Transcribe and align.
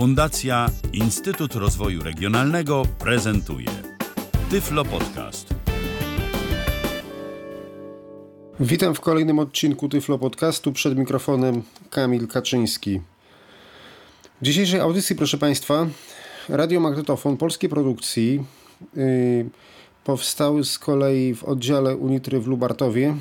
Fundacja 0.00 0.70
Instytut 0.92 1.54
Rozwoju 1.54 2.02
Regionalnego 2.02 2.82
prezentuje 2.98 3.66
Tyflo 4.50 4.84
Podcast. 4.84 5.54
Witam 8.60 8.94
w 8.94 9.00
kolejnym 9.00 9.38
odcinku 9.38 9.88
Tyflo 9.88 10.18
Podcastu. 10.18 10.72
Przed 10.72 10.98
mikrofonem 10.98 11.62
Kamil 11.90 12.28
Kaczyński. 12.28 13.00
W 14.40 14.44
dzisiejszej 14.44 14.80
audycji, 14.80 15.16
proszę 15.16 15.38
Państwa, 15.38 15.86
radiomagnetofon 16.48 17.36
polskiej 17.36 17.70
produkcji 17.70 18.44
yy, 18.96 19.50
powstały 20.04 20.64
z 20.64 20.78
kolei 20.78 21.34
w 21.34 21.44
oddziale 21.44 21.96
Unitry 21.96 22.40
w 22.40 22.46
Lubartowie. 22.46 23.16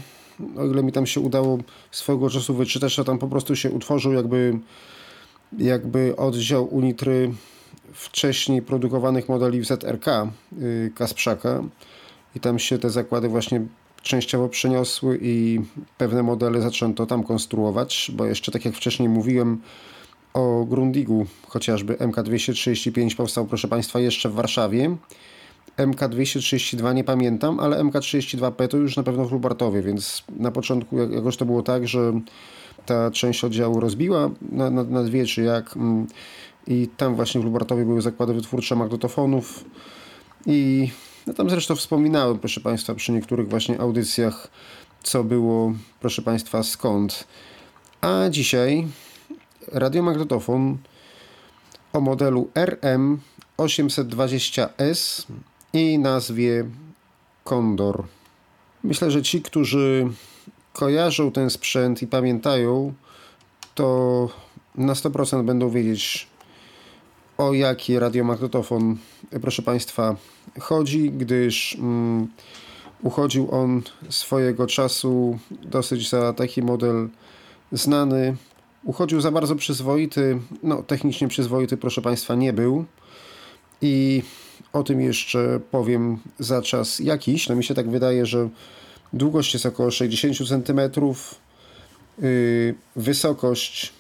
O 0.58 0.66
ile 0.66 0.84
mi 0.84 0.92
tam 0.92 1.06
się 1.06 1.20
udało 1.20 1.58
swojego 1.92 2.30
czasu 2.30 2.54
wyczytać, 2.54 2.96
to 2.96 3.04
tam 3.04 3.18
po 3.18 3.28
prostu 3.28 3.56
się 3.56 3.72
utworzył 3.72 4.14
jakby, 4.14 4.60
jakby 5.58 6.16
oddział 6.16 6.66
Unitry 6.66 7.32
wcześniej 7.94 8.62
produkowanych 8.62 9.30
modeli 9.30 9.62
w 9.62 9.66
ZRK 9.66 10.06
yy, 10.58 10.92
Kasprzaka 10.96 11.64
i 12.36 12.40
tam 12.40 12.60
się 12.60 12.78
te 12.78 12.90
zakłady 12.90 13.28
właśnie 13.28 13.62
częściowo 14.02 14.50
przeniosły 14.50 15.20
i 15.22 15.60
pewne 15.98 16.24
modele 16.24 16.62
zaczęto 16.62 17.06
tam 17.06 17.24
konstruować, 17.24 18.12
bo 18.14 18.26
jeszcze 18.26 18.52
tak 18.52 18.66
jak 18.66 18.76
wcześniej 18.76 19.10
mówiłem 19.10 19.62
o 20.34 20.66
Grundigu, 20.66 21.26
chociażby 21.48 21.94
MK235 21.96 23.16
powstał, 23.16 23.46
proszę 23.46 23.68
Państwa, 23.68 24.00
jeszcze 24.00 24.30
w 24.30 24.34
Warszawie. 24.34 24.96
MK232 25.78 26.96
nie 26.96 27.04
pamiętam, 27.04 27.60
ale 27.60 27.84
MK32P 27.84 28.68
to 28.68 28.78
już 28.78 28.98
na 28.98 29.04
pewno 29.04 29.26
w 29.26 29.32
Lubartowie, 29.32 29.82
więc 29.82 30.24
na 30.30 30.52
początku 30.52 30.98
jakoś 30.98 31.38
to 31.38 31.46
było 31.46 31.64
tak, 31.64 31.88
że 31.88 32.22
ta 32.90 33.12
część 33.12 33.44
oddziału 33.44 33.80
rozbiła 33.80 34.30
na, 34.52 34.70
na, 34.70 34.84
na 34.84 35.04
dwie 35.04 35.26
mm, 35.76 36.08
i 36.68 36.90
tam 36.98 37.16
właśnie 37.16 37.42
w 37.42 37.44
Lubartowie 37.44 37.86
były 37.86 38.02
zakłady 38.02 38.34
wytwórcze 38.34 38.76
magnetofonów 38.76 39.66
i 40.46 40.92
no 41.28 41.34
tam 41.34 41.50
zresztą 41.50 41.76
wspominałem, 41.76 42.40
proszę 42.40 42.62
Państwa, 42.62 42.96
przy 42.96 43.12
niektórych 43.12 43.50
właśnie 43.50 43.82
audycjach, 43.82 44.48
co 45.04 45.24
było, 45.24 45.74
proszę 46.00 46.22
Państwa, 46.22 46.64
skąd. 46.64 47.28
A 48.02 48.30
dzisiaj 48.30 48.88
radiomagnetofon 49.68 50.78
o 51.94 52.02
modelu 52.02 52.50
RM820S 52.56 55.24
i 55.74 56.00
nazwie 56.00 56.66
Condor. 57.44 58.04
Myślę, 58.84 59.12
że 59.12 59.22
ci, 59.22 59.42
którzy 59.42 60.10
kojarzą 60.80 61.32
ten 61.32 61.50
sprzęt 61.50 62.02
i 62.02 62.08
pamiętają, 62.08 62.94
to 63.76 64.30
na 64.76 64.94
100% 64.94 65.46
będą 65.46 65.70
wiedzieć, 65.70 66.28
o 67.38 67.54
jaki 67.54 68.00
radiomagnetofon, 68.00 68.98
proszę 69.42 69.62
Państwa, 69.62 70.16
chodzi, 70.60 71.12
gdyż 71.12 71.78
um, 71.80 72.28
uchodził 73.04 73.52
on 73.52 73.82
swojego 74.10 74.68
czasu 74.68 75.40
dosyć 75.52 76.10
za 76.10 76.34
taki 76.34 76.62
model 76.62 77.10
znany. 77.72 78.36
Uchodził 78.84 79.22
za 79.22 79.32
bardzo 79.32 79.56
przyzwoity, 79.56 80.40
no 80.64 80.84
technicznie 80.84 81.28
przyzwoity, 81.28 81.78
proszę 81.78 82.02
Państwa, 82.02 82.36
nie 82.36 82.54
był. 82.54 82.86
I 83.82 84.24
o 84.74 84.84
tym 84.84 85.02
jeszcze 85.02 85.60
powiem 85.72 86.18
za 86.40 86.62
czas 86.62 87.00
jakiś. 87.00 87.50
No 87.50 87.56
mi 87.56 87.64
się 87.64 87.74
tak 87.74 87.90
wydaje, 87.90 88.26
że 88.26 88.50
długość 89.14 89.54
jest 89.54 89.66
około 89.66 89.92
60 89.92 90.38
cm, 90.48 90.80
yy, 92.22 92.76
wysokość 92.96 93.94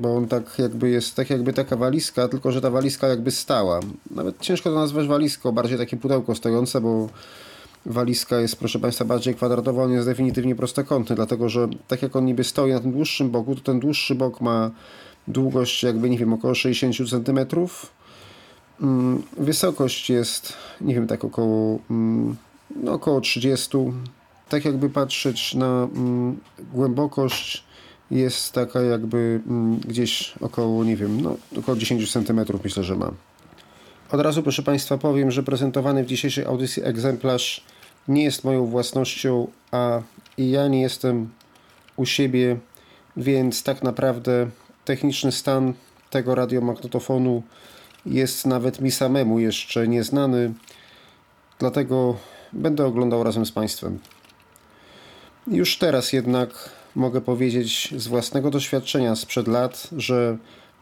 bo 0.00 0.16
on 0.16 0.28
tak 0.28 0.58
jakby 0.58 0.90
jest, 0.90 1.14
tak 1.14 1.30
jakby 1.30 1.52
taka 1.52 1.76
walizka, 1.76 2.28
tylko 2.28 2.52
że 2.52 2.60
ta 2.60 2.70
walizka 2.70 3.08
jakby 3.08 3.30
stała. 3.30 3.80
Nawet 4.10 4.40
ciężko 4.40 4.70
to 4.70 4.76
nazwać 4.76 5.06
walizką, 5.06 5.52
bardziej 5.52 5.78
takie 5.78 5.96
pudełko 5.96 6.34
stojące, 6.34 6.80
bo 6.80 7.08
walizka 7.86 8.40
jest, 8.40 8.56
proszę 8.56 8.78
Państwa, 8.78 9.04
bardziej 9.04 9.34
kwadratowa, 9.34 9.82
on 9.82 9.92
jest 9.92 10.08
definitywnie 10.08 10.54
prostokątny, 10.54 11.16
dlatego 11.16 11.48
że 11.48 11.68
tak 11.88 12.02
jak 12.02 12.16
on 12.16 12.24
niby 12.24 12.44
stoi 12.44 12.72
na 12.72 12.80
tym 12.80 12.92
dłuższym 12.92 13.30
boku, 13.30 13.54
to 13.54 13.60
ten 13.60 13.80
dłuższy 13.80 14.14
bok 14.14 14.40
ma 14.40 14.70
długość 15.28 15.82
jakby, 15.82 16.10
nie 16.10 16.18
wiem, 16.18 16.32
około 16.32 16.54
60 16.54 17.10
cm. 17.10 17.38
Mm, 18.80 19.22
wysokość 19.36 20.10
jest, 20.10 20.52
nie 20.80 20.94
wiem, 20.94 21.06
tak 21.06 21.24
około, 21.24 21.78
mm, 21.90 22.36
no 22.70 22.92
około 22.92 23.20
30. 23.20 23.78
Tak 24.48 24.64
jakby 24.64 24.90
patrzeć 24.90 25.54
na 25.54 25.88
mm, 25.94 26.40
głębokość 26.72 27.64
jest 28.10 28.52
taka 28.52 28.82
jakby 28.82 29.40
mm, 29.46 29.80
gdzieś 29.80 30.34
około, 30.40 30.84
nie 30.84 30.96
wiem, 30.96 31.20
no 31.20 31.36
około 31.58 31.76
10 31.76 32.12
cm 32.12 32.40
myślę, 32.64 32.84
że 32.84 32.96
ma. 32.96 33.10
Od 34.10 34.20
razu 34.20 34.42
proszę 34.42 34.62
Państwa 34.62 34.98
powiem, 34.98 35.30
że 35.30 35.42
prezentowany 35.42 36.04
w 36.04 36.06
dzisiejszej 36.06 36.44
audycji 36.44 36.82
egzemplarz 36.84 37.64
nie 38.08 38.24
jest 38.24 38.44
moją 38.44 38.66
własnością, 38.66 39.46
a 39.70 40.02
i 40.38 40.50
ja 40.50 40.68
nie 40.68 40.82
jestem 40.82 41.28
u 41.96 42.06
siebie, 42.06 42.56
więc 43.16 43.62
tak 43.62 43.82
naprawdę 43.82 44.50
techniczny 44.84 45.32
stan 45.32 45.74
tego 46.10 46.34
radiomagnetofonu 46.34 47.42
jest 48.06 48.46
nawet 48.46 48.80
mi 48.80 48.90
samemu 48.90 49.38
jeszcze 49.38 49.88
nieznany, 49.88 50.52
dlatego 51.58 52.16
będę 52.54 52.86
oglądał 52.86 53.24
razem 53.24 53.46
z 53.46 53.52
Państwem. 53.52 53.98
Już 55.46 55.78
teraz 55.78 56.12
jednak 56.12 56.70
mogę 56.94 57.20
powiedzieć 57.20 57.94
z 57.96 58.06
własnego 58.06 58.50
doświadczenia 58.50 59.16
sprzed 59.16 59.48
lat, 59.48 59.88
że 59.96 60.36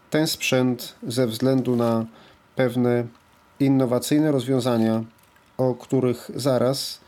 ten 0.09 0.27
sprzęt 0.27 0.95
ze 1.07 1.27
względu 1.27 1.75
na 1.75 2.05
pewne 2.55 3.07
innowacyjne 3.59 4.31
rozwiązania, 4.31 5.03
o 5.57 5.73
których 5.75 6.31
zaraz, 6.35 6.99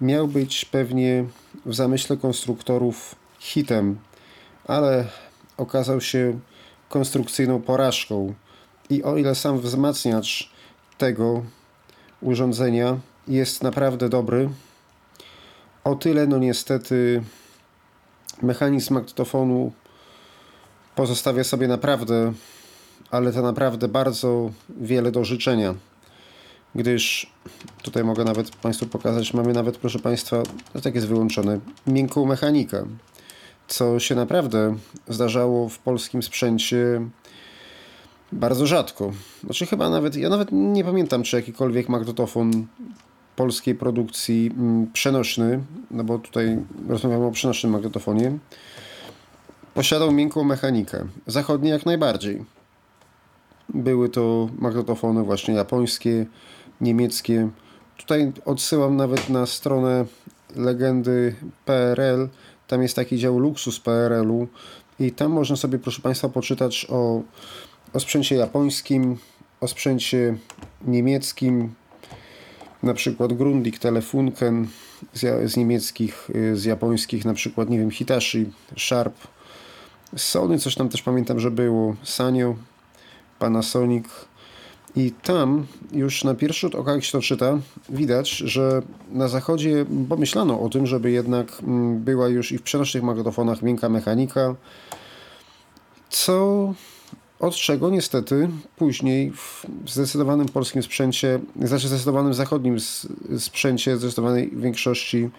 miał 0.00 0.28
być 0.28 0.64
pewnie 0.64 1.24
w 1.66 1.74
zamyśle 1.74 2.16
konstruktorów 2.16 3.14
hitem, 3.38 3.98
ale 4.64 5.04
okazał 5.56 6.00
się 6.00 6.40
konstrukcyjną 6.88 7.62
porażką. 7.62 8.34
I 8.90 9.02
o 9.02 9.16
ile 9.16 9.34
sam 9.34 9.60
wzmacniacz 9.60 10.50
tego 10.98 11.42
urządzenia 12.20 12.98
jest 13.28 13.62
naprawdę 13.62 14.08
dobry, 14.08 14.48
o 15.84 15.94
tyle 15.94 16.26
no 16.26 16.38
niestety 16.38 17.22
mechanizm 18.42 18.94
magnetofonu 18.94 19.72
pozostawia 20.94 21.44
sobie 21.44 21.68
naprawdę, 21.68 22.32
ale 23.10 23.32
to 23.32 23.42
naprawdę 23.42 23.88
bardzo 23.88 24.50
wiele 24.68 25.10
do 25.10 25.24
życzenia. 25.24 25.74
Gdyż 26.74 27.32
tutaj 27.82 28.04
mogę 28.04 28.24
nawet 28.24 28.56
Państwu 28.56 28.86
pokazać, 28.86 29.34
mamy 29.34 29.52
nawet, 29.52 29.78
proszę 29.78 29.98
Państwa, 29.98 30.42
no 30.74 30.80
tak 30.80 30.94
jest 30.94 31.06
wyłączone, 31.06 31.60
miękką 31.86 32.26
mechanikę, 32.26 32.86
co 33.68 34.00
się 34.00 34.14
naprawdę 34.14 34.76
zdarzało 35.08 35.68
w 35.68 35.78
polskim 35.78 36.22
sprzęcie 36.22 37.00
bardzo 38.32 38.66
rzadko. 38.66 39.12
Znaczy 39.44 39.66
chyba 39.66 39.90
nawet, 39.90 40.16
ja 40.16 40.28
nawet 40.28 40.48
nie 40.52 40.84
pamiętam, 40.84 41.22
czy 41.22 41.36
jakikolwiek 41.36 41.88
magnetofon 41.88 42.66
polskiej 43.40 43.74
produkcji 43.74 44.50
mm, 44.56 44.92
przenośny, 44.92 45.60
no 45.90 46.04
bo 46.04 46.18
tutaj 46.18 46.58
rozmawiamy 46.88 47.26
o 47.26 47.30
przenośnym 47.30 47.72
magnetofonie, 47.72 48.38
posiadał 49.74 50.12
miękką 50.12 50.44
mechanikę. 50.44 51.06
Zachodnie 51.26 51.70
jak 51.70 51.86
najbardziej. 51.86 52.44
Były 53.68 54.08
to 54.08 54.48
magnetofony 54.58 55.22
właśnie 55.22 55.54
japońskie, 55.54 56.26
niemieckie. 56.80 57.48
Tutaj 57.96 58.32
odsyłam 58.44 58.96
nawet 58.96 59.28
na 59.28 59.46
stronę 59.46 60.04
legendy 60.56 61.34
PRL. 61.64 62.28
Tam 62.66 62.82
jest 62.82 62.96
taki 62.96 63.18
dział 63.18 63.38
luksus 63.38 63.80
PRL-u 63.80 64.48
i 64.98 65.12
tam 65.12 65.32
można 65.32 65.56
sobie, 65.56 65.78
proszę 65.78 66.02
Państwa, 66.02 66.28
poczytać 66.28 66.86
o, 66.90 67.22
o 67.92 68.00
sprzęcie 68.00 68.36
japońskim, 68.36 69.16
o 69.60 69.68
sprzęcie 69.68 70.36
niemieckim, 70.86 71.74
na 72.82 72.94
przykład 72.94 73.32
Grundig, 73.32 73.78
Telefunken 73.78 74.66
z, 75.12 75.50
z 75.52 75.56
niemieckich, 75.56 76.30
y, 76.34 76.56
z 76.56 76.64
japońskich, 76.64 77.24
na 77.24 77.34
przykład, 77.34 77.70
nie 77.70 77.78
wiem, 77.78 77.90
Hitachi, 77.90 78.46
Sharp, 78.78 79.14
Sony, 80.16 80.58
coś 80.58 80.74
tam 80.74 80.88
też 80.88 81.02
pamiętam, 81.02 81.40
że 81.40 81.50
było, 81.50 81.96
Sanyo, 82.02 82.54
Panasonic. 83.38 84.06
I 84.96 85.12
tam 85.22 85.66
już 85.92 86.24
na 86.24 86.34
pierwszy 86.34 86.60
rzut 86.60 86.74
oka, 86.74 86.92
jak 86.92 87.04
się 87.04 87.12
to 87.12 87.20
czyta, 87.20 87.58
widać, 87.88 88.30
że 88.30 88.82
na 89.12 89.28
zachodzie 89.28 89.86
pomyślano 90.08 90.60
o 90.60 90.68
tym, 90.68 90.86
żeby 90.86 91.10
jednak 91.10 91.48
mm, 91.62 91.98
była 91.98 92.28
już 92.28 92.52
i 92.52 92.58
w 92.58 92.62
przenośnych 92.62 93.02
magnetofonach 93.02 93.62
miękka 93.62 93.88
mechanika, 93.88 94.54
co 96.08 96.74
od 97.40 97.54
czego 97.54 97.90
niestety 97.90 98.48
później 98.76 99.32
w 99.32 99.66
zdecydowanym 99.86 100.48
polskim 100.48 100.82
sprzęcie, 100.82 101.40
znaczy 101.62 101.88
zdecydowanym 101.88 102.34
zachodnim 102.34 102.76
sprzęcie, 103.38 103.96
zdecydowanej 103.96 104.50
większości, 104.56 105.30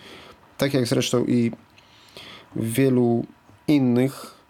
tak 0.57 0.73
jak 0.73 0.87
zresztą 0.87 1.25
i 1.25 1.51
w 2.55 2.73
wielu 2.73 3.25
innych, 3.67 4.41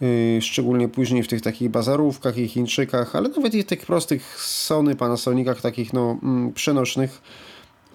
Yy, 0.00 0.42
szczególnie 0.42 0.88
później 0.88 1.22
w 1.22 1.28
tych 1.28 1.40
takich 1.40 1.70
bazarówkach 1.70 2.38
i 2.38 2.48
Chińczykach, 2.48 3.16
ale 3.16 3.28
nawet 3.28 3.54
i 3.54 3.62
w 3.62 3.66
tych 3.66 3.86
prostych 3.86 4.40
Sony, 4.40 4.96
Panasonicach, 4.96 5.60
takich 5.60 5.92
no, 5.92 6.18
mm, 6.22 6.52
przenośnych, 6.52 7.22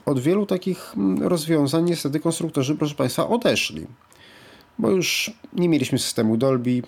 od 0.06 0.20
wielu 0.20 0.46
takich 0.46 0.94
mm, 0.98 1.24
rozwiązań 1.28 1.86
niestety 1.86 2.20
konstruktorzy, 2.20 2.76
proszę 2.76 2.96
Państwa, 2.96 3.28
odeszli. 3.28 3.88
Bo 4.80 4.90
już 4.90 5.32
nie 5.54 5.70
mieliśmy 5.70 6.00
systemu 6.00 6.38
Dolby, 6.38 6.82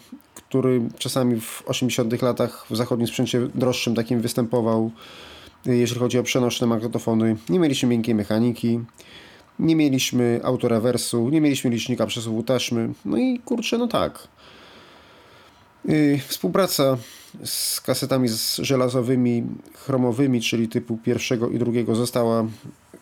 który 0.53 0.81
czasami 0.97 1.41
w 1.41 1.63
80 1.65 2.21
latach 2.21 2.65
w 2.69 2.75
zachodnim 2.75 3.07
sprzęcie 3.07 3.47
droższym 3.55 3.95
takim 3.95 4.21
występował, 4.21 4.91
jeżeli 5.65 5.99
chodzi 5.99 6.19
o 6.19 6.23
przenośne 6.23 6.67
magnetofony. 6.67 7.35
Nie 7.49 7.59
mieliśmy 7.59 7.89
miękkiej 7.89 8.15
mechaniki, 8.15 8.79
nie 9.59 9.75
mieliśmy 9.75 10.41
autorewersu, 10.43 11.29
nie 11.29 11.41
mieliśmy 11.41 11.69
licznika 11.69 12.05
przesuwu 12.05 12.43
taśmy. 12.43 12.93
No 13.05 13.17
i 13.17 13.39
kurczę, 13.39 13.77
no 13.77 13.87
tak. 13.87 14.27
Yy, 15.85 16.19
współpraca 16.27 16.97
z 17.43 17.81
kasetami 17.81 18.27
z 18.27 18.55
żelazowymi, 18.57 19.43
chromowymi, 19.73 20.41
czyli 20.41 20.67
typu 20.67 20.97
pierwszego 20.97 21.49
i 21.49 21.59
drugiego 21.59 21.95
została 21.95 22.43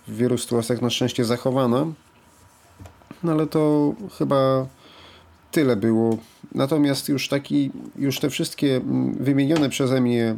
w 0.07 0.15
wielu 0.15 0.38
sytuacjach 0.38 0.81
na 0.81 0.89
szczęście 0.89 1.25
zachowana. 1.25 1.86
No 3.24 3.31
ale 3.31 3.48
to 3.48 3.94
chyba 4.18 4.68
tyle 5.51 5.75
było. 5.75 6.18
Natomiast 6.56 7.09
już 7.09 7.27
taki, 7.27 7.71
już 7.95 8.19
te 8.19 8.30
wszystkie 8.30 8.75
mm, 8.75 9.13
wymienione 9.13 9.69
przeze 9.69 10.01
mnie 10.01 10.36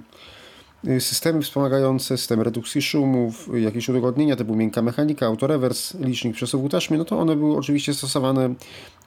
y, 0.88 1.02
systemy 1.02 1.42
wspomagające, 1.42 2.18
system 2.18 2.42
redukcji 2.42 2.82
szumów, 2.82 3.50
jakieś 3.54 3.90
udogodnienia 3.90 4.36
typu 4.36 4.56
miękka 4.56 4.82
mechanika, 4.82 5.26
autorewers, 5.26 5.94
licznik 6.00 6.36
przesuwu 6.36 6.70
taśmy, 6.70 6.98
no 6.98 7.06
to 7.06 7.20
one 7.20 7.36
były 7.36 7.58
oczywiście 7.58 7.94
stosowane 7.94 8.54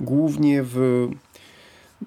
głównie 0.01 0.63
w 0.63 1.09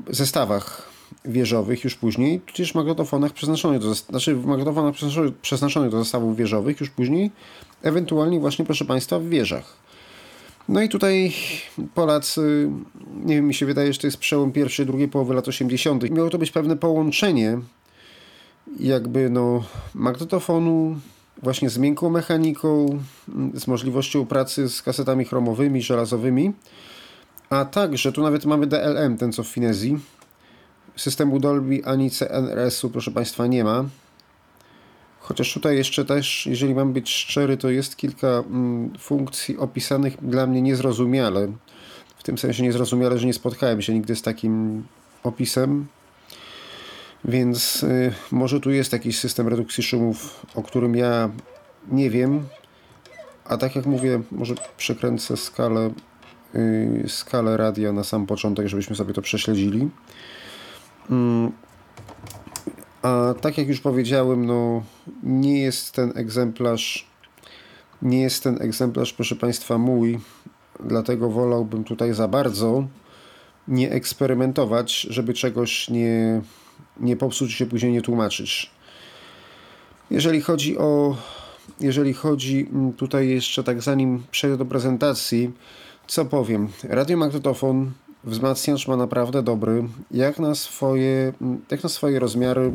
zestawach 0.09 0.89
wieżowych 1.25 1.83
już 1.83 1.95
później, 1.95 2.39
tudzież 2.39 2.71
w 2.71 2.75
magnetofonach 2.75 3.33
przeznaczonych 3.33 3.79
do, 3.79 3.93
znaczy 3.93 4.35
w 4.35 4.45
magnetofonach 4.45 4.95
przeznaczonych 5.41 5.91
do 5.91 5.99
zestawów 6.03 6.37
wieżowych 6.37 6.79
już 6.79 6.89
później, 6.89 7.31
ewentualnie 7.83 8.39
właśnie 8.39 8.65
proszę 8.65 8.85
Państwa 8.85 9.19
w 9.19 9.25
wieżach. 9.25 9.88
No 10.69 10.81
i 10.81 10.89
tutaj 10.89 11.33
Polacy, 11.95 12.71
nie 13.15 13.35
wiem, 13.35 13.47
mi 13.47 13.53
się 13.53 13.65
wydaje, 13.65 13.93
że 13.93 13.99
to 13.99 14.07
jest 14.07 14.17
przełom 14.17 14.51
pierwszej, 14.51 14.85
drugiej 14.85 15.07
połowy 15.07 15.33
lat 15.33 15.47
80. 15.47 16.11
Miało 16.11 16.29
to 16.29 16.37
być 16.37 16.51
pewne 16.51 16.75
połączenie 16.75 17.59
jakby 18.79 19.29
no 19.29 19.63
magnetofonu 19.93 20.99
właśnie 21.43 21.69
z 21.69 21.77
miękką 21.77 22.09
mechaniką, 22.09 22.99
z 23.53 23.67
możliwością 23.67 24.25
pracy 24.25 24.69
z 24.69 24.81
kasetami 24.81 25.25
chromowymi, 25.25 25.81
żelazowymi, 25.81 26.53
a 27.49 27.65
także 27.65 28.11
tu 28.11 28.23
nawet 28.23 28.45
mamy 28.45 28.67
DLM, 28.67 29.17
ten 29.17 29.33
co 29.33 29.43
w 29.43 29.47
Finezji. 29.47 29.99
Systemu 30.95 31.39
Dolby 31.39 31.81
ani 31.85 32.11
CNRS-u, 32.11 32.89
proszę 32.89 33.11
Państwa, 33.11 33.47
nie 33.47 33.63
ma. 33.63 33.85
Chociaż 35.29 35.53
tutaj 35.53 35.77
jeszcze 35.77 36.05
też, 36.05 36.45
jeżeli 36.45 36.75
mam 36.75 36.93
być 36.93 37.09
szczery, 37.09 37.57
to 37.57 37.69
jest 37.69 37.95
kilka 37.97 38.27
mm, 38.27 38.93
funkcji 38.99 39.57
opisanych 39.57 40.25
dla 40.25 40.47
mnie 40.47 40.61
niezrozumiale. 40.61 41.51
W 42.17 42.23
tym 42.23 42.37
sensie 42.37 42.63
niezrozumiale, 42.63 43.19
że 43.19 43.27
nie 43.27 43.33
spotkałem 43.33 43.81
się 43.81 43.93
nigdy 43.93 44.15
z 44.15 44.21
takim 44.21 44.83
opisem. 45.23 45.87
Więc 47.25 47.83
y, 47.83 48.13
może 48.31 48.59
tu 48.59 48.71
jest 48.71 48.93
jakiś 48.93 49.19
system 49.19 49.47
redukcji 49.47 49.83
szumów, 49.83 50.45
o 50.55 50.63
którym 50.63 50.95
ja 50.95 51.29
nie 51.87 52.09
wiem. 52.09 52.47
A 53.45 53.57
tak 53.57 53.75
jak 53.75 53.85
mówię, 53.85 54.21
może 54.31 54.55
przekręcę 54.77 55.37
skalę, 55.37 55.91
y, 56.55 57.03
skalę 57.07 57.57
radia 57.57 57.91
na 57.91 58.03
sam 58.03 58.25
początek, 58.25 58.67
żebyśmy 58.67 58.95
sobie 58.95 59.13
to 59.13 59.21
prześledzili. 59.21 59.89
Mm, 61.09 61.51
a 63.01 63.33
tak 63.41 63.57
jak 63.57 63.67
już 63.67 63.79
powiedziałem, 63.79 64.45
no 64.45 64.83
nie 65.23 65.61
jest 65.61 65.91
ten 65.91 66.11
egzemplarz, 66.15 67.07
nie 68.01 68.21
jest 68.21 68.43
ten 68.43 68.61
egzemplarz, 68.61 69.13
proszę 69.13 69.35
Państwa, 69.35 69.77
mój, 69.77 70.19
dlatego 70.79 71.29
wolałbym 71.29 71.83
tutaj 71.83 72.13
za 72.13 72.27
bardzo 72.27 72.87
nie 73.67 73.91
eksperymentować, 73.91 75.01
żeby 75.01 75.33
czegoś 75.33 75.89
nie, 75.89 76.41
nie 76.99 77.15
popsuć 77.17 77.53
się 77.53 77.65
później 77.65 77.91
nie 77.91 78.01
tłumaczyć. 78.01 78.71
Jeżeli 80.11 80.41
chodzi 80.41 80.77
o, 80.77 81.17
jeżeli 81.79 82.13
chodzi 82.13 82.67
mm, 82.71 82.93
tutaj 82.93 83.29
jeszcze 83.29 83.63
tak 83.63 83.81
zanim 83.81 84.23
przejdę 84.31 84.57
do 84.57 84.65
prezentacji, 84.65 85.51
co 86.07 86.25
powiem? 86.25 86.67
Radiomagnetofon 86.83 87.91
wzmacniacz 88.23 88.87
ma 88.87 88.97
naprawdę 88.97 89.43
dobry, 89.43 89.83
jak 90.11 90.39
na 90.39 90.55
swoje, 90.55 91.33
jak 91.71 91.83
na 91.83 91.89
swoje 91.89 92.19
rozmiary, 92.19 92.71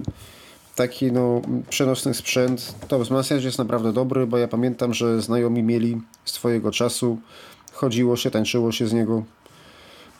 taki 0.74 1.12
no, 1.12 1.42
przenosny 1.70 2.14
sprzęt, 2.14 2.74
to 2.88 2.98
wzmacniacz 2.98 3.44
jest 3.44 3.58
naprawdę 3.58 3.92
dobry, 3.92 4.26
bo 4.26 4.38
ja 4.38 4.48
pamiętam, 4.48 4.94
że 4.94 5.22
znajomi 5.22 5.62
mieli 5.62 6.00
swojego 6.24 6.70
czasu, 6.70 7.18
chodziło 7.72 8.16
się, 8.16 8.30
tańczyło 8.30 8.72
się 8.72 8.86
z 8.86 8.92
niego, 8.92 9.22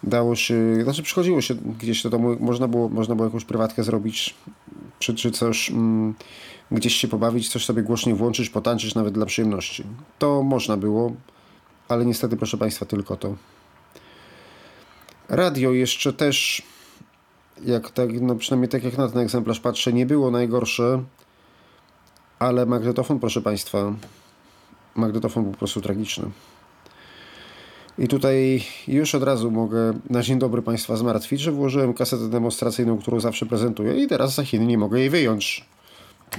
dało 0.02 0.36
się, 0.36 0.84
znaczy 0.84 1.02
przychodziło 1.02 1.40
się 1.40 1.54
gdzieś 1.54 2.02
do 2.02 2.10
domu, 2.10 2.36
można 2.40 2.68
było, 2.68 2.88
można 2.88 3.14
było 3.14 3.26
jakąś 3.26 3.44
prywatkę 3.44 3.84
zrobić, 3.84 4.34
czy, 4.98 5.14
czy 5.14 5.30
coś, 5.30 5.70
mm, 5.70 6.14
gdzieś 6.70 6.94
się 6.94 7.08
pobawić, 7.08 7.48
coś 7.48 7.64
sobie 7.64 7.82
głośniej 7.82 8.14
włączyć, 8.14 8.50
potańczyć 8.50 8.94
nawet 8.94 9.14
dla 9.14 9.26
przyjemności. 9.26 9.84
To 10.18 10.42
można 10.42 10.76
było, 10.76 11.12
ale 11.88 12.06
niestety, 12.06 12.36
proszę 12.36 12.58
Państwa, 12.58 12.86
tylko 12.86 13.16
to. 13.16 13.34
Radio 15.28 15.72
jeszcze 15.72 16.12
też, 16.12 16.62
jak 17.64 17.90
tak, 17.90 18.20
no 18.20 18.34
przynajmniej 18.34 18.68
tak 18.68 18.84
jak 18.84 18.98
na 18.98 19.08
ten 19.08 19.18
egzemplarz 19.18 19.60
patrzę, 19.60 19.92
nie 19.92 20.06
było 20.06 20.30
najgorsze, 20.30 21.02
ale 22.38 22.66
magnetofon, 22.66 23.20
proszę 23.20 23.40
Państwa, 23.40 23.94
magnetofon 24.94 25.42
był 25.42 25.52
po 25.52 25.58
prostu 25.58 25.80
tragiczny. 25.80 26.30
I 27.98 28.08
tutaj 28.08 28.64
już 28.88 29.14
od 29.14 29.22
razu 29.22 29.50
mogę 29.50 29.98
na 30.10 30.22
dzień 30.22 30.38
dobry 30.38 30.62
Państwa 30.62 30.96
zmartwić, 30.96 31.40
że 31.40 31.52
włożyłem 31.52 31.94
kasetę 31.94 32.28
demonstracyjną, 32.28 32.98
którą 32.98 33.20
zawsze 33.20 33.46
prezentuję 33.46 34.04
i 34.04 34.06
teraz 34.06 34.34
za 34.34 34.42
chwilę 34.42 34.64
nie 34.64 34.78
mogę 34.78 35.00
jej 35.00 35.10
wyjąć. 35.10 35.64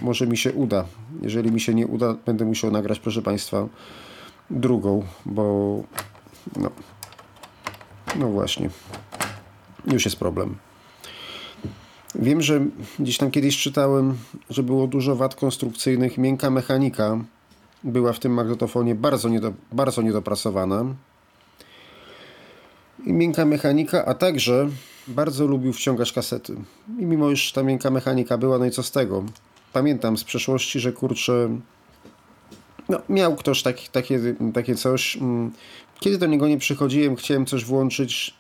Może 0.02 0.28
mi 0.28 0.38
się 0.38 0.54
uda. 0.54 0.86
Jeżeli 1.22 1.52
mi 1.52 1.60
się 1.60 1.74
nie 1.74 1.88
uda, 1.88 2.16
będę 2.26 2.46
musiał 2.46 2.72
nagrać, 2.72 3.00
proszę 3.00 3.22
Państwa, 3.22 3.68
drugą, 4.50 5.04
bo 5.26 5.84
no, 6.58 6.72
no 8.20 8.30
właśnie. 8.30 8.70
Już 9.86 10.06
jest 10.06 10.18
problem. 10.18 10.56
Wiem, 12.16 12.42
że 12.42 12.66
gdzieś 13.00 13.18
tam 13.18 13.32
kiedyś 13.32 13.58
czytałem, 13.58 14.18
że 14.50 14.64
było 14.64 14.88
dużo 14.88 15.16
wad 15.16 15.36
konstrukcyjnych. 15.36 16.18
Miękka 16.18 16.50
mechanika 16.50 17.20
była 17.84 18.14
w 18.14 18.20
tym 18.20 18.34
magnetofonie 18.34 18.96
bardzo, 18.96 19.30
niedo, 19.30 19.54
bardzo 19.72 20.02
niedopracowana. 20.02 20.86
I 23.06 23.14
miękka 23.14 23.46
mechanika, 23.46 24.06
a 24.06 24.14
także 24.14 24.70
bardzo 25.08 25.48
lubił 25.48 25.74
wciągać 25.74 26.14
kasety. 26.14 26.56
I 27.00 27.06
mimo 27.06 27.30
już 27.30 27.52
ta 27.52 27.64
miękka 27.64 27.90
mechanika 27.90 28.38
była, 28.38 28.58
no 28.58 28.66
i 28.66 28.72
co 28.72 28.84
z 28.84 28.92
tego? 28.92 29.24
Pamiętam 29.74 30.18
z 30.18 30.24
przeszłości, 30.24 30.80
że 30.80 30.92
kurczę, 30.92 31.60
no, 32.90 33.02
miał 33.10 33.36
ktoś 33.36 33.64
taki, 33.64 33.90
takie, 33.90 34.20
takie 34.54 34.76
coś. 34.76 35.18
Kiedy 36.00 36.18
do 36.18 36.26
niego 36.26 36.48
nie 36.48 36.58
przychodziłem, 36.58 37.16
chciałem 37.16 37.46
coś 37.46 37.66
włączyć, 37.66 38.34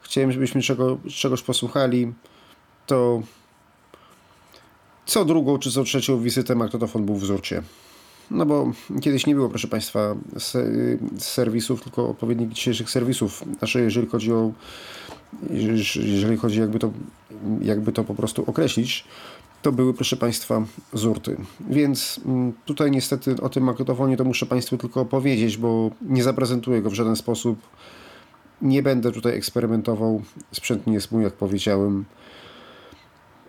chciałem, 0.00 0.32
żebyśmy 0.32 0.62
czego, 0.62 0.98
czegoś 1.10 1.42
posłuchali, 1.42 2.12
to 2.86 3.22
co 5.06 5.24
drugą 5.24 5.58
czy 5.58 5.70
co 5.70 5.84
trzecią 5.84 6.20
wizytę 6.20 6.54
magnetofon 6.54 7.06
był 7.06 7.16
w 7.16 7.22
wzórcie. 7.22 7.62
No 8.30 8.46
bo 8.46 8.72
kiedyś 9.02 9.26
nie 9.26 9.34
było, 9.34 9.48
proszę 9.48 9.68
Państwa, 9.68 10.16
serwisów, 11.18 11.82
tylko 11.82 12.10
odpowiednich 12.10 12.52
dzisiejszych 12.52 12.90
serwisów. 12.90 13.44
Znaczy, 13.58 13.80
jeżeli 13.80 14.06
chodzi 14.06 14.32
o, 14.32 14.52
jeżeli 15.96 16.36
chodzi 16.36 16.60
jakby 16.60 16.78
to, 16.78 16.92
jakby 17.62 17.92
to 17.92 18.04
po 18.04 18.14
prostu 18.14 18.44
określić, 18.46 19.04
to 19.62 19.72
były, 19.72 19.94
proszę 19.94 20.16
Państwa, 20.16 20.62
zurty. 20.92 21.36
Więc 21.60 22.20
mm, 22.26 22.52
tutaj 22.64 22.90
niestety 22.90 23.36
o 23.40 23.48
tym 23.48 23.64
magnetofonie 23.64 24.16
to 24.16 24.24
muszę 24.24 24.46
Państwu 24.46 24.78
tylko 24.78 25.00
opowiedzieć, 25.00 25.56
bo 25.56 25.90
nie 26.02 26.22
zaprezentuję 26.22 26.82
go 26.82 26.90
w 26.90 26.94
żaden 26.94 27.16
sposób. 27.16 27.58
Nie 28.62 28.82
będę 28.82 29.12
tutaj 29.12 29.36
eksperymentował. 29.36 30.22
Sprzęt 30.52 30.86
nie 30.86 30.94
jest 30.94 31.12
mój, 31.12 31.24
jak 31.24 31.32
powiedziałem. 31.32 32.04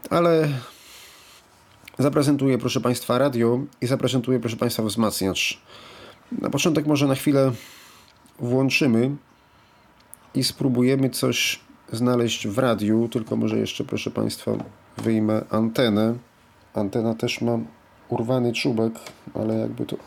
Ale 0.10 0.50
zaprezentuję, 2.00 2.58
proszę 2.58 2.82
Państwa, 2.82 3.18
radio 3.18 3.60
i 3.82 3.88
zaprezentuję, 3.88 4.40
proszę 4.40 4.58
Państwa, 4.58 4.84
wzmacniacz. 4.84 5.62
Na 6.32 6.50
początek 6.50 6.88
może 6.88 7.08
na 7.08 7.16
chwilę 7.16 7.52
włączymy 8.40 9.12
i 10.36 10.44
spróbujemy 10.44 11.10
coś 11.10 11.60
znaleźć 11.92 12.48
w 12.48 12.58
radiu, 12.58 13.10
tylko 13.12 13.36
może 13.36 13.58
jeszcze, 13.58 13.84
proszę 13.84 14.12
Państwa, 14.12 14.52
wyjmę 14.98 15.42
antenę. 15.50 16.16
Antena 16.74 17.16
też 17.16 17.42
ma 17.42 17.60
urwany 18.10 18.54
czubek, 18.54 18.94
ale 19.34 19.58
jakby 19.58 19.86
to 19.86 19.98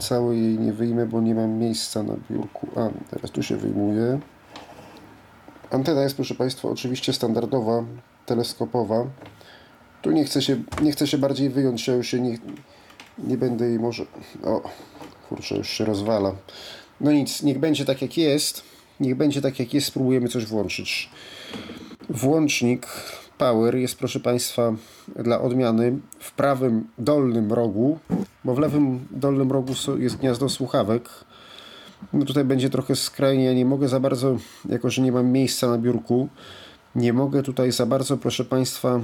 całe 0.00 0.36
jej 0.36 0.58
nie 0.58 0.72
wyjmę, 0.72 1.06
bo 1.06 1.20
nie 1.20 1.34
mam 1.34 1.50
miejsca 1.50 2.02
na 2.02 2.14
biurku. 2.30 2.68
A, 2.76 2.88
teraz 3.10 3.30
tu 3.30 3.42
się 3.42 3.56
wyjmuje. 3.56 4.20
Antena 5.70 6.02
jest, 6.02 6.16
proszę 6.16 6.34
Państwa, 6.34 6.68
oczywiście 6.68 7.12
standardowa, 7.12 7.84
teleskopowa. 8.26 9.06
Tu 10.02 10.10
nie 10.10 10.24
chcę 10.24 10.42
się, 10.42 10.62
nie 10.82 10.92
chcę 10.92 11.06
się 11.06 11.18
bardziej 11.18 11.50
wyjąć, 11.50 11.88
ja 11.88 11.94
już 11.94 12.08
się 12.08 12.20
nie, 12.20 12.38
nie 13.18 13.36
będę 13.36 13.66
jej 13.66 13.78
może... 13.78 14.06
O, 14.44 14.62
kurczę, 15.28 15.56
już 15.56 15.68
się 15.68 15.84
rozwala. 15.84 16.32
No 17.00 17.12
nic, 17.12 17.42
niech 17.42 17.58
będzie 17.58 17.84
tak 17.84 18.02
jak 18.02 18.16
jest. 18.16 18.62
Niech 19.00 19.14
będzie 19.14 19.42
tak 19.42 19.58
jak 19.58 19.74
jest, 19.74 19.86
spróbujemy 19.86 20.28
coś 20.28 20.46
włączyć. 20.46 21.10
Włącznik 22.08 22.86
Power 23.44 23.76
jest, 23.76 23.98
proszę 23.98 24.20
Państwa, 24.20 24.72
dla 25.16 25.40
odmiany 25.40 25.98
w 26.18 26.32
prawym 26.32 26.86
dolnym 26.98 27.52
rogu, 27.52 27.98
bo 28.44 28.54
w 28.54 28.58
lewym 28.58 29.06
dolnym 29.10 29.52
rogu 29.52 29.74
jest 29.98 30.16
gniazdo 30.16 30.48
słuchawek. 30.48 31.08
No 32.12 32.24
tutaj 32.24 32.44
będzie 32.44 32.70
trochę 32.70 32.96
skrajnie, 32.96 33.44
ja 33.44 33.54
nie 33.54 33.64
mogę 33.64 33.88
za 33.88 34.00
bardzo, 34.00 34.36
jako 34.68 34.90
że 34.90 35.02
nie 35.02 35.12
mam 35.12 35.26
miejsca 35.26 35.68
na 35.68 35.78
biurku, 35.78 36.28
nie 36.94 37.12
mogę 37.12 37.42
tutaj 37.42 37.72
za 37.72 37.86
bardzo, 37.86 38.16
proszę 38.16 38.44
Państwa, 38.44 39.00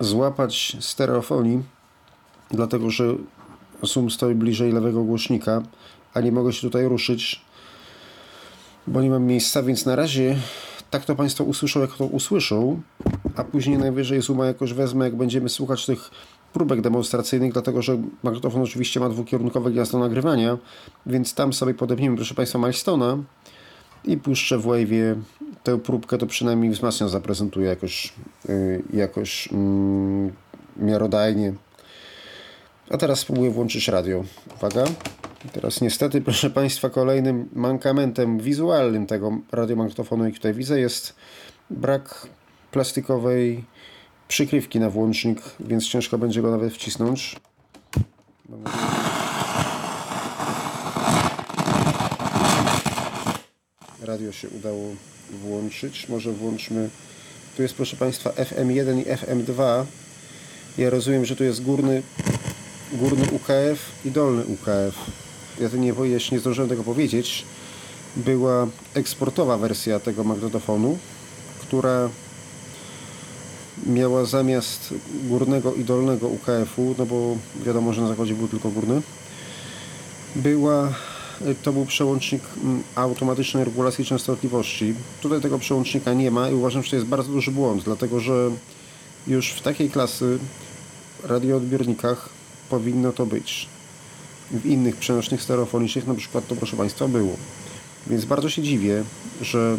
złapać 0.00 0.76
stereofonii, 0.80 1.62
dlatego 2.50 2.90
że 2.90 3.04
Zoom 3.82 4.10
stoi 4.10 4.34
bliżej 4.34 4.72
lewego 4.72 5.04
głośnika, 5.04 5.62
a 6.14 6.20
nie 6.20 6.32
mogę 6.32 6.52
się 6.52 6.60
tutaj 6.60 6.88
ruszyć, 6.88 7.40
bo 8.86 9.02
nie 9.02 9.10
mam 9.10 9.24
miejsca, 9.24 9.62
więc 9.62 9.86
na 9.86 9.96
razie 9.96 10.36
tak 10.90 11.04
to 11.04 11.14
Państwo 11.14 11.44
usłyszą, 11.44 11.80
jak 11.80 11.92
to 11.92 12.04
usłyszą, 12.04 12.80
a 13.36 13.44
później 13.44 13.78
najwyżej 13.78 14.22
Zooma 14.22 14.46
jakoś 14.46 14.72
wezmę, 14.72 15.04
jak 15.04 15.16
będziemy 15.16 15.48
słuchać 15.48 15.86
tych 15.86 16.10
próbek 16.52 16.80
demonstracyjnych, 16.80 17.52
dlatego 17.52 17.82
że 17.82 17.98
magnetofon 18.22 18.62
oczywiście 18.62 19.00
ma 19.00 19.08
dwukierunkowe 19.08 19.70
gniazdo 19.70 19.98
nagrywania, 19.98 20.58
więc 21.06 21.34
tam 21.34 21.52
sobie 21.52 21.74
podepniemy, 21.74 22.16
proszę 22.16 22.34
Państwa, 22.34 22.58
Milestona 22.58 23.18
i 24.04 24.16
puszczę 24.16 24.58
w 24.58 24.66
Wave'ie 24.66 25.14
tę 25.62 25.78
próbkę, 25.78 26.18
to 26.18 26.26
przynajmniej 26.26 26.70
wzmacnia 26.70 27.08
zaprezentuję 27.08 27.68
jakoś, 27.68 28.12
yy, 28.48 28.82
jakoś 28.92 29.46
yy, 29.52 30.86
miarodajnie. 30.86 31.54
A 32.90 32.96
teraz 32.96 33.18
spróbuję 33.18 33.50
włączyć 33.50 33.88
radio. 33.88 34.24
Uwaga. 34.56 34.84
Teraz 35.52 35.80
niestety, 35.80 36.20
proszę 36.30 36.50
Państwa, 36.50 36.90
kolejnym 36.90 37.48
mankamentem 37.52 38.38
wizualnym 38.38 39.06
tego 39.06 39.38
radiomagnetofonu, 39.52 40.24
jaki 40.24 40.36
tutaj 40.36 40.54
widzę, 40.54 40.80
jest 40.80 41.14
brak 41.70 42.26
plastikowej 42.70 43.64
przykrywki 44.28 44.80
na 44.80 44.90
włącznik, 44.90 45.42
więc 45.60 45.88
ciężko 45.88 46.18
będzie 46.18 46.42
go 46.42 46.50
nawet 46.50 46.74
wcisnąć. 46.74 47.36
Radio 54.02 54.32
się 54.32 54.48
udało 54.48 54.84
włączyć. 55.30 56.08
Może 56.08 56.32
włączmy. 56.32 56.90
Tu 57.56 57.62
jest, 57.62 57.74
proszę 57.74 57.96
Państwa, 57.96 58.30
FM1 58.30 58.98
i 58.98 59.04
FM2. 59.04 59.84
Ja 60.78 60.90
rozumiem, 60.90 61.24
że 61.24 61.36
tu 61.36 61.44
jest 61.44 61.62
górny, 61.62 62.02
górny 62.92 63.24
UKF 63.24 64.04
i 64.04 64.10
dolny 64.10 64.44
UKF. 64.44 65.27
Ja 65.60 65.68
nie, 65.78 65.94
jeszcze 66.08 66.34
nie 66.34 66.40
zdążyłem 66.40 66.68
tego 66.68 66.84
powiedzieć. 66.84 67.44
Była 68.16 68.66
eksportowa 68.94 69.58
wersja 69.58 70.00
tego 70.00 70.24
magnetofonu, 70.24 70.98
która 71.60 72.08
miała 73.86 74.24
zamiast 74.24 74.94
górnego 75.24 75.74
i 75.74 75.84
dolnego 75.84 76.28
UKF-u, 76.28 76.94
no 76.98 77.06
bo 77.06 77.36
wiadomo, 77.66 77.92
że 77.92 78.02
na 78.02 78.08
zachodzie 78.08 78.34
był 78.34 78.48
tylko 78.48 78.70
górny, 78.70 79.02
była, 80.36 80.94
to 81.62 81.72
był 81.72 81.86
przełącznik 81.86 82.42
mm, 82.64 82.82
automatycznej 82.94 83.64
regulacji 83.64 84.04
częstotliwości. 84.04 84.94
Tutaj 85.20 85.40
tego 85.40 85.58
przełącznika 85.58 86.14
nie 86.14 86.30
ma 86.30 86.50
i 86.50 86.54
uważam, 86.54 86.82
że 86.82 86.90
to 86.90 86.96
jest 86.96 87.08
bardzo 87.08 87.32
duży 87.32 87.50
błąd, 87.50 87.84
dlatego 87.84 88.20
że 88.20 88.50
już 89.26 89.52
w 89.52 89.62
takiej 89.62 89.90
klasy 89.90 90.38
radioodbiornikach 91.24 92.28
powinno 92.70 93.12
to 93.12 93.26
być. 93.26 93.68
W 94.50 94.66
innych 94.66 94.96
przenośnych 94.96 95.42
stereofonicznych 95.42 96.06
na 96.06 96.14
przykład 96.14 96.46
to 96.46 96.56
proszę 96.56 96.76
Państwa 96.76 97.08
było. 97.08 97.36
Więc 98.06 98.24
bardzo 98.24 98.50
się 98.50 98.62
dziwię, 98.62 99.04
że 99.42 99.78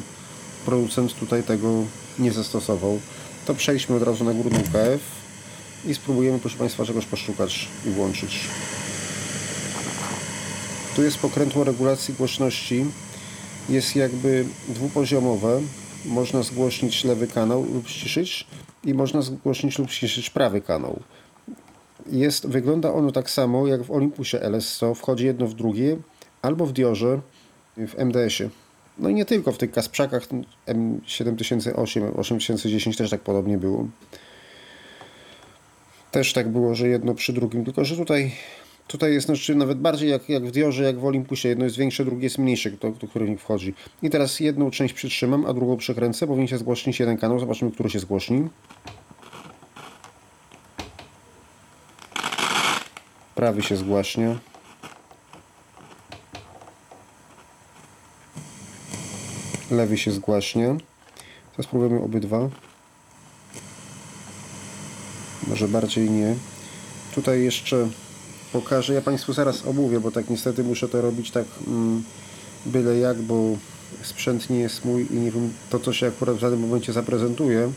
producent 0.66 1.14
tutaj 1.14 1.44
tego 1.44 1.84
nie 2.20 2.32
zastosował 2.32 3.00
to 3.50 3.56
przejdźmy 3.56 3.96
od 3.96 4.04
razu 4.04 4.24
na 4.24 4.34
górną 4.34 4.60
KF 4.60 5.02
i 5.86 5.96
spróbujemy, 5.96 6.40
proszę 6.40 6.58
Państwa, 6.58 6.86
czegoś 6.86 7.06
poszukać 7.06 7.68
i 7.86 7.90
włączyć. 7.90 8.40
Tu 10.96 11.04
jest 11.04 11.18
pokrętło 11.18 11.64
regulacji 11.64 12.14
głośności. 12.14 12.86
Jest 13.70 13.96
jakby 13.96 14.46
dwupoziomowe. 14.68 15.62
Można 16.06 16.44
zgłośnić 16.44 17.04
lewy 17.04 17.28
kanał 17.28 17.66
lub 17.74 17.90
ściszyć 17.90 18.48
i 18.84 18.94
można 18.94 19.22
zgłośnić 19.22 19.80
lub 19.80 19.92
ściszyć 19.92 20.30
prawy 20.30 20.62
kanał. 20.62 21.00
Jest, 22.08 22.48
wygląda 22.48 22.94
ono 22.94 23.12
tak 23.12 23.30
samo 23.30 23.68
jak 23.68 23.84
w 23.84 23.92
Olympusie 23.92 24.38
LS100. 24.38 24.96
Wchodzi 24.96 25.26
jedno 25.26 25.48
w 25.48 25.54
drugie 25.54 25.98
albo 26.42 26.66
w 26.66 26.74
Diorze 26.74 27.20
w 27.78 27.96
MDS-ie. 27.98 28.50
No 28.98 29.10
i 29.10 29.14
nie 29.14 29.26
tylko 29.26 29.52
w 29.52 29.58
tych 29.58 29.72
Kasprzakach 29.72 30.28
M7008, 30.68 32.20
8010 32.20 32.98
też 32.98 33.10
tak 33.10 33.22
podobnie 33.22 33.58
było. 33.58 33.88
Też 36.12 36.34
tak 36.34 36.50
było, 36.50 36.76
że 36.76 36.88
jedno 36.88 37.14
przy 37.14 37.34
drugim, 37.34 37.66
tylko 37.66 37.86
że 37.86 37.98
tutaj 37.98 38.32
tutaj 38.90 39.14
jest 39.14 39.26
znaczy 39.26 39.56
nawet 39.56 39.80
bardziej 39.80 40.10
jak, 40.10 40.30
jak 40.30 40.46
w 40.46 40.52
Diorze, 40.52 40.84
jak 40.84 41.00
w 41.00 41.06
Olympusie. 41.06 41.50
Jedno 41.50 41.66
jest 41.66 41.78
większe, 41.78 42.06
drugie 42.06 42.24
jest 42.24 42.38
mniejsze, 42.38 42.72
do, 42.72 42.92
do 42.92 43.08
których 43.08 43.42
wchodzi. 43.42 43.74
I 44.04 44.10
teraz 44.10 44.40
jedną 44.40 44.72
część 44.72 44.94
przytrzymam, 44.94 45.46
a 45.46 45.54
drugą 45.54 45.78
przekręcę. 45.78 46.28
Powinien 46.28 46.48
się 46.48 46.58
zgłośnić 46.58 47.00
jeden 47.00 47.18
kanał. 47.18 47.40
Zobaczymy, 47.40 47.72
który 47.72 47.90
się 47.90 48.00
zgłośni. 48.00 48.48
Prawy 53.40 53.62
się 53.62 53.78
zgłaśnia. 53.78 54.36
lewy 59.72 59.98
się 59.98 60.12
zgłaśnie. 60.12 60.76
Teraz 61.52 61.66
spróbujemy 61.66 62.02
obydwa. 62.02 62.50
Może 65.48 65.68
bardziej 65.68 66.10
nie. 66.10 66.36
Tutaj 67.16 67.44
jeszcze 67.44 67.88
pokażę. 68.54 68.94
Ja 68.94 69.02
Państwu 69.02 69.34
zaraz 69.34 69.68
omówię, 69.68 70.00
bo 70.00 70.12
tak 70.12 70.30
niestety 70.30 70.64
muszę 70.64 70.90
to 70.90 71.02
robić 71.02 71.32
tak 71.32 71.46
mm, 71.68 72.04
byle 72.66 72.98
jak, 72.98 73.22
bo 73.22 73.58
sprzęt 74.02 74.50
nie 74.50 74.60
jest 74.60 74.86
mój 74.86 75.08
i 75.12 75.16
nie 75.16 75.32
wiem, 75.32 75.54
to 75.70 75.80
co 75.80 75.94
się 75.94 76.08
akurat 76.08 76.36
w 76.36 76.42
danym 76.42 76.60
momencie 76.60 76.94
zaprezentuje, 76.94 77.72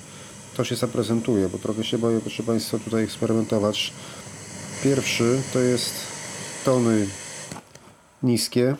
to 0.56 0.64
się 0.64 0.76
zaprezentuje, 0.76 1.48
bo 1.48 1.58
trochę 1.58 1.84
się 1.84 1.98
boję, 1.98 2.20
proszę 2.20 2.42
Państwa, 2.42 2.78
tutaj 2.78 3.04
eksperymentować. 3.04 3.92
Pierwszy 4.82 5.42
to 5.52 5.58
jest 5.58 5.94
tony 6.64 7.06
niskie. 8.22 8.76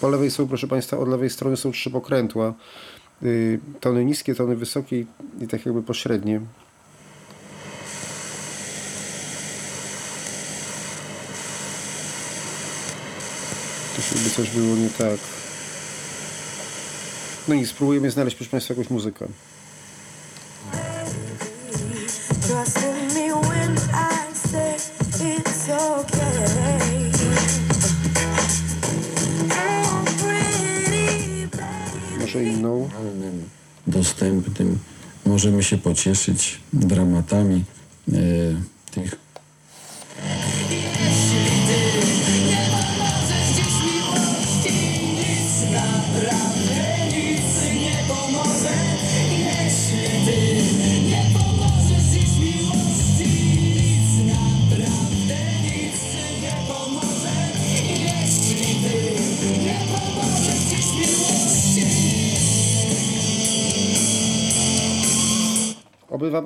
Po 0.00 0.08
lewej 0.08 0.30
są, 0.30 0.48
proszę 0.48 0.66
Państwa, 0.66 0.98
od 0.98 1.08
lewej 1.08 1.30
strony 1.30 1.56
są 1.56 1.72
trzy 1.72 1.90
pokrętła. 1.90 2.54
Y, 3.22 3.60
tony 3.80 4.04
niskie, 4.04 4.34
tony 4.34 4.56
wysokie 4.56 5.04
i 5.40 5.48
tak 5.48 5.66
jakby 5.66 5.82
pośrednie. 5.82 6.40
To 13.96 14.02
żeby 14.02 14.30
coś 14.30 14.50
było 14.50 14.76
nie 14.76 14.90
tak. 14.90 15.18
No 17.48 17.54
i 17.54 17.66
spróbujemy 17.66 18.10
znaleźć, 18.10 18.36
proszę 18.36 18.50
Państwa, 18.50 18.74
jakąś 18.74 18.90
muzykę. 18.90 19.26
Inną. 32.94 33.42
Dostępnym 33.86 34.78
możemy 35.26 35.62
się 35.62 35.78
pocieszyć 35.78 36.60
dramatami 36.72 37.64
e, 38.08 38.14
tych 38.90 39.25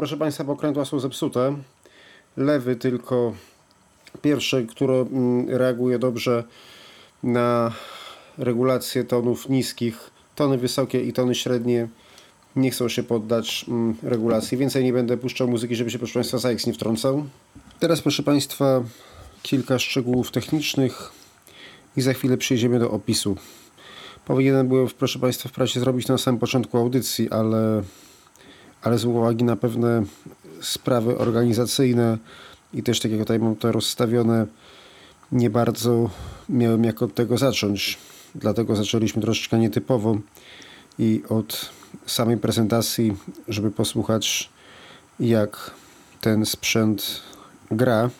proszę 0.00 0.16
Państwa, 0.16 0.44
pokrętła 0.44 0.84
są 0.84 1.00
zepsute. 1.00 1.56
Lewy 2.36 2.76
tylko 2.76 3.34
pierwszy, 4.22 4.66
który 4.66 4.94
mm, 4.94 5.48
reaguje 5.48 5.98
dobrze 5.98 6.44
na 7.22 7.72
regulację 8.38 9.04
tonów 9.04 9.48
niskich, 9.48 10.10
tony 10.34 10.58
wysokie 10.58 11.00
i 11.00 11.12
tony 11.12 11.34
średnie 11.34 11.88
nie 12.56 12.70
chcą 12.70 12.88
się 12.88 13.02
poddać 13.02 13.64
mm, 13.68 13.96
regulacji. 14.02 14.58
Więcej 14.58 14.84
nie 14.84 14.92
będę 14.92 15.16
puszczał 15.16 15.48
muzyki, 15.48 15.76
żeby 15.76 15.90
się 15.90 15.98
proszę 15.98 16.14
Państwa 16.14 16.38
Zajeks 16.38 16.66
nie 16.66 16.72
wtrącał. 16.72 17.24
Teraz 17.78 18.00
proszę 18.00 18.22
Państwa 18.22 18.82
kilka 19.42 19.78
szczegółów 19.78 20.30
technicznych 20.30 21.12
i 21.96 22.00
za 22.00 22.12
chwilę 22.12 22.36
przejdziemy 22.36 22.78
do 22.78 22.90
opisu. 22.90 23.36
Powinienem 24.24 24.68
byłem, 24.68 24.88
proszę 24.98 25.18
Państwa, 25.18 25.48
w 25.48 25.52
prasie 25.52 25.80
zrobić 25.80 26.08
na 26.08 26.18
samym 26.18 26.40
początku 26.40 26.78
audycji, 26.78 27.30
ale, 27.30 27.82
ale 28.82 28.98
z 28.98 29.04
uwagi 29.04 29.44
na 29.44 29.56
pewne 29.56 30.02
sprawy 30.60 31.18
organizacyjne 31.18 32.18
i 32.74 32.82
też 32.82 33.00
tak 33.00 33.10
jak 33.10 33.20
tutaj 33.20 33.38
mam 33.38 33.56
to 33.56 33.72
rozstawione, 33.72 34.46
nie 35.32 35.50
bardzo 35.50 36.10
miałem 36.48 36.84
jak 36.84 37.02
od 37.02 37.14
tego 37.14 37.38
zacząć. 37.38 37.98
Dlatego 38.34 38.76
zaczęliśmy 38.76 39.22
troszeczkę 39.22 39.58
nietypowo 39.58 40.18
i 40.98 41.22
od 41.28 41.70
samej 42.06 42.36
prezentacji, 42.36 43.16
żeby 43.48 43.70
posłuchać 43.70 44.50
jak 45.20 45.70
ten 46.20 46.46
sprzęt 46.46 47.22
gra. 47.70 48.10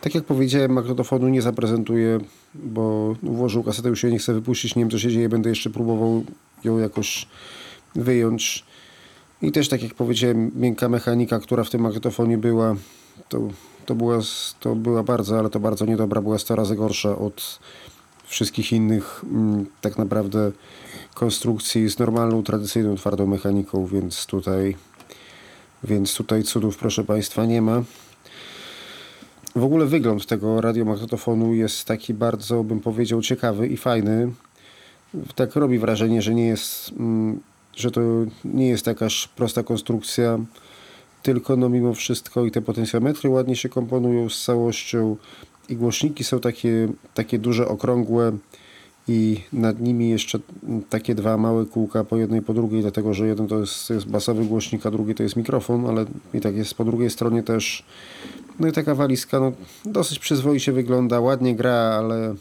Tak 0.00 0.14
jak 0.14 0.24
powiedziałem, 0.24 0.72
magnetofonu 0.72 1.28
nie 1.28 1.42
zaprezentuję, 1.42 2.20
bo 2.54 3.14
włożył 3.22 3.62
kasetę, 3.62 3.88
już 3.88 4.00
się 4.00 4.10
nie 4.10 4.18
chcę 4.18 4.34
wypuścić, 4.34 4.76
nie 4.76 4.82
wiem 4.82 4.90
co 4.90 4.98
się 4.98 5.10
dzieje, 5.10 5.28
będę 5.28 5.50
jeszcze 5.50 5.70
próbował 5.70 6.24
ją 6.64 6.78
jakoś 6.78 7.28
wyjąć. 7.94 8.64
I 9.42 9.52
też 9.52 9.68
tak 9.68 9.82
jak 9.82 9.94
powiedziałem, 9.94 10.50
miękka 10.54 10.88
mechanika, 10.88 11.38
która 11.40 11.64
w 11.64 11.70
tym 11.70 11.80
magnetofonie 11.80 12.38
była, 12.38 12.76
to, 13.28 13.48
to, 13.86 13.94
była, 13.94 14.18
to 14.60 14.74
była 14.74 15.02
bardzo, 15.02 15.38
ale 15.38 15.50
to 15.50 15.60
bardzo 15.60 15.86
niedobra, 15.86 16.22
była 16.22 16.38
100 16.38 16.56
razy 16.56 16.76
gorsza 16.76 17.18
od 17.18 17.58
wszystkich 18.24 18.72
innych 18.72 19.24
mm, 19.24 19.66
tak 19.80 19.98
naprawdę 19.98 20.52
konstrukcji 21.14 21.90
z 21.90 21.98
normalną, 21.98 22.42
tradycyjną, 22.42 22.96
twardą 22.96 23.26
mechaniką, 23.26 23.86
więc 23.86 24.26
tutaj, 24.26 24.76
więc 25.84 26.14
tutaj 26.14 26.42
cudów, 26.42 26.76
proszę 26.76 27.04
Państwa, 27.04 27.44
nie 27.46 27.62
ma. 27.62 27.82
W 29.56 29.64
ogóle 29.64 29.86
wygląd 29.86 30.26
tego 30.26 30.60
radiomagnetofonu 30.60 31.54
jest 31.54 31.84
taki 31.84 32.14
bardzo, 32.14 32.64
bym 32.64 32.80
powiedział, 32.80 33.22
ciekawy 33.22 33.68
i 33.68 33.76
fajny. 33.76 34.32
Tak 35.34 35.56
robi 35.56 35.78
wrażenie, 35.78 36.22
że 36.22 36.34
nie 36.34 36.46
jest, 36.46 36.92
mm, 36.98 37.40
że 37.76 37.90
to 37.90 38.00
nie 38.44 38.68
jest 38.68 38.86
jakaś 38.86 39.28
prosta 39.28 39.62
konstrukcja, 39.62 40.38
tylko 41.22 41.56
no 41.56 41.68
mimo 41.68 41.94
wszystko 41.94 42.44
i 42.44 42.50
te 42.50 42.62
potencjometry 42.62 43.30
ładnie 43.30 43.56
się 43.56 43.68
komponują 43.68 44.28
z 44.28 44.44
całością 44.44 45.16
i 45.68 45.76
głośniki 45.76 46.24
są 46.24 46.40
takie, 46.40 46.88
takie 47.14 47.38
duże, 47.38 47.68
okrągłe 47.68 48.32
i 49.08 49.40
nad 49.52 49.80
nimi 49.80 50.10
jeszcze 50.10 50.38
takie 50.90 51.14
dwa 51.14 51.36
małe 51.36 51.66
kółka 51.66 52.04
po 52.04 52.16
jednej 52.16 52.42
po 52.42 52.54
drugiej, 52.54 52.82
dlatego 52.82 53.14
że 53.14 53.26
jeden 53.26 53.48
to 53.48 53.60
jest, 53.60 53.90
jest 53.90 54.06
basowy 54.06 54.44
głośnik, 54.44 54.86
a 54.86 54.90
drugi 54.90 55.14
to 55.14 55.22
jest 55.22 55.36
mikrofon, 55.36 55.86
ale 55.86 56.04
i 56.34 56.40
tak 56.40 56.56
jest 56.56 56.74
po 56.74 56.84
drugiej 56.84 57.10
stronie 57.10 57.42
też. 57.42 57.84
No 58.60 58.68
i 58.68 58.72
taka 58.72 58.94
walizka 58.94 59.40
no, 59.40 59.52
dosyć 59.84 60.18
przyzwoicie 60.18 60.72
wygląda, 60.72 61.20
ładnie 61.20 61.56
gra, 61.56 61.72
ale 61.72 62.34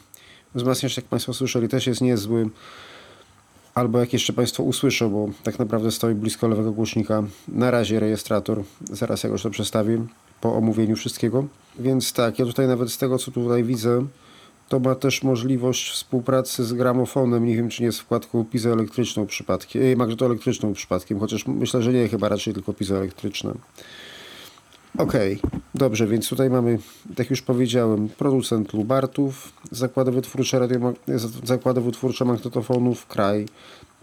wzmacniacz, 0.56 0.98
jak 0.98 1.06
Państwo 1.06 1.34
słyszeli, 1.34 1.70
też 1.70 1.88
jest 1.88 2.02
niezły. 2.02 2.50
Albo 3.76 4.00
jak 4.00 4.14
jeszcze 4.14 4.34
Państwo 4.34 4.64
usłyszą, 4.64 5.10
bo 5.10 5.30
tak 5.44 5.60
naprawdę 5.60 5.92
stoi 5.92 6.16
blisko 6.16 6.48
lewego 6.48 6.72
głośnika. 6.72 7.24
Na 7.48 7.72
razie 7.72 8.00
rejestrator, 8.00 8.64
zaraz 8.92 9.24
jakoś 9.24 9.42
to 9.42 9.50
przestawię 9.50 10.06
po 10.42 10.56
omówieniu 10.56 10.96
wszystkiego. 10.96 11.46
Więc 11.80 12.14
tak, 12.14 12.40
ja 12.40 12.46
tutaj 12.46 12.68
nawet 12.68 12.92
z 12.92 12.98
tego 12.98 13.18
co 13.18 13.32
tutaj 13.32 13.64
widzę, 13.64 14.06
to 14.70 14.80
ma 14.80 14.96
też 14.96 15.24
możliwość 15.24 15.92
współpracy 15.92 16.64
z 16.64 16.74
gramofonem. 16.74 17.46
Nie 17.46 17.56
wiem, 17.56 17.70
czy 17.70 17.84
nie 17.84 17.92
z 17.92 18.00
wkładką 18.00 18.46
pizoelektryczną 18.46 19.26
przypadkiem, 19.26 19.98
magnetoelektryczną 19.98 20.74
przypadkiem, 20.74 21.20
chociaż 21.20 21.48
myślę, 21.48 21.82
że 21.82 21.94
nie, 21.94 22.08
chyba 22.08 22.30
raczej 22.30 22.54
tylko 22.54 22.74
pizoelektryczne. 22.74 23.54
Ok, 24.98 25.14
dobrze, 25.76 26.08
więc 26.08 26.30
tutaj 26.30 26.50
mamy, 26.50 26.80
jak 27.18 27.30
już 27.30 27.42
powiedziałem, 27.42 28.10
producent 28.10 28.74
Lubartów, 28.74 29.54
zakłady 29.72 30.12
wytwórcze, 30.12 30.60
radio, 30.60 30.94
zakłady 31.44 31.82
wytwórcze 31.82 32.26
magnetofonów, 32.26 33.08
kraj 33.08 33.46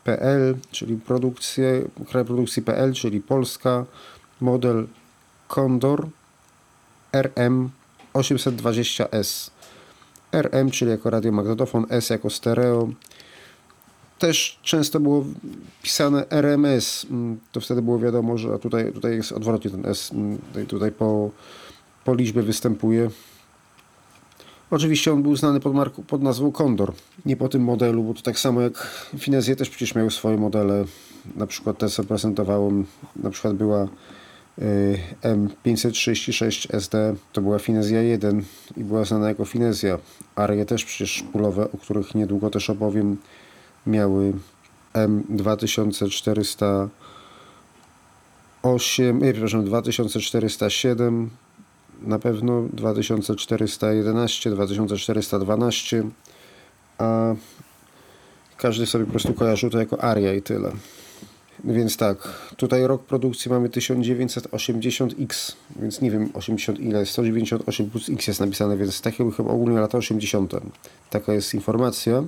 PL, 0.05 0.57
czyli 0.71 0.97
produkcję, 0.97 1.83
kraj 2.09 2.25
produkcji 2.25 2.63
PL, 2.63 2.93
czyli 2.93 3.21
Polska, 3.21 3.85
model 4.41 4.87
Condor 5.49 6.09
RM 7.13 7.71
820S. 8.15 9.51
RM, 10.33 10.71
czyli 10.71 10.91
jako 10.91 11.11
radiomagnetofon, 11.11 11.87
S 11.91 12.11
jako 12.11 12.31
stereo. 12.31 12.89
Też 14.19 14.59
często 14.63 15.01
było 15.01 15.25
pisane 15.83 16.31
RMS, 16.31 17.07
mm, 17.11 17.39
to 17.53 17.61
wtedy 17.61 17.83
było 17.83 17.99
wiadomo, 17.99 18.39
że 18.39 18.59
tutaj, 18.59 18.93
tutaj 18.93 19.17
jest 19.17 19.33
odwrotnie 19.33 19.71
ten 19.71 19.87
S, 19.87 20.13
mm, 20.13 20.39
tutaj 20.69 20.93
po, 20.93 21.31
po 22.05 22.15
liczbie 22.15 22.43
występuje. 22.43 23.11
Oczywiście 24.71 25.13
on 25.13 25.23
był 25.23 25.37
znany 25.37 25.61
pod, 25.61 25.75
marką, 25.75 26.03
pod 26.03 26.23
nazwą 26.23 26.53
Condor, 26.53 26.93
nie 27.27 27.37
po 27.37 27.49
tym 27.49 27.63
modelu, 27.63 28.03
bo 28.03 28.15
to 28.15 28.23
tak 28.23 28.39
samo 28.39 28.61
jak 28.61 29.07
Finezje 29.19 29.57
też 29.57 29.71
przecież 29.71 29.95
miały 29.95 30.11
swoje 30.11 30.37
modele, 30.37 30.85
na 31.37 31.47
przykład 31.47 31.79
te 31.79 31.89
co 31.89 32.05
prezentowałem, 32.05 32.87
na 33.17 33.31
przykład 33.31 33.55
była 33.55 33.89
Y, 34.63 34.99
M536 35.23 36.75
SD 36.75 37.15
to 37.33 37.41
była 37.41 37.59
Finezja 37.59 38.03
1 38.03 38.43
i 38.77 38.85
była 38.85 39.05
znana 39.05 39.29
jako 39.29 39.45
Finezja. 39.45 39.99
Arie 40.37 40.65
też 40.65 40.85
przecież 40.85 41.11
szpulowe, 41.11 41.73
o 41.73 41.77
których 41.79 42.15
niedługo 42.15 42.51
też 42.51 42.71
opowiem, 42.71 43.17
miały 43.89 44.33
M2408, 44.95 46.89
nie, 49.23 49.33
przepraszam, 49.33 49.65
2407 49.65 51.31
na 52.03 52.19
pewno, 52.19 52.63
2411, 52.73 54.51
2412, 54.51 56.05
a 56.99 57.35
każdy 58.57 58.87
sobie 58.87 59.05
po 59.05 59.11
prostu 59.11 59.35
kojarzył 59.35 59.71
to 59.71 59.79
jako 59.79 60.03
Aria 60.03 60.35
i 60.35 60.43
tyle. 60.43 60.73
Więc 61.65 61.97
tak, 61.97 62.29
tutaj 62.57 62.87
rok 62.87 63.03
produkcji 63.03 63.51
mamy 63.51 63.69
1980X, 63.69 65.53
więc 65.77 66.01
nie 66.01 66.11
wiem 66.11 66.31
80 66.35 66.81
ile, 66.81 67.07
198 67.07 67.91
plus 67.91 68.09
X 68.09 68.27
jest 68.27 68.41
napisane, 68.41 68.77
więc 68.77 69.01
takie 69.01 69.19
były 69.19 69.33
chyba 69.33 69.51
ogólnie 69.51 69.81
lata 69.81 69.99
80. 69.99 70.53
Taka 71.11 71.33
jest 71.33 71.55
informacja. 71.55 72.25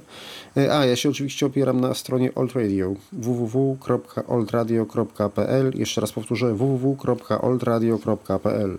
E, 0.56 0.78
a, 0.78 0.86
ja 0.86 0.96
się 0.96 1.10
oczywiście 1.10 1.46
opieram 1.46 1.80
na 1.80 1.94
stronie 1.94 2.34
Old 2.34 2.52
Radio 2.52 2.94
www.oldradio.pl 3.12 5.72
Jeszcze 5.74 6.00
raz 6.00 6.12
powtórzę 6.12 6.54
www.oldradio.pl 6.54 8.78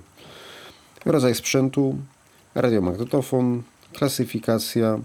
Rodzaj 1.05 1.35
sprzętu, 1.35 1.95
radiomagnetofon, 2.55 3.63
klasyfikacja, 3.93 4.99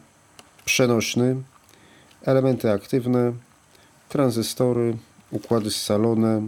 przenośny, 0.64 1.36
elementy 2.22 2.70
aktywne, 2.70 3.32
tranzystory, 4.08 4.96
układy 5.30 5.70
scalone, 5.70 6.42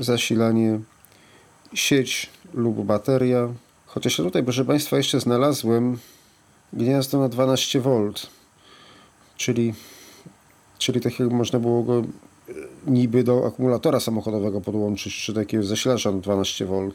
zasilanie, 0.00 0.80
sieć 1.74 2.30
lub 2.54 2.86
bateria. 2.86 3.48
Chociaż 3.86 4.16
tutaj, 4.16 4.42
proszę 4.42 4.64
Państwa, 4.64 4.96
jeszcze 4.96 5.20
znalazłem 5.20 5.98
gniazdo 6.72 7.20
na 7.20 7.28
12V, 7.28 8.12
czyli, 9.36 9.74
czyli 10.78 11.00
tak 11.00 11.20
jak 11.20 11.30
można 11.30 11.58
było 11.58 11.82
go 11.82 11.98
e, 11.98 12.52
niby 12.86 13.24
do 13.24 13.46
akumulatora 13.46 14.00
samochodowego 14.00 14.60
podłączyć, 14.60 15.16
czy 15.16 15.34
takiego 15.34 15.64
zasilacza 15.64 16.12
na 16.12 16.18
12V. 16.18 16.90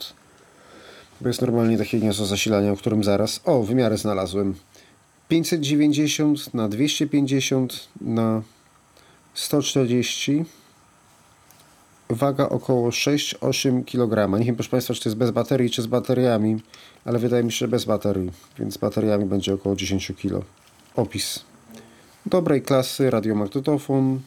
To 1.22 1.28
jest 1.28 1.42
normalnie 1.42 1.78
takie 1.78 2.00
gniazdo 2.00 2.26
zasilania, 2.26 2.72
o 2.72 2.78
którym 2.78 3.04
zaraz... 3.04 3.42
O, 3.46 3.64
wymiary 3.64 3.98
znalazłem. 3.98 4.56
590 5.30 6.54
na 6.54 6.70
250 6.70 7.88
na 8.02 8.42
140 9.34 10.46
waga 12.10 12.50
około 12.50 12.90
6-8 12.90 13.86
kg. 13.86 14.40
Nie 14.40 14.46
wiem, 14.46 14.56
proszę 14.56 14.70
Państwa, 14.70 14.94
czy 14.94 15.04
to 15.04 15.10
jest 15.10 15.18
bez 15.18 15.32
baterii, 15.32 15.70
czy 15.70 15.82
z 15.82 15.88
bateriami, 15.88 16.58
ale 17.06 17.20
wydaje 17.20 17.44
mi 17.44 17.52
się, 17.52 17.58
że 17.58 17.68
bez 17.68 17.86
baterii, 17.86 18.32
więc 18.60 18.74
z 18.74 18.78
bateriami 18.78 19.26
będzie 19.26 19.54
około 19.54 19.76
10 19.76 20.12
kg. 20.22 20.46
Opis. 20.96 21.40
Dobrej 22.26 22.62
klasy 22.62 23.10
radiomagnetofon, 23.10 24.20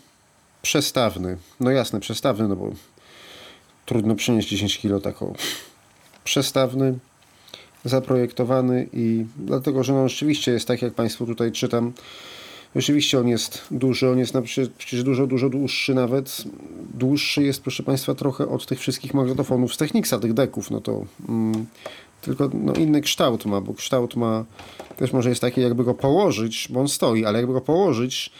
przestawny. 0.62 1.36
No 1.60 1.70
jasne, 1.70 2.00
przestawny, 2.00 2.48
no 2.48 2.56
bo 2.56 2.70
trudno 3.86 4.14
przynieść 4.14 4.48
10 4.48 4.78
kg 4.78 5.04
taką. 5.04 5.34
Przestawny, 6.24 6.98
zaprojektowany 7.84 8.88
i 8.92 9.26
dlatego, 9.36 9.84
że 9.84 9.92
no 9.92 10.08
rzeczywiście 10.08 10.52
jest 10.52 10.68
tak, 10.68 10.82
jak 10.82 10.94
Państwu 10.94 11.26
tutaj 11.26 11.52
czytam, 11.52 11.92
Rzeczywiście 12.76 13.18
on 13.18 13.28
jest 13.28 13.66
duży, 13.70 14.10
on 14.10 14.18
jest 14.18 14.34
na 14.34 14.42
przecież 14.78 15.02
dużo, 15.04 15.26
dużo 15.26 15.48
dłuższy 15.48 15.94
nawet. 15.94 16.44
Dłuższy 16.94 17.42
jest, 17.42 17.62
proszę 17.62 17.82
Państwa, 17.82 18.14
trochę 18.14 18.48
od 18.48 18.66
tych 18.66 18.80
wszystkich 18.80 19.14
magnetofonów 19.14 19.74
z 19.74 19.76
Technicsa, 19.76 20.18
tych 20.18 20.34
deków, 20.34 20.70
no 20.70 20.80
to 20.80 21.04
mm, 21.28 21.66
tylko 22.20 22.50
no, 22.54 22.72
inny 22.72 23.00
kształt 23.00 23.46
ma, 23.46 23.60
bo 23.60 23.74
kształt 23.74 24.16
ma 24.16 24.44
też 24.96 25.12
może 25.12 25.28
jest 25.28 25.40
taki, 25.40 25.60
jakby 25.60 25.84
go 25.84 25.94
położyć, 25.94 26.68
bo 26.70 26.80
on 26.80 26.88
stoi, 26.88 27.24
ale 27.24 27.38
jakby 27.38 27.52
go 27.52 27.60
położyć, 27.60 28.30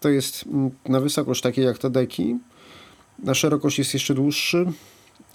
to 0.00 0.08
jest 0.08 0.44
mm, 0.46 0.70
na 0.88 1.00
wysokość 1.00 1.42
takiej 1.42 1.64
jak 1.64 1.78
te 1.78 1.90
deki. 1.90 2.36
Na 3.18 3.34
szerokość 3.34 3.78
jest 3.78 3.94
jeszcze 3.94 4.14
dłuższy, 4.14 4.66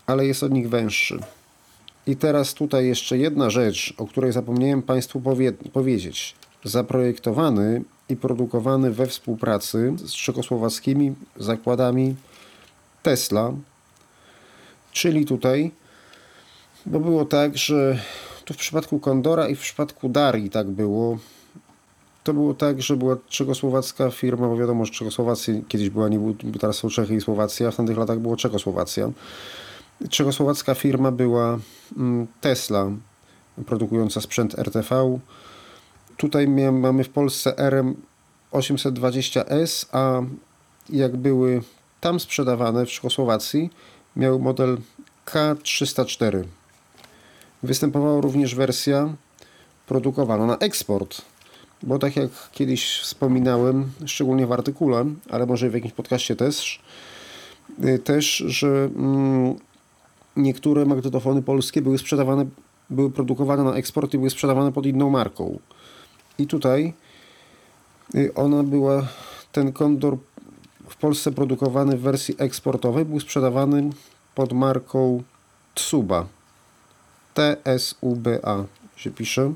ale 0.06 0.26
jest 0.26 0.44
od 0.44 0.52
nich 0.52 0.70
węższy. 0.70 1.20
I 2.08 2.16
teraz 2.16 2.54
tutaj 2.54 2.88
jeszcze 2.88 3.18
jedna 3.18 3.50
rzecz, 3.50 3.94
o 3.98 4.08
której 4.08 4.32
zapomniałem 4.32 4.82
Państwu 4.82 5.22
powie 5.22 5.52
powiedzieć. 5.52 6.36
Zaprojektowany 6.64 7.84
i 8.12 8.16
produkowany 8.16 8.92
we 8.92 9.08
współpracy 9.08 9.94
z 9.98 10.12
czechosłowackimi 10.12 11.16
zakładami 11.38 12.16
Tesla, 13.04 13.54
czyli 14.92 15.26
tutaj, 15.26 15.72
bo 16.86 17.00
było 17.00 17.26
tak, 17.26 17.58
że 17.58 18.00
tu 18.46 18.54
w 18.54 18.58
przypadku 18.58 19.00
Kondora 19.00 19.48
i 19.48 19.56
w 19.56 19.60
przypadku 19.60 20.10
Darii 20.10 20.50
tak 20.50 20.68
było. 20.68 21.18
To 22.24 22.34
było 22.34 22.54
tak, 22.54 22.82
że 22.82 22.98
była 22.98 23.18
czechosłowacka 23.30 24.12
firma, 24.12 24.48
bo 24.48 24.58
wiadomo, 24.58 24.86
że 24.86 24.92
Czechosłowacja 24.92 25.54
kiedyś 25.68 25.90
była, 25.90 26.10
nie 26.10 26.20
był, 26.20 26.36
teraz 26.60 26.76
są 26.76 26.90
Czechy 26.90 27.16
i 27.16 27.22
Słowacja, 27.22 27.72
w 27.72 27.76
tamtych 27.76 27.98
latach 27.98 28.20
było 28.20 28.38
Czechosłowacja. 28.38 29.12
Czechosłowacka 30.10 30.76
firma 30.76 31.12
była 31.12 31.60
mm, 31.98 32.28
Tesla, 32.42 32.92
produkująca 33.66 34.22
sprzęt 34.22 34.60
RTV. 34.60 35.20
Tutaj 36.22 36.48
mamy 36.72 37.04
w 37.04 37.10
Polsce 37.10 37.54
RM820S, 38.52 39.86
a 39.92 40.22
jak 40.90 41.18
były 41.18 41.62
tam 42.02 42.20
sprzedawane 42.20 42.86
w 42.86 42.90
Czechosłowacji, 42.90 43.70
miał 44.16 44.40
model 44.40 44.78
K304. 45.26 46.44
Występowała 47.64 48.22
również 48.22 48.56
wersja 48.56 49.14
produkowana 49.88 50.46
na 50.46 50.58
eksport, 50.58 51.22
bo 51.84 52.00
tak 52.00 52.16
jak 52.16 52.30
kiedyś 52.52 53.00
wspominałem, 53.00 53.92
szczególnie 54.06 54.48
w 54.48 54.52
artykule, 54.52 55.06
ale 55.30 55.46
może 55.46 55.70
w 55.70 55.74
jakimś 55.74 55.94
podcaście 55.94 56.36
też, 56.36 56.82
y, 57.86 58.00
też, 58.00 58.36
że 58.36 58.90
mm, 58.96 59.56
niektóre 60.38 60.86
magnetofony 60.86 61.42
polskie 61.42 61.82
były 61.82 61.98
sprzedawane, 61.98 62.46
były 62.90 63.12
produkowane 63.12 63.64
na 63.64 63.74
eksport 63.74 64.14
i 64.14 64.18
były 64.18 64.30
sprzedawane 64.30 64.72
pod 64.72 64.86
inną 64.86 65.10
marką. 65.10 65.60
I 66.42 66.48
tutaj 66.48 66.94
y, 68.16 68.34
ona 68.34 68.64
była, 68.64 69.08
ten 69.52 69.74
kondor 69.74 70.18
w 70.90 70.96
Polsce 70.96 71.32
produkowany 71.32 71.98
w 71.98 72.02
wersji 72.02 72.36
eksportowej 72.38 73.06
był 73.06 73.20
sprzedawany 73.20 73.90
pod 74.36 74.54
marką 74.54 75.24
Tsuba. 75.76 76.26
TSUBA 77.34 78.66
się 78.96 79.12
pisze. 79.12 79.54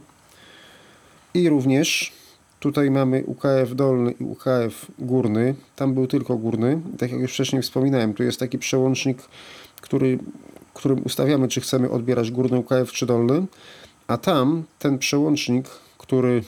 I 1.33 1.49
również 1.49 2.13
tutaj 2.59 2.91
mamy 2.91 3.23
UKF 3.23 3.75
dolny 3.75 4.11
i 4.11 4.23
UKF 4.23 4.91
górny. 4.99 5.55
Tam 5.75 5.93
był 5.93 6.07
tylko 6.07 6.37
górny. 6.37 6.81
Tak 6.97 7.11
jak 7.11 7.21
już 7.21 7.33
wcześniej 7.33 7.61
wspominałem, 7.61 8.13
tu 8.13 8.23
jest 8.23 8.39
taki 8.39 8.57
przełącznik, 8.57 9.17
który, 9.81 10.19
którym 10.73 11.03
ustawiamy, 11.05 11.47
czy 11.47 11.61
chcemy 11.61 11.89
odbierać 11.89 12.31
górny 12.31 12.57
UKF 12.57 12.91
czy 12.91 13.05
dolny. 13.05 13.45
A 14.07 14.17
tam 14.17 14.63
ten 14.79 14.97
przełącznik, 14.99 15.67
który 15.97 16.43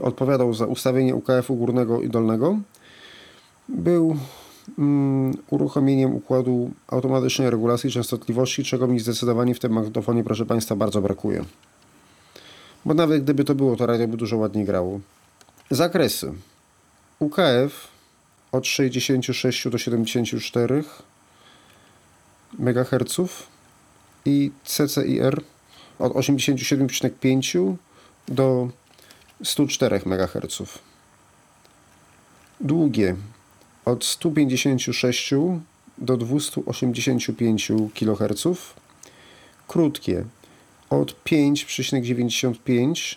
odpowiadał 0.00 0.54
za 0.54 0.66
ustawienie 0.66 1.14
UKF-u 1.14 1.56
górnego 1.56 2.02
i 2.02 2.08
dolnego, 2.08 2.58
był 3.68 4.16
mm, 4.78 5.36
uruchomieniem 5.50 6.14
układu 6.14 6.70
automatycznej 6.88 7.50
regulacji 7.50 7.90
częstotliwości, 7.90 8.64
czego 8.64 8.86
mi 8.86 9.00
zdecydowanie 9.00 9.54
w 9.54 9.58
tym 9.58 9.72
magnetofonie, 9.72 10.24
proszę 10.24 10.46
Państwa, 10.46 10.76
bardzo 10.76 11.02
brakuje. 11.02 11.44
Bo 12.84 12.94
nawet 12.94 13.22
gdyby 13.22 13.44
to 13.44 13.54
było, 13.54 13.76
to 13.76 13.86
radio 13.86 14.08
by 14.08 14.16
dużo 14.16 14.36
ładniej 14.36 14.64
grało. 14.64 15.00
Zakresy. 15.70 16.32
UKF 17.18 17.88
od 18.52 18.66
66 18.66 19.68
do 19.68 19.78
74 19.78 20.84
MHz 22.58 23.16
i 24.24 24.50
CCIR 24.64 25.42
od 25.98 26.12
87,5 26.12 27.74
do 28.28 28.68
104 29.44 30.00
MHz. 30.06 30.62
Długie 32.60 33.16
od 33.84 34.04
156 34.04 35.30
do 35.98 36.16
285 36.16 37.72
kHz. 37.94 38.46
Krótkie 39.68 40.24
od 40.90 41.24
5,95 41.24 43.16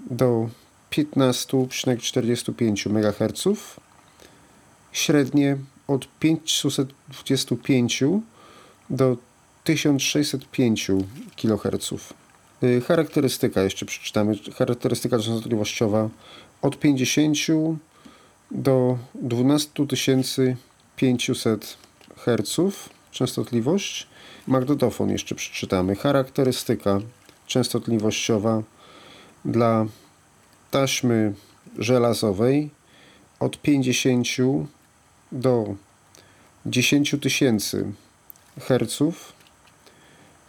do 0.00 0.50
15,45 0.90 2.90
MHz. 2.90 3.44
Średnie 4.92 5.56
od 5.86 6.08
525 6.18 8.02
do 8.90 9.16
1605 9.64 10.90
kHz. 11.36 11.94
Y, 12.62 12.80
charakterystyka 12.80 13.62
jeszcze 13.62 13.86
przeczytamy. 13.86 14.34
Charakterystyka 14.58 15.18
częstotliwościowa 15.18 16.08
od 16.62 16.78
50 16.78 17.38
do 18.50 18.98
12500 19.14 21.76
Hz 22.16 22.56
częstotliwość. 23.10 24.06
Magnetofon 24.46 25.10
jeszcze 25.10 25.34
przeczytamy. 25.34 25.96
Charakterystyka 25.96 27.00
częstotliwościowa 27.46 28.62
dla 29.44 29.86
taśmy 30.70 31.34
żelazowej 31.78 32.70
od 33.40 33.62
50 33.62 34.26
do 35.32 35.74
10 36.66 37.14
tysięcy 37.22 37.92
Hz. 38.58 39.02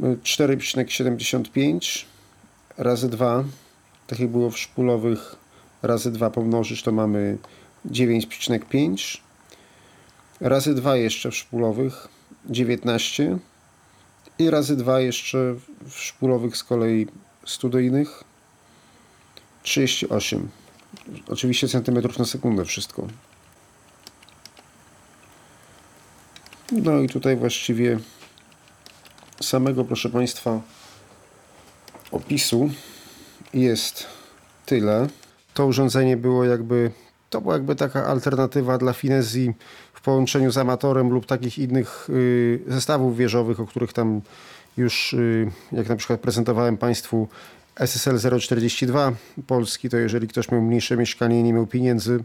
4,75 0.01 2.05
razy 2.79 3.09
2. 3.09 3.43
Tak 4.07 4.19
jak 4.19 4.29
było 4.29 4.49
w 4.49 4.59
szpulowych 4.59 5.35
razy 5.81 6.11
2 6.11 6.29
pomnożyć 6.29 6.83
to 6.83 6.91
mamy 6.91 7.37
9,5 7.91 9.17
razy 10.39 10.75
2 10.75 10.95
jeszcze 10.95 11.31
w 11.31 11.35
szpulowych 11.35 12.07
19 12.45 13.37
i 14.39 14.49
razy 14.49 14.75
2 14.75 14.99
jeszcze 14.99 15.55
w 15.89 15.99
szpulowych 15.99 16.57
z 16.57 16.63
kolei 16.63 17.07
studyjnych 17.45 18.23
38 19.63 20.49
oczywiście 21.27 21.67
centymetrów 21.67 22.19
na 22.19 22.25
sekundę 22.25 22.65
wszystko. 22.65 23.07
No 26.71 26.99
i 26.99 27.09
tutaj 27.09 27.35
właściwie 27.35 27.99
samego 29.41 29.85
proszę 29.85 30.09
Państwa 30.09 30.61
opisu 32.11 32.69
jest 33.53 34.07
tyle. 34.65 35.07
To 35.53 35.65
urządzenie 35.65 36.17
było 36.17 36.45
jakby 36.45 36.91
to 37.29 37.41
była 37.41 37.53
jakby 37.53 37.75
taka 37.75 38.05
alternatywa 38.05 38.77
dla 38.77 38.93
finezji 38.93 39.53
w 39.93 40.01
połączeniu 40.01 40.51
z 40.51 40.57
amatorem 40.57 41.09
lub 41.09 41.25
takich 41.25 41.59
innych 41.59 42.09
y, 42.09 42.59
zestawów 42.67 43.17
wieżowych, 43.17 43.59
o 43.59 43.65
których 43.65 43.93
tam 43.93 44.21
już, 44.77 45.13
y, 45.13 45.51
jak 45.71 45.89
na 45.89 45.95
przykład 45.95 46.19
prezentowałem 46.19 46.77
Państwu 46.77 47.27
SSL 47.75 48.39
042 48.39 49.11
Polski, 49.47 49.89
to 49.89 49.97
jeżeli 49.97 50.27
ktoś 50.27 50.51
miał 50.51 50.61
mniejsze 50.61 50.97
mieszkanie 50.97 51.39
i 51.39 51.43
nie 51.43 51.53
miał 51.53 51.67
pieniędzy, 51.67 52.23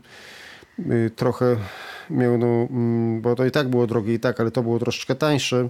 y, 0.78 1.10
trochę 1.16 1.56
miał, 2.10 2.38
no, 2.38 2.46
mm, 2.70 3.20
bo 3.20 3.34
to 3.34 3.46
i 3.46 3.50
tak 3.50 3.68
było 3.68 3.86
drogie 3.86 4.14
i 4.14 4.20
tak, 4.20 4.40
ale 4.40 4.50
to 4.50 4.62
było 4.62 4.78
troszeczkę 4.78 5.14
tańsze 5.14 5.68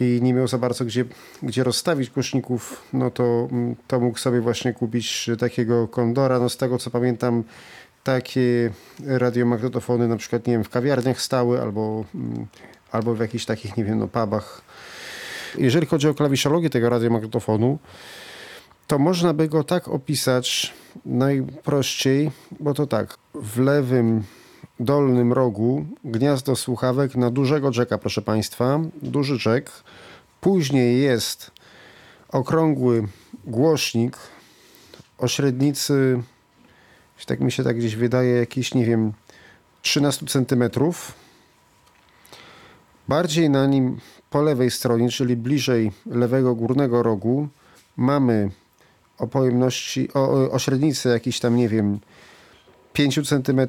i 0.00 0.18
nie 0.22 0.34
miał 0.34 0.48
za 0.48 0.58
bardzo 0.58 0.84
gdzie, 0.84 1.04
gdzie 1.42 1.64
rozstawić 1.64 2.10
głośników, 2.10 2.82
no 2.92 3.10
to, 3.10 3.48
mm, 3.52 3.76
to 3.88 4.00
mógł 4.00 4.18
sobie 4.18 4.40
właśnie 4.40 4.72
kupić 4.72 5.30
takiego 5.38 5.88
kondora. 5.88 6.38
No 6.38 6.48
z 6.48 6.56
tego 6.56 6.78
co 6.78 6.90
pamiętam, 6.90 7.44
takie 8.04 8.70
radiomagnetofony 9.06 10.08
na 10.08 10.16
przykład, 10.16 10.46
nie 10.46 10.52
wiem, 10.52 10.64
w 10.64 10.68
kawiarniach 10.68 11.20
stały 11.20 11.62
albo, 11.62 12.04
mm, 12.14 12.46
albo 12.92 13.14
w 13.14 13.20
jakichś 13.20 13.44
takich, 13.44 13.76
nie 13.76 13.84
wiem, 13.84 13.98
no 13.98 14.08
pubach. 14.08 14.62
Jeżeli 15.58 15.86
chodzi 15.86 16.08
o 16.08 16.14
klawiszologię 16.14 16.70
tego 16.70 16.88
radiomagnetofonu, 16.88 17.78
to 18.86 18.98
można 18.98 19.34
by 19.34 19.48
go 19.48 19.64
tak 19.64 19.88
opisać 19.88 20.74
najprościej, 21.06 22.30
bo 22.60 22.74
to 22.74 22.86
tak, 22.86 23.18
w 23.34 23.58
lewym 23.58 24.22
dolnym 24.80 25.32
rogu 25.32 25.86
gniazdo 26.04 26.56
słuchawek 26.56 27.16
na 27.16 27.30
dużego 27.30 27.70
jacka, 27.76 27.98
proszę 27.98 28.22
Państwa. 28.22 28.80
Duży 29.02 29.50
jack. 29.50 29.84
Później 30.40 31.00
jest 31.00 31.50
okrągły 32.28 33.08
głośnik 33.44 34.16
o 35.18 35.28
średnicy, 35.28 36.22
tak 37.26 37.40
mi 37.40 37.52
się 37.52 37.64
tak 37.64 37.76
gdzieś 37.76 37.96
wydaje, 37.96 38.30
jakiś, 38.30 38.74
nie 38.74 38.84
wiem, 38.84 39.12
13 39.82 40.26
cm. 40.26 40.64
Bardziej 43.08 43.50
na 43.50 43.66
nim 43.66 43.98
po 44.30 44.42
lewej 44.42 44.70
stronie, 44.70 45.08
czyli 45.08 45.36
bliżej 45.36 45.92
lewego 46.06 46.54
górnego 46.54 47.02
rogu, 47.02 47.48
mamy 47.96 48.50
o 49.18 49.26
pojemności, 49.26 50.12
o, 50.14 50.50
o 50.50 50.58
średnicy 50.58 51.08
jakiś 51.08 51.40
tam, 51.40 51.56
nie 51.56 51.68
wiem, 51.68 51.98
5 52.92 53.28
cm 53.28 53.60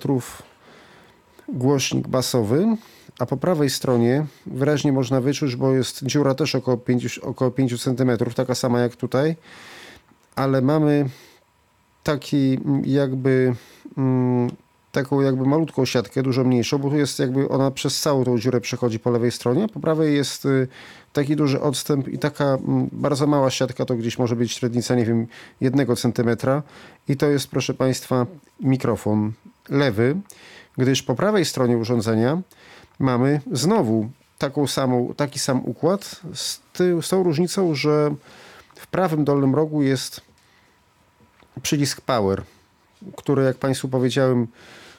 głośnik 1.48 2.08
basowy, 2.08 2.78
a 3.20 3.26
po 3.26 3.38
prawej 3.38 3.70
stronie 3.70 4.26
wyraźnie 4.46 4.92
można 4.92 5.22
wyczuć, 5.22 5.56
bo 5.56 5.72
jest 5.72 6.06
dziura 6.06 6.36
też 6.36 6.56
około 6.56 6.78
5, 6.78 7.20
około 7.20 7.52
5 7.52 7.84
cm, 7.84 8.18
taka 8.36 8.56
sama 8.56 8.80
jak 8.80 8.96
tutaj, 8.96 9.36
ale 10.36 10.62
mamy 10.62 11.10
taki 12.04 12.60
jakby 12.84 13.56
mm, 13.98 14.50
taką 14.92 15.22
jakby 15.22 15.46
malutką 15.46 15.86
siatkę, 15.86 16.24
dużo 16.24 16.44
mniejszą, 16.44 16.78
bo 16.78 16.90
tu 16.90 16.96
jest 16.96 17.20
jakby 17.20 17.50
ona 17.50 17.72
przez 17.72 18.02
całą 18.02 18.24
tą 18.24 18.40
dziurę 18.40 18.62
przechodzi 18.62 19.00
po 19.00 19.12
lewej 19.12 19.32
stronie, 19.32 19.68
po 19.68 19.80
prawej 19.80 20.16
jest 20.16 20.46
y, 20.46 20.68
taki 21.14 21.36
duży 21.36 21.62
odstęp 21.62 22.08
i 22.08 22.18
taka 22.20 22.46
mm, 22.46 22.90
bardzo 22.92 23.28
mała 23.28 23.50
siatka, 23.50 23.86
to 23.86 23.96
gdzieś 23.96 24.20
może 24.20 24.36
być 24.36 24.52
średnica, 24.52 24.96
nie 24.96 25.06
wiem, 25.06 25.28
jednego 25.62 25.96
centymetra. 25.96 26.64
I 27.08 27.18
to 27.18 27.30
jest, 27.30 27.48
proszę 27.48 27.74
Państwa, 27.74 28.26
mikrofon 28.60 29.32
lewy, 29.70 30.16
gdyż 30.78 31.04
po 31.04 31.16
prawej 31.16 31.46
stronie 31.46 31.78
urządzenia 31.78 32.42
mamy 33.00 33.42
znowu 33.52 34.10
taką 34.38 34.68
samą, 34.68 35.14
taki 35.18 35.40
sam 35.40 35.66
układ 35.66 36.22
z, 36.34 36.60
ty, 36.74 37.02
z 37.02 37.10
tą 37.10 37.24
różnicą, 37.24 37.76
że 37.76 38.16
w 38.76 38.88
prawym 38.88 39.24
dolnym 39.24 39.56
rogu 39.56 39.82
jest 39.82 40.22
przycisk 41.62 42.02
power, 42.02 42.44
który 43.18 43.44
jak 43.44 43.58
Państwu 43.58 43.90
powiedziałem, 43.90 44.48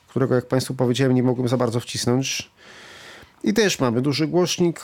którego 0.09 0.35
jak 0.35 0.47
Państwu 0.47 0.75
powiedziałem 0.75 1.15
nie 1.15 1.23
mogłem 1.23 1.49
za 1.49 1.57
bardzo 1.57 1.81
wcisnąć. 1.81 2.51
I 3.45 3.55
też 3.55 3.81
mamy 3.81 4.03
duży 4.03 4.27
głośnik, 4.27 4.81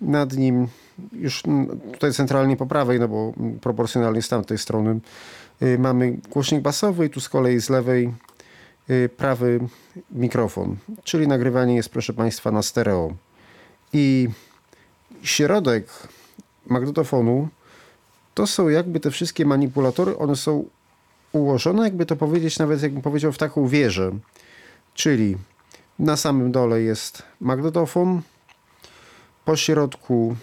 nad 0.00 0.32
nim 0.32 0.68
już 1.12 1.42
tutaj 1.92 2.12
centralnie 2.12 2.56
po 2.56 2.66
prawej, 2.66 3.00
no 3.00 3.08
bo 3.08 3.32
proporcjonalnie 3.60 4.22
z 4.22 4.28
tamtej 4.28 4.58
strony 4.58 5.00
y, 5.62 5.78
mamy 5.78 6.18
głośnik 6.30 6.60
basowy 6.60 7.08
tu 7.08 7.20
z 7.20 7.28
kolei 7.28 7.60
z 7.60 7.70
lewej 7.70 8.14
prawy 9.16 9.60
mikrofon, 10.10 10.76
czyli 11.04 11.28
nagrywanie 11.28 11.76
jest 11.76 11.88
proszę 11.88 12.12
Państwa 12.12 12.50
na 12.50 12.62
stereo. 12.62 13.12
I 13.92 14.28
środek 15.22 15.88
magnetofonu 16.66 17.48
to 18.34 18.46
są 18.46 18.68
jakby 18.68 19.00
te 19.00 19.10
wszystkie 19.10 19.46
manipulatory, 19.46 20.18
one 20.18 20.36
są 20.36 20.64
ułożone, 21.32 21.84
jakby 21.84 22.06
to 22.06 22.16
powiedzieć, 22.16 22.58
nawet 22.58 22.82
jakbym 22.82 23.02
powiedział, 23.02 23.32
w 23.32 23.38
taką 23.38 23.68
wieżę. 23.68 24.12
Czyli 24.94 25.36
na 25.98 26.16
samym 26.16 26.52
dole 26.52 26.80
jest 26.82 27.22
magnetofon, 27.40 28.22
po 29.44 29.56
środku 29.56 30.36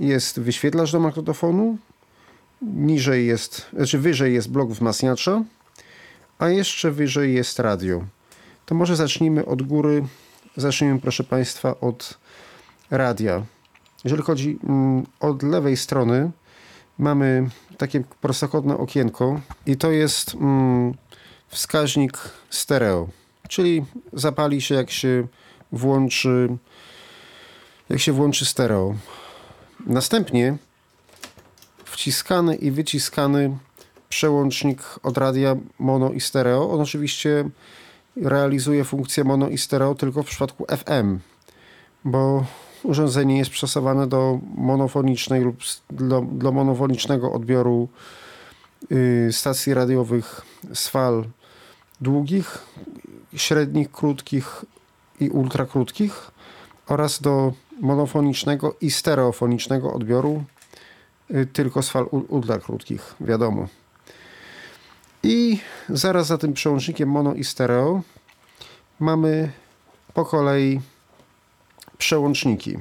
jest 0.00 0.40
wyświetlacz 0.40 0.92
do 0.92 1.00
magnetofonu, 1.00 1.78
niżej 2.62 3.26
jest, 3.26 3.66
znaczy 3.72 3.98
wyżej 3.98 4.34
jest 4.34 4.50
blok 4.50 4.70
wzmacniacza, 4.70 5.42
a 6.40 6.48
jeszcze 6.48 6.90
wyżej 6.90 7.34
jest 7.34 7.58
radio. 7.58 8.04
To 8.66 8.74
może 8.74 8.96
zacznijmy 8.96 9.46
od 9.46 9.62
góry. 9.62 10.04
Zacznijmy, 10.56 11.00
proszę 11.00 11.24
Państwa, 11.24 11.80
od 11.80 12.18
radia. 12.90 13.42
Jeżeli 14.04 14.22
chodzi 14.22 14.58
mm, 14.64 15.06
od 15.20 15.42
lewej 15.42 15.76
strony, 15.76 16.30
mamy 16.98 17.50
takie 17.78 18.04
prostokątne 18.20 18.76
okienko 18.76 19.40
i 19.66 19.76
to 19.76 19.90
jest 19.90 20.34
mm, 20.34 20.94
wskaźnik 21.48 22.18
stereo, 22.50 23.08
czyli 23.48 23.84
zapali 24.12 24.60
się 24.60 24.74
jak 24.74 24.90
się 24.90 25.26
włączy 25.72 26.48
jak 27.88 28.00
się 28.00 28.12
włączy 28.12 28.46
stereo. 28.46 28.94
Następnie 29.86 30.56
wciskany 31.84 32.56
i 32.56 32.70
wyciskany 32.70 33.58
przełącznik 34.10 34.82
od 35.02 35.18
radia 35.18 35.56
mono 35.78 36.12
i 36.12 36.20
stereo. 36.20 36.70
On 36.70 36.80
oczywiście 36.80 37.50
realizuje 38.16 38.84
funkcję 38.84 39.24
mono 39.24 39.48
i 39.48 39.58
stereo 39.58 39.94
tylko 39.94 40.22
w 40.22 40.26
przypadku 40.26 40.66
FM, 40.84 41.18
bo 42.04 42.44
urządzenie 42.82 43.38
jest 43.38 43.50
przystosowane 43.50 44.06
do 44.06 44.38
monofonicznej 44.54 45.42
lub 45.42 45.56
do, 45.90 46.26
do 46.32 46.52
monofonicznego 46.52 47.32
odbioru 47.32 47.88
y, 48.92 49.28
stacji 49.32 49.74
radiowych 49.74 50.40
z 50.74 50.88
fal 50.88 51.24
długich, 52.00 52.58
średnich, 53.36 53.90
krótkich 53.92 54.64
i 55.20 55.30
ultrakrótkich 55.30 56.30
oraz 56.86 57.20
do 57.20 57.52
monofonicznego 57.80 58.76
i 58.80 58.90
stereofonicznego 58.90 59.92
odbioru 59.92 60.44
y, 61.30 61.46
tylko 61.46 61.82
z 61.82 61.90
fal 61.90 62.06
ultrakrótkich, 62.28 63.14
wiadomo. 63.20 63.68
I 65.22 65.58
zaraz 65.88 66.26
za 66.26 66.38
tym 66.38 66.52
przełącznikiem 66.52 67.08
mono 67.08 67.34
i 67.34 67.44
stereo 67.44 68.02
mamy 69.00 69.52
po 70.14 70.24
kolei 70.24 70.80
przełączniki. 71.98 72.78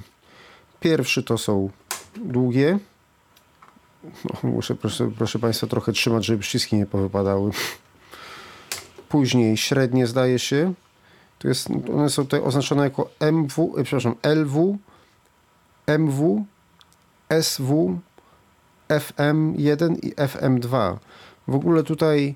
Pierwszy 0.79 1.23
to 1.23 1.37
są 1.37 1.69
długie. 2.15 2.79
No, 4.03 4.49
muszę, 4.49 4.75
proszę, 4.75 5.11
proszę 5.17 5.39
Państwa, 5.39 5.67
trochę 5.67 5.91
trzymać, 5.91 6.25
żeby 6.25 6.39
przyciski 6.39 6.75
nie 6.75 6.85
powypadały. 6.85 7.51
Później 9.09 9.57
średnie 9.57 10.07
zdaje 10.07 10.39
się. 10.39 10.73
Tu 11.39 11.47
jest, 11.47 11.69
one 11.93 12.09
są 12.09 12.23
tutaj 12.23 12.41
oznaczone 12.41 12.83
jako 12.83 13.09
MW, 13.19 13.75
e, 13.77 13.83
przepraszam, 13.83 14.15
LW, 14.23 14.77
MW, 15.87 16.45
SW, 17.41 17.99
FM1 18.89 19.95
i 20.03 20.15
FM2. 20.15 20.97
W 21.47 21.55
ogóle 21.55 21.83
tutaj 21.83 22.35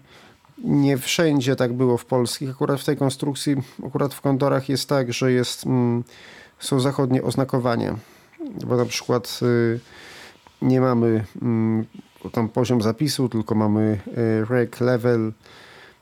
nie 0.64 0.98
wszędzie 0.98 1.56
tak 1.56 1.74
było 1.74 1.98
w 1.98 2.06
polskich. 2.06 2.50
Akurat 2.50 2.82
w 2.82 2.86
tej 2.86 2.98
konstrukcji, 2.98 3.56
akurat 3.88 4.14
w 4.14 4.22
kondorach 4.22 4.70
jest 4.70 4.90
tak, 4.90 5.14
że 5.14 5.32
jest, 5.32 5.66
mm, 5.66 6.04
są 6.60 6.80
zachodnie 6.80 7.24
oznakowania. 7.24 7.96
Bo 8.68 8.78
na 8.78 8.86
przykład 8.86 9.40
y, 9.42 9.80
nie 10.62 10.82
mamy 10.82 11.26
mm, 11.42 11.86
tam 12.32 12.50
poziom 12.50 12.82
zapisu, 12.82 13.30
tylko 13.30 13.56
mamy 13.56 14.00
y, 14.18 14.46
rec 14.46 14.80
level, 14.80 15.34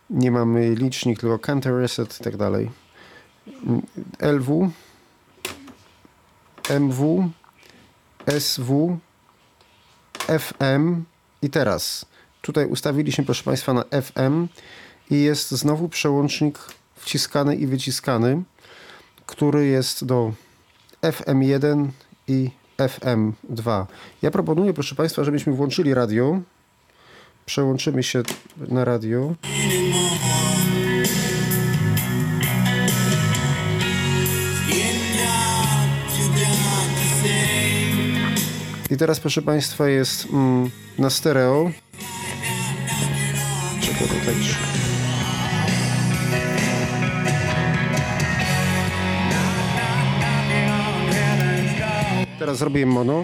nie 0.10 0.32
mamy 0.32 0.70
licznik, 0.70 1.20
tylko 1.20 1.40
counter 1.40 1.74
reset 1.74 2.20
i 2.20 2.24
tak 2.24 2.38
dalej. 2.38 2.70
LW, 4.20 4.72
MW, 6.70 7.30
SW, 8.40 8.98
FM 10.40 11.04
i 11.42 11.50
teraz 11.50 12.06
tutaj 12.42 12.66
ustawiliśmy, 12.66 13.26
proszę 13.26 13.44
Państwa, 13.44 13.74
na 13.74 13.84
FM 14.02 14.48
i 15.10 15.22
jest 15.22 15.52
znowu 15.52 15.90
przełącznik 15.90 16.60
wciskany 16.96 17.56
i 17.56 17.68
wyciskany, 17.68 18.44
który 19.26 19.68
jest 19.68 20.06
do 20.06 20.34
FM1 21.02 21.88
i 22.28 22.50
FM2. 22.78 23.86
Ja 24.22 24.32
proponuję, 24.32 24.74
proszę 24.74 24.96
Państwa, 24.96 25.24
żebyśmy 25.24 25.54
włączyli 25.54 25.94
radio. 25.94 26.40
Przełączymy 27.46 28.04
się 28.04 28.24
na 28.58 28.86
radio. 28.86 29.36
I 38.92 38.98
teraz, 38.98 39.20
proszę 39.20 39.42
Państwa, 39.42 39.88
jest 39.88 40.26
mm, 40.26 40.72
na 40.98 41.10
stereo. 41.10 41.72
Tutaj? 44.22 44.36
Teraz 52.40 52.58
zrobię 52.58 52.86
mono. 52.86 53.24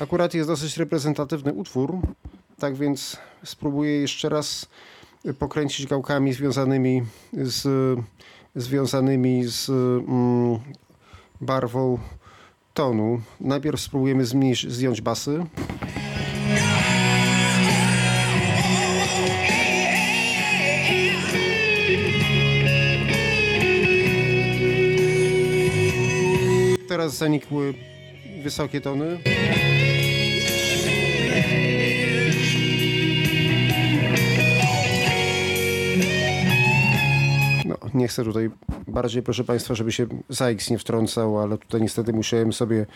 Akurat 0.00 0.34
jest 0.34 0.48
dosyć 0.48 0.76
reprezentatywny 0.76 1.52
utwór, 1.52 1.98
tak 2.58 2.76
więc 2.76 3.16
spróbuję 3.44 4.00
jeszcze 4.00 4.28
raz 4.28 4.66
pokręcić 5.38 5.86
gałkami 5.86 6.32
związanymi 6.32 7.02
z, 7.32 7.68
związanymi 8.54 9.44
z 9.44 9.68
mm, 9.68 10.58
barwą 11.40 11.98
tonu. 12.74 13.20
Najpierw 13.40 13.80
spróbujemy 13.80 14.24
zmniejszyć, 14.24 14.72
zdjąć 14.72 15.00
basy. 15.00 15.44
Teraz 26.90 27.16
zanikły 27.16 27.74
wysokie 28.42 28.80
tony. 28.80 29.18
No, 37.64 37.76
nie 37.94 38.08
chcę 38.08 38.24
tutaj 38.24 38.50
bardziej, 38.88 39.22
proszę 39.22 39.44
Państwa, 39.44 39.74
żeby 39.74 39.92
się 39.92 40.06
ZAX 40.28 40.70
nie 40.70 40.78
wtrącał, 40.78 41.38
ale 41.38 41.58
tutaj 41.58 41.80
niestety 41.80 42.12
musiałem 42.12 42.52
sobie 42.52 42.86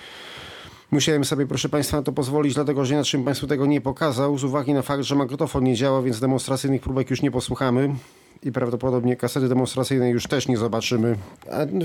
Musiałem 0.91 1.25
sobie, 1.25 1.47
proszę 1.47 1.69
Państwa, 1.69 1.97
na 1.97 2.03
to 2.03 2.13
pozwolić, 2.13 2.55
dlatego 2.55 2.85
że 2.85 2.95
inaczej 2.95 3.19
bym 3.19 3.25
Państwu 3.25 3.47
tego 3.47 3.67
nie 3.67 3.81
pokazał, 3.81 4.39
z 4.39 4.45
uwagi 4.45 4.75
na 4.75 4.83
fakt, 4.83 5.03
że 5.03 5.15
magnetofon 5.15 5.65
nie 5.65 5.75
działa, 5.75 6.03
więc 6.03 6.21
demonstracyjnych 6.21 6.83
próbek 6.83 7.11
już 7.11 7.23
nie 7.23 7.31
posłuchamy 7.31 7.95
i 8.45 8.53
prawdopodobnie 8.53 9.17
kasety 9.17 9.49
demonstracyjnej 9.49 10.13
już 10.13 10.27
też 10.27 10.49
nie 10.49 10.57
zobaczymy. 10.57 11.17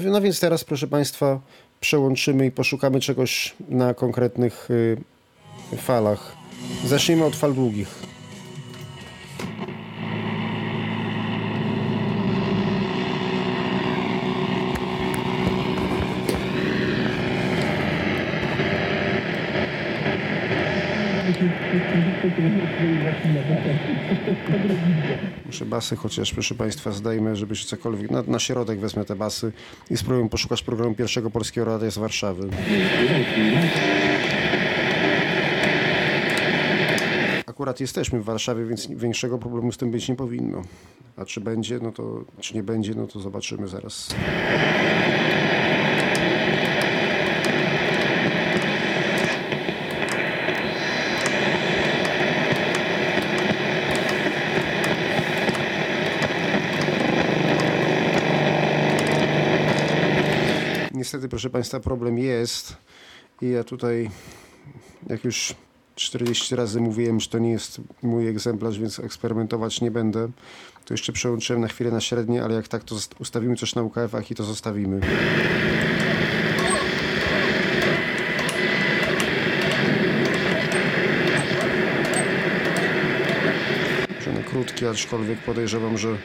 No 0.06 0.22
więc 0.22 0.40
teraz, 0.40 0.64
proszę 0.64 0.88
Państwa, 0.88 1.40
przełączymy 1.80 2.46
i 2.46 2.52
poszukamy 2.52 3.00
czegoś 3.00 3.56
na 3.70 3.94
konkretnych 3.94 4.72
y, 4.72 4.98
falach. 5.78 6.36
Zacznijmy 6.86 7.26
od 7.26 7.36
fal 7.36 7.54
długich. 7.54 7.88
Muszę 25.50 25.66
basy, 25.66 25.96
chociaż 25.96 26.34
proszę 26.34 26.56
Państwa 26.56 26.92
zdejmę, 26.92 27.36
żeby 27.36 27.56
się 27.56 27.66
cokolwiek... 27.66 28.12
Na, 28.12 28.24
na 28.28 28.40
środek 28.40 28.80
wezmę 28.80 29.06
te 29.06 29.16
basy 29.16 29.52
i 29.90 29.98
spróbuję 29.98 30.30
poszukać 30.30 30.64
programu 30.64 30.96
pierwszego 30.96 31.30
polskiego 31.30 31.66
radia 31.66 31.92
z 31.92 31.98
Warszawy. 31.98 32.50
Akurat 37.46 37.80
jesteśmy 37.80 38.20
w 38.20 38.24
Warszawie, 38.24 38.66
więc 38.66 38.88
większego 38.88 39.38
problemu 39.38 39.72
z 39.72 39.78
tym 39.78 39.92
być 39.92 40.10
nie 40.10 40.16
powinno. 40.16 40.62
A 41.18 41.26
czy 41.26 41.42
będzie, 41.42 41.80
no 41.80 41.92
to... 41.92 42.24
Czy 42.40 42.56
nie 42.56 42.64
będzie, 42.64 42.94
no 42.96 43.08
to 43.08 43.20
zobaczymy 43.20 43.68
zaraz. 43.68 44.10
Niestety, 61.00 61.29
proszę 61.40 61.50
Państwa, 61.50 61.80
problem 61.80 62.18
jest 62.18 62.78
i 63.42 63.50
ja 63.50 63.64
tutaj, 63.64 64.10
jak 65.08 65.24
już 65.24 65.56
40 65.96 66.56
razy 66.56 66.82
mówiłem, 66.82 67.20
że 67.20 67.28
to 67.28 67.40
nie 67.40 67.52
jest 67.52 67.82
mój 68.02 68.28
egzemplarz, 68.28 68.80
więc 68.80 69.00
eksperymentować 69.00 69.82
nie 69.82 69.92
będę. 69.92 70.30
To 70.86 70.94
jeszcze 70.94 71.14
przełączyłem 71.14 71.62
na 71.62 71.68
chwilę 71.68 71.92
na 71.92 72.02
średnie, 72.02 72.44
ale 72.44 72.56
jak 72.56 72.68
tak, 72.68 72.84
to 72.84 72.96
ustawimy 73.20 73.56
coś 73.56 73.76
na 73.76 73.84
UKF-ach 73.84 74.32
i 74.32 74.36
to 74.36 74.44
zostawimy. 74.44 75.00
Krótki, 84.50 84.86
aczkolwiek 84.86 85.40
podejrzewam, 85.40 85.98
że 85.98 86.18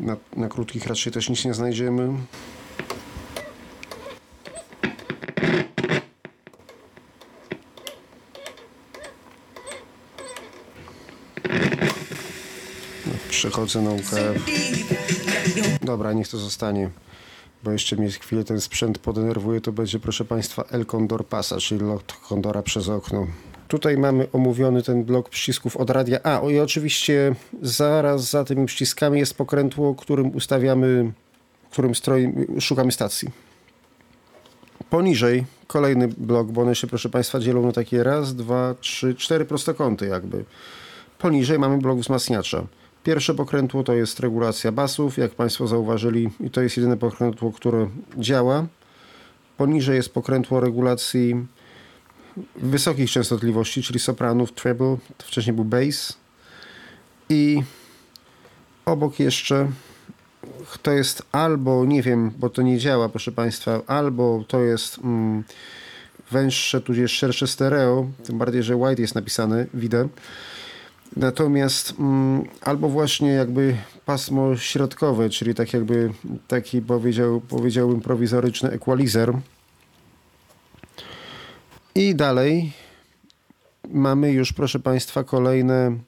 na, 0.00 0.16
na 0.36 0.48
krótkich 0.48 0.86
raczej 0.86 1.12
też 1.12 1.28
nic 1.28 1.44
nie 1.44 1.54
znajdziemy. 1.54 2.12
Przechodzę 13.50 13.82
na 13.82 13.90
UKF. 13.90 14.50
Dobra, 15.82 16.12
niech 16.12 16.28
to 16.28 16.38
zostanie. 16.38 16.90
Bo 17.64 17.70
jeszcze 17.70 17.96
mnie 17.96 18.10
chwilę 18.10 18.44
ten 18.44 18.60
sprzęt 18.60 18.98
podenerwuje, 18.98 19.60
to 19.60 19.72
będzie, 19.72 19.98
proszę 19.98 20.24
Państwa, 20.24 20.64
El 20.70 20.86
Condor 20.86 21.26
Pasa, 21.26 21.56
czyli 21.56 21.80
lot 21.80 22.12
Kondora 22.12 22.62
przez 22.62 22.88
okno. 22.88 23.26
Tutaj 23.68 23.96
mamy 23.96 24.28
omówiony 24.32 24.82
ten 24.82 25.04
blok 25.04 25.28
przycisków 25.28 25.76
od 25.76 25.90
radia. 25.90 26.18
A, 26.22 26.50
i 26.50 26.58
oczywiście 26.58 27.34
zaraz 27.62 28.30
za 28.30 28.44
tymi 28.44 28.66
przyciskami 28.66 29.18
jest 29.18 29.34
pokrętło, 29.34 29.94
którym 29.94 30.36
ustawiamy, 30.36 31.12
którym 31.70 31.92
szukamy 32.60 32.92
stacji. 32.92 33.28
Poniżej 34.90 35.44
kolejny 35.66 36.08
blok, 36.08 36.46
bo 36.46 36.62
one 36.62 36.74
się, 36.74 36.86
proszę 36.86 37.08
Państwa, 37.08 37.40
dzielą 37.40 37.66
na 37.66 37.72
takie 37.72 38.02
raz, 38.02 38.34
dwa, 38.34 38.74
trzy, 38.80 39.14
cztery 39.14 39.44
prostokąty 39.44 40.06
jakby. 40.06 40.44
Poniżej 41.18 41.58
mamy 41.58 41.78
blok 41.78 41.98
wzmacniacza. 41.98 42.66
Pierwsze 43.04 43.34
pokrętło 43.34 43.82
to 43.82 43.94
jest 43.94 44.20
regulacja 44.20 44.72
basów, 44.72 45.18
jak 45.18 45.30
Państwo 45.30 45.66
zauważyli, 45.66 46.30
i 46.40 46.50
to 46.50 46.60
jest 46.60 46.76
jedyne 46.76 46.96
pokrętło, 46.96 47.52
które 47.52 47.88
działa. 48.18 48.66
Poniżej 49.56 49.96
jest 49.96 50.14
pokrętło 50.14 50.60
regulacji 50.60 51.46
wysokich 52.56 53.10
częstotliwości, 53.10 53.82
czyli 53.82 54.00
sopranów, 54.00 54.52
treble, 54.52 54.96
to 55.18 55.26
wcześniej 55.26 55.56
był 55.56 55.64
bass. 55.64 56.18
I 57.28 57.62
obok 58.84 59.18
jeszcze 59.18 59.68
to 60.82 60.92
jest 60.92 61.22
albo, 61.32 61.84
nie 61.84 62.02
wiem, 62.02 62.30
bo 62.38 62.50
to 62.50 62.62
nie 62.62 62.78
działa, 62.78 63.08
proszę 63.08 63.32
Państwa, 63.32 63.80
albo 63.86 64.44
to 64.48 64.60
jest 64.60 64.98
mm, 64.98 65.44
węższe, 66.30 66.80
tudzież 66.80 67.12
szersze 67.12 67.46
stereo, 67.46 68.06
tym 68.24 68.38
bardziej, 68.38 68.62
że 68.62 68.76
white 68.76 69.02
jest 69.02 69.14
napisane, 69.14 69.66
widzę. 69.74 70.08
Natomiast 71.16 71.94
mm, 71.98 72.44
albo 72.60 72.88
właśnie 72.88 73.28
jakby 73.28 73.76
pasmo 74.06 74.56
środkowe, 74.56 75.30
czyli 75.30 75.54
tak 75.54 75.72
jakby 75.72 76.12
taki 76.48 76.82
powiedział, 76.82 77.40
powiedziałbym 77.40 78.00
prowizoryczny 78.00 78.70
equalizer. 78.70 79.32
I 81.94 82.14
dalej 82.14 82.72
mamy 83.88 84.32
już, 84.32 84.52
proszę 84.52 84.78
Państwa, 84.78 85.24
kolejne 85.24 85.98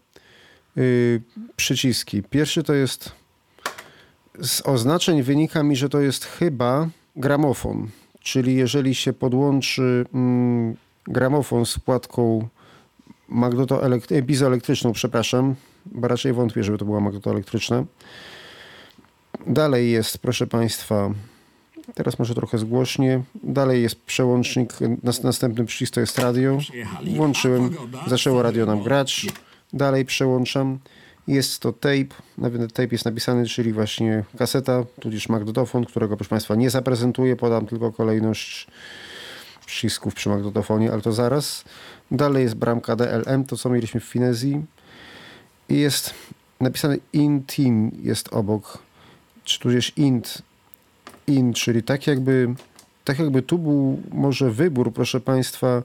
y, 0.78 1.22
przyciski. 1.56 2.22
Pierwszy 2.22 2.62
to 2.62 2.74
jest 2.74 3.12
z 4.42 4.66
oznaczeń 4.66 5.22
wynika 5.22 5.62
mi, 5.62 5.76
że 5.76 5.88
to 5.88 6.00
jest 6.00 6.24
chyba 6.24 6.88
gramofon, 7.16 7.88
czyli 8.20 8.54
jeżeli 8.54 8.94
się 8.94 9.12
podłączy 9.12 10.04
mm, 10.14 10.76
gramofon 11.04 11.66
z 11.66 11.78
płatką 11.78 12.48
magnetoelekt- 13.32 14.26
pizoelektryczną, 14.26 14.92
przepraszam, 14.92 15.54
bo 15.86 16.08
raczej 16.08 16.32
wątpię, 16.32 16.64
żeby 16.64 16.78
to 16.78 16.84
była 16.84 17.00
magnetoelektryczna. 17.00 17.84
Dalej 19.46 19.90
jest, 19.90 20.18
proszę 20.18 20.46
Państwa, 20.46 21.10
teraz 21.94 22.18
może 22.18 22.34
trochę 22.34 22.58
zgłośnie. 22.58 23.22
Dalej 23.42 23.82
jest 23.82 24.02
przełącznik, 24.04 24.72
nas- 25.02 25.22
następny 25.22 25.64
przycisk 25.64 25.94
to 25.94 26.00
jest 26.00 26.18
radio. 26.18 26.58
Włączyłem, 27.16 27.76
zaczęło 28.06 28.42
radio 28.42 28.66
nam 28.66 28.82
grać. 28.82 29.26
Dalej 29.72 30.04
przełączam. 30.04 30.78
Jest 31.26 31.60
to 31.60 31.72
tape, 31.72 32.14
nawet 32.38 32.72
tape 32.72 32.88
jest 32.92 33.04
napisany, 33.04 33.46
czyli 33.46 33.72
właśnie 33.72 34.24
kaseta, 34.38 34.84
tudzież 35.00 35.28
magnetofon, 35.28 35.84
którego 35.84 36.16
proszę 36.16 36.30
Państwa 36.30 36.54
nie 36.54 36.70
zaprezentuję, 36.70 37.36
podam 37.36 37.66
tylko 37.66 37.92
kolejność 37.92 38.66
przycisków 39.72 40.14
przy 40.14 40.28
magnetofonie, 40.28 40.92
ale 40.92 41.02
to 41.02 41.12
zaraz. 41.12 41.64
Dalej 42.10 42.42
jest 42.42 42.54
bramka 42.54 42.96
DLM, 42.96 43.44
to 43.44 43.56
co 43.56 43.70
mieliśmy 43.70 44.00
w 44.00 44.04
Finezji. 44.04 44.64
I 45.68 45.76
jest 45.76 46.14
napisane 46.60 46.96
INTIN 47.12 47.90
jest 48.02 48.28
obok, 48.32 48.78
czy 49.44 49.60
tudzież 49.60 49.92
INT, 49.96 50.42
IN, 51.26 51.52
czyli 51.52 51.82
tak 51.82 52.06
jakby, 52.06 52.54
tak 53.04 53.18
jakby 53.18 53.42
tu 53.42 53.58
był 53.58 54.02
może 54.10 54.50
wybór, 54.50 54.92
proszę 54.92 55.20
Państwa, 55.20 55.82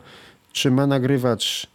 czy 0.52 0.72
ma 0.72 0.88
nagrywać 0.88 1.68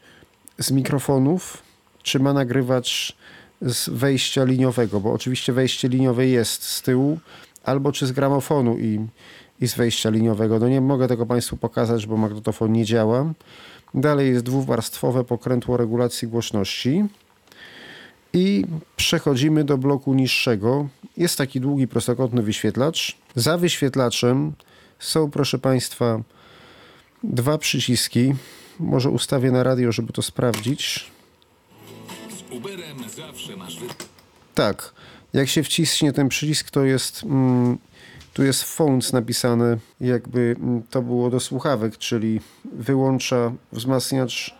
z 0.58 0.70
mikrofonów, 0.70 1.62
czy 2.02 2.18
ma 2.18 2.32
nagrywać 2.32 3.16
z 3.62 3.88
wejścia 3.88 4.44
liniowego, 4.44 5.00
bo 5.00 5.12
oczywiście 5.12 5.52
wejście 5.52 5.88
liniowe 5.88 6.26
jest 6.26 6.62
z 6.62 6.82
tyłu, 6.82 7.18
albo 7.64 7.92
czy 7.92 8.06
z 8.06 8.12
gramofonu 8.12 8.78
i, 8.78 9.06
i 9.62 9.68
z 9.68 9.74
wejścia 9.74 10.10
liniowego. 10.10 10.58
No 10.58 10.68
nie 10.68 10.80
mogę 10.80 11.08
tego 11.08 11.26
Państwu 11.26 11.56
pokazać, 11.56 12.06
bo 12.06 12.16
magnetofon 12.16 12.72
nie 12.72 12.84
działa. 12.84 13.32
Dalej 13.94 14.30
jest 14.30 14.44
dwuwarstwowe 14.44 15.24
pokrętło 15.24 15.76
regulacji 15.76 16.28
głośności. 16.28 17.04
I 18.32 18.64
przechodzimy 18.96 19.64
do 19.64 19.78
bloku 19.78 20.14
niższego. 20.14 20.88
Jest 21.16 21.38
taki 21.38 21.60
długi 21.60 21.88
prostokątny 21.88 22.42
wyświetlacz. 22.42 23.16
Za 23.34 23.58
wyświetlaczem 23.58 24.52
są, 24.98 25.30
proszę 25.30 25.58
Państwa, 25.58 26.20
dwa 27.24 27.58
przyciski. 27.58 28.34
Może 28.80 29.10
ustawię 29.10 29.50
na 29.50 29.62
radio, 29.62 29.92
żeby 29.92 30.12
to 30.12 30.22
sprawdzić. 30.22 31.10
Uberem 32.50 32.98
zawsze 33.16 33.56
masz. 33.56 33.76
Tak, 34.54 34.92
jak 35.32 35.48
się 35.48 35.62
wciśnie 35.62 36.12
ten 36.12 36.28
przycisk, 36.28 36.70
to 36.70 36.84
jest 36.84 37.24
mm, 37.24 37.78
Tu 38.32 38.42
jest 38.42 38.64
phones 38.64 39.12
napisane, 39.12 39.76
jakby 40.00 40.56
mm, 40.60 40.82
to 40.90 41.02
było 41.02 41.30
do 41.30 41.40
słuchawek, 41.40 41.98
czyli 41.98 42.40
wyłącza 42.72 43.52
wzmacniacz 43.72 44.54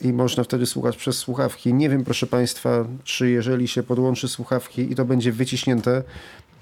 i 0.00 0.12
można 0.12 0.44
wtedy 0.44 0.66
słuchać 0.66 0.96
przez 0.96 1.18
słuchawki. 1.18 1.74
Nie 1.74 1.88
wiem, 1.88 2.04
proszę 2.04 2.26
Państwa, 2.26 2.84
czy 3.04 3.30
jeżeli 3.30 3.68
się 3.68 3.82
podłączy 3.82 4.28
słuchawki 4.28 4.92
i 4.92 4.94
to 4.94 5.04
będzie 5.04 5.32
wyciśnięte, 5.32 6.02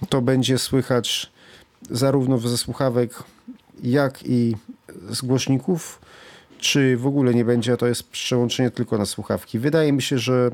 to 0.09 0.23
będzie 0.23 0.59
słychać 0.59 1.33
zarówno 1.91 2.39
ze 2.39 2.59
słuchawek, 2.59 3.23
jak 3.83 4.23
i 4.27 4.57
z 5.11 5.23
głośników, 5.23 6.01
czy 6.59 6.97
w 6.97 7.07
ogóle 7.07 7.35
nie 7.35 7.45
będzie, 7.45 7.73
a 7.73 7.77
to 7.77 7.87
jest 7.87 8.11
przełączenie 8.11 8.71
tylko 8.71 8.99
na 8.99 9.07
słuchawki. 9.07 9.59
Wydaje 9.59 9.93
mi 9.93 10.03
się, 10.03 10.19
że 10.19 10.51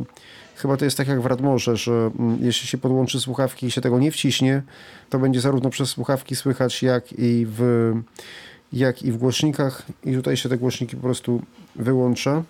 chyba 0.57 0.77
to 0.77 0.85
jest 0.85 0.97
tak 0.97 1.09
jak 1.09 1.21
w 1.21 1.27
Radmorze, 1.27 1.77
że 1.77 2.11
mm, 2.19 2.39
jeśli 2.41 2.69
się 2.69 2.79
podłączy 2.79 3.21
słuchawki 3.21 3.67
i 3.67 3.71
się 3.71 3.81
tego 3.81 3.99
nie 3.99 4.11
wciśnie, 4.11 4.63
to 5.11 5.19
będzie 5.19 5.41
zarówno 5.41 5.71
przez 5.71 5.89
słuchawki 5.89 6.37
słychać, 6.37 6.83
jak 6.83 7.13
i 7.13 7.47
w, 7.49 7.93
jak 8.73 9.03
i 9.03 9.13
w 9.13 9.17
głośnikach 9.17 9.83
i 10.05 10.15
tutaj 10.15 10.37
się 10.37 10.49
te 10.49 10.59
głośniki 10.59 10.97
po 10.97 11.03
prostu 11.03 11.43
wyłącza. 11.77 12.43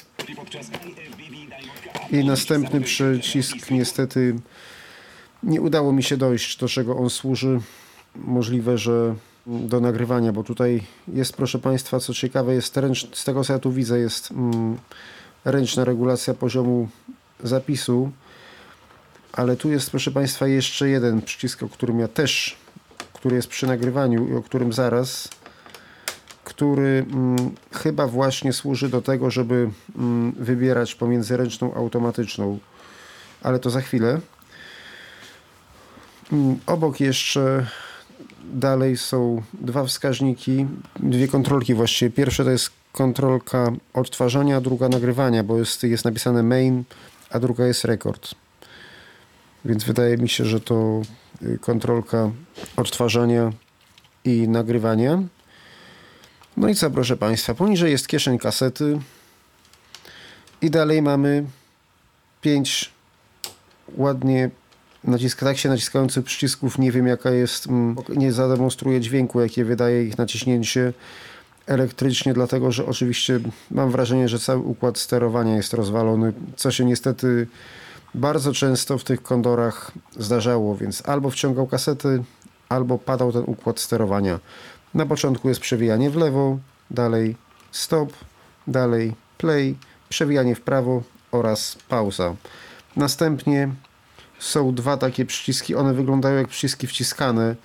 I 2.10 2.24
następny 2.24 2.80
przycisk 2.80 3.70
niestety 3.70 4.36
nie 5.42 5.60
udało 5.60 5.92
mi 5.92 6.02
się 6.02 6.16
dojść, 6.16 6.58
do 6.58 6.68
czego 6.68 6.96
on 6.96 7.10
służy. 7.10 7.60
Możliwe, 8.16 8.78
że 8.78 9.14
do 9.46 9.80
nagrywania, 9.80 10.32
bo 10.32 10.42
tutaj 10.42 10.82
jest, 11.08 11.36
proszę 11.36 11.58
Państwa, 11.58 12.00
co 12.00 12.14
ciekawe, 12.14 12.54
jest 12.54 12.76
ręcz, 12.76 13.16
z 13.16 13.24
tego 13.24 13.44
co 13.44 13.52
ja 13.52 13.58
tu 13.58 13.72
widzę, 13.72 13.98
jest 13.98 14.30
mm, 14.30 14.78
ręczna 15.44 15.84
regulacja 15.84 16.34
poziomu 16.34 16.88
zapisu, 17.42 18.10
ale 19.32 19.56
tu 19.56 19.70
jest, 19.70 19.90
proszę 19.90 20.10
Państwa, 20.10 20.46
jeszcze 20.46 20.88
jeden 20.88 21.22
przycisk, 21.22 21.62
o 21.62 21.68
którym 21.68 22.00
ja 22.00 22.08
też, 22.08 22.56
który 23.12 23.36
jest 23.36 23.48
przy 23.48 23.66
nagrywaniu 23.66 24.28
i 24.28 24.34
o 24.34 24.42
którym 24.42 24.72
zaraz, 24.72 25.28
który 26.44 27.06
mm, 27.12 27.54
chyba 27.72 28.06
właśnie 28.06 28.52
służy 28.52 28.88
do 28.88 29.02
tego, 29.02 29.30
żeby 29.30 29.70
mm, 29.96 30.32
wybierać 30.32 30.94
pomiędzy 30.94 31.36
ręczną 31.36 31.74
a 31.74 31.76
automatyczną, 31.76 32.58
ale 33.42 33.58
to 33.58 33.70
za 33.70 33.80
chwilę. 33.80 34.20
Mm, 36.32 36.58
obok 36.66 37.00
jeszcze 37.00 37.66
dalej 38.52 38.96
są 38.96 39.42
dwa 39.54 39.84
wskaźniki, 39.84 40.66
dwie 41.00 41.28
kontrolki 41.28 41.74
właściwie. 41.74 42.10
Pierwsza 42.10 42.44
to 42.44 42.50
jest 42.50 42.70
kontrolka 42.92 43.72
odtwarzania, 43.94 44.60
druga 44.60 44.88
nagrywania, 44.88 45.44
bo 45.44 45.58
jest, 45.58 45.82
jest 45.82 46.04
napisane 46.04 46.42
main, 46.42 46.84
a 47.30 47.40
druga 47.40 47.66
jest 47.66 47.84
rekord. 47.84 48.34
Więc 49.64 49.84
wydaje 49.84 50.16
mi 50.16 50.28
się, 50.28 50.44
że 50.44 50.60
to 50.60 51.02
y, 51.42 51.58
kontrolka 51.58 52.30
odtwarzania 52.76 53.52
i 54.24 54.48
nagrywania. 54.48 55.22
No 56.56 56.68
i 56.68 56.74
co, 56.74 56.90
proszę 56.90 57.16
Państwa, 57.16 57.54
poniżej 57.54 57.90
jest 57.90 58.08
kieszeń 58.08 58.38
kasety 58.38 58.98
i 60.62 60.70
dalej 60.70 61.02
mamy 61.02 61.44
pięć 62.40 62.92
ładnie 63.96 64.50
tak 65.40 65.58
się 65.58 65.68
naciskających 65.68 66.24
przycisków. 66.24 66.78
Nie 66.78 66.92
wiem 66.92 67.06
jaka 67.06 67.30
jest, 67.30 67.66
mm, 67.66 67.96
nie 68.08 68.32
zademonstruję 68.32 69.00
dźwięku, 69.00 69.40
jakie 69.40 69.64
wydaje 69.64 70.04
ich 70.04 70.18
naciśnięcie 70.18 70.92
elektrycznie, 71.66 72.34
dlatego 72.34 72.72
że 72.72 72.86
oczywiście 72.86 73.40
mam 73.70 73.90
wrażenie, 73.90 74.28
że 74.28 74.38
cały 74.38 74.60
układ 74.60 74.98
sterowania 74.98 75.56
jest 75.56 75.74
rozwalony, 75.74 76.32
co 76.56 76.70
się 76.70 76.84
niestety 76.84 77.46
bardzo 78.14 78.52
często 78.52 78.98
w 78.98 79.04
tych 79.04 79.22
kondorach 79.22 79.92
zdarzało, 80.16 80.76
więc 80.76 81.08
albo 81.08 81.30
wciągał 81.30 81.66
kasety, 81.66 82.22
albo 82.68 82.98
padał 82.98 83.32
ten 83.32 83.42
układ 83.46 83.80
sterowania. 83.80 84.40
Na 84.94 85.06
początku 85.06 85.48
jest 85.48 85.60
przewijanie 85.60 86.10
w 86.10 86.16
lewo, 86.16 86.58
dalej 86.90 87.36
stop, 87.72 88.12
dalej 88.66 89.12
play, 89.38 89.76
przewijanie 90.08 90.54
w 90.54 90.60
prawo 90.60 91.02
oraz 91.32 91.76
pauza. 91.88 92.34
Następnie 92.96 93.68
są 94.44 94.74
dwa 94.74 94.96
takie 94.96 95.24
przyciski, 95.24 95.74
one 95.74 95.94
wyglądają 95.94 96.36
jak 96.36 96.48
przyciski 96.48 96.86
wciskane. 96.86 97.56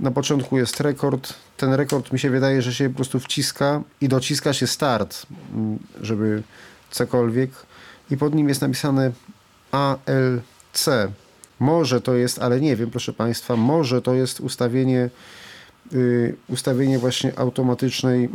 Na 0.00 0.10
początku 0.10 0.58
jest 0.58 0.80
rekord. 0.80 1.34
Ten 1.56 1.72
rekord 1.72 2.12
mi 2.12 2.18
się 2.18 2.30
wydaje, 2.30 2.62
że 2.62 2.74
się 2.74 2.88
po 2.88 2.96
prostu 2.96 3.20
wciska 3.20 3.82
i 4.00 4.08
dociska 4.08 4.52
się 4.52 4.66
start, 4.66 5.26
mm, 5.54 5.78
żeby 6.00 6.42
cokolwiek. 6.90 7.50
I 8.10 8.16
pod 8.16 8.34
nim 8.34 8.48
jest 8.48 8.60
napisane 8.60 9.12
ALC. 9.72 10.88
Może 11.60 12.00
to 12.00 12.14
jest, 12.14 12.38
ale 12.38 12.60
nie 12.60 12.76
wiem, 12.76 12.90
proszę 12.90 13.12
Państwa, 13.12 13.56
może 13.56 14.02
to 14.02 14.14
jest 14.14 14.40
ustawienie 14.40 15.10
yy, 15.92 16.36
ustawienie 16.48 16.98
właśnie 16.98 17.38
automatycznej, 17.38 18.22
yy, 18.22 18.28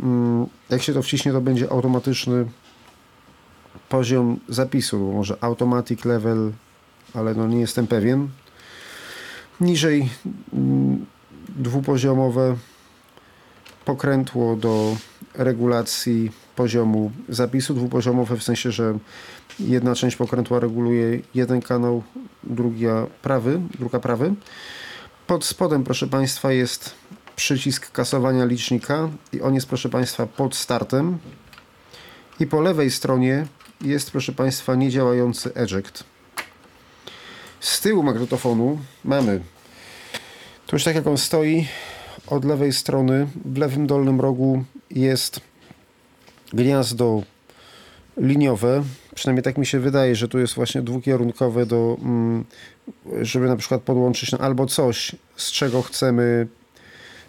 jak 0.70 0.82
się 0.82 0.94
to 0.94 1.02
wciśnie, 1.02 1.32
to 1.32 1.40
będzie 1.40 1.72
automatyczny 1.72 2.46
poziom 3.88 4.40
zapisu, 4.48 5.12
może 5.12 5.36
automatic 5.40 6.04
level 6.04 6.52
ale 7.14 7.34
no 7.34 7.46
nie 7.46 7.60
jestem 7.60 7.86
pewien. 7.86 8.28
Niżej 9.60 10.08
mm, 10.52 11.06
dwupoziomowe 11.48 12.56
pokrętło 13.84 14.56
do 14.56 14.96
regulacji 15.34 16.30
poziomu 16.56 17.12
zapisu. 17.28 17.74
Dwupoziomowe 17.74 18.36
w 18.36 18.42
sensie, 18.42 18.72
że 18.72 18.98
jedna 19.60 19.94
część 19.94 20.16
pokrętła 20.16 20.60
reguluje 20.60 21.20
jeden 21.34 21.62
kanał, 21.62 22.02
druga 22.44 23.06
prawy, 23.22 23.60
druga 23.78 24.00
prawy. 24.00 24.34
Pod 25.26 25.44
spodem, 25.44 25.84
proszę 25.84 26.06
Państwa, 26.06 26.52
jest 26.52 26.94
przycisk 27.36 27.92
kasowania 27.92 28.44
licznika 28.44 29.08
i 29.32 29.40
on 29.40 29.54
jest, 29.54 29.66
proszę 29.66 29.88
Państwa, 29.88 30.26
pod 30.26 30.56
startem. 30.56 31.18
I 32.40 32.46
po 32.46 32.60
lewej 32.60 32.90
stronie 32.90 33.46
jest, 33.80 34.10
proszę 34.10 34.32
Państwa, 34.32 34.74
niedziałający 34.74 35.54
eject. 35.54 36.11
Z 37.62 37.80
tyłu 37.80 38.02
magnetofonu 38.02 38.78
mamy, 39.04 39.40
to 40.66 40.76
już 40.76 40.84
tak 40.84 40.94
jak 40.94 41.06
on 41.06 41.18
stoi, 41.18 41.66
od 42.26 42.44
lewej 42.44 42.72
strony, 42.72 43.26
w 43.44 43.58
lewym 43.58 43.86
dolnym 43.86 44.20
rogu 44.20 44.64
jest 44.90 45.40
gniazdo 46.52 47.22
liniowe. 48.16 48.82
Przynajmniej 49.14 49.42
tak 49.42 49.58
mi 49.58 49.66
się 49.66 49.80
wydaje, 49.80 50.16
że 50.16 50.28
tu 50.28 50.38
jest 50.38 50.54
właśnie 50.54 50.82
dwukierunkowe 50.82 51.66
do, 51.66 51.96
mm, 52.02 52.44
żeby 53.20 53.46
na 53.46 53.56
przykład 53.56 53.82
podłączyć 53.82 54.34
albo 54.34 54.66
coś, 54.66 55.16
z 55.36 55.52
czego 55.52 55.82
chcemy 55.82 56.46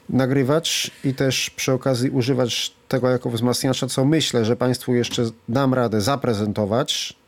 nagrywać 0.10 0.92
i 1.04 1.14
też 1.14 1.50
przy 1.50 1.72
okazji 1.72 2.10
używać 2.10 2.74
tego 2.88 3.10
jako 3.10 3.30
wzmacniacza, 3.30 3.88
co 3.88 4.06
myślę, 4.06 4.46
że 4.46 4.56
Państwu 4.56 4.94
jeszcze 4.94 5.24
dam 5.50 5.74
radę 5.74 6.02
zaprezentować 6.02 7.23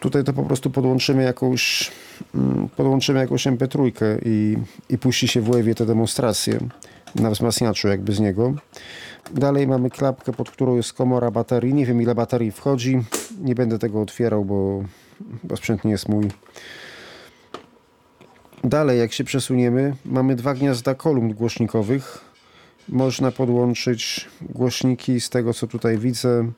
Tutaj 0.00 0.24
to 0.24 0.32
po 0.32 0.42
prostu 0.42 0.70
podłączymy 0.70 1.22
jakąś, 1.22 1.90
mm, 2.34 2.68
podłączymy 2.76 3.20
jakąś 3.20 3.46
MP3 3.46 3.92
i, 4.24 4.56
i 4.88 4.98
puści 4.98 5.28
się 5.28 5.40
w 5.40 5.48
łewie 5.48 5.74
te 5.74 5.86
demonstracje 5.86 6.58
na 7.14 7.30
wzmacniaczu 7.30 7.88
jakby 7.88 8.12
z 8.12 8.20
niego. 8.20 8.54
Dalej 9.34 9.66
mamy 9.66 9.90
klapkę, 9.90 10.32
pod 10.32 10.50
którą 10.50 10.76
jest 10.76 10.92
komora 10.92 11.30
baterii. 11.30 11.74
Nie 11.74 11.86
wiem 11.86 12.02
ile 12.02 12.14
baterii 12.14 12.50
wchodzi. 12.50 13.02
Nie 13.40 13.54
będę 13.54 13.78
tego 13.78 14.02
otwierał, 14.02 14.44
bo, 14.44 14.84
bo 15.44 15.56
sprzęt 15.56 15.84
nie 15.84 15.90
jest 15.90 16.08
mój. 16.08 16.28
Dalej, 18.64 18.98
jak 18.98 19.12
się 19.12 19.24
przesuniemy, 19.24 19.94
mamy 20.04 20.36
dwa 20.36 20.54
gniazda 20.54 20.94
kolumn 20.94 21.34
głośnikowych. 21.34 22.24
Można 22.88 23.30
podłączyć 23.30 24.28
głośniki 24.40 25.20
z 25.20 25.30
tego, 25.30 25.54
co 25.54 25.66
tutaj 25.66 25.98
widzę. 25.98 26.50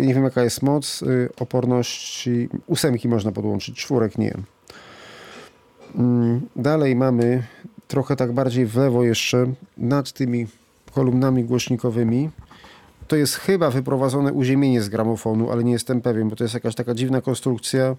Nie 0.00 0.14
wiem 0.14 0.24
jaka 0.24 0.44
jest 0.44 0.62
moc 0.62 1.02
y, 1.02 1.28
oporności. 1.40 2.48
Ósemki 2.66 3.08
można 3.08 3.32
podłączyć, 3.32 3.76
czwórek 3.76 4.18
nie. 4.18 4.34
Mm, 5.94 6.40
dalej 6.56 6.96
mamy 6.96 7.42
trochę 7.88 8.16
tak 8.16 8.32
bardziej 8.32 8.66
w 8.66 8.76
lewo 8.76 9.04
jeszcze 9.04 9.46
nad 9.78 10.12
tymi 10.12 10.46
kolumnami 10.92 11.44
głośnikowymi. 11.44 12.30
To 13.08 13.16
jest 13.16 13.34
chyba 13.34 13.70
wyprowadzone 13.70 14.32
uziemienie 14.32 14.82
z 14.82 14.88
gramofonu, 14.88 15.50
ale 15.50 15.64
nie 15.64 15.72
jestem 15.72 16.00
pewien, 16.00 16.28
bo 16.28 16.36
to 16.36 16.44
jest 16.44 16.54
jakaś 16.54 16.74
taka 16.74 16.94
dziwna 16.94 17.20
konstrukcja. 17.20 17.96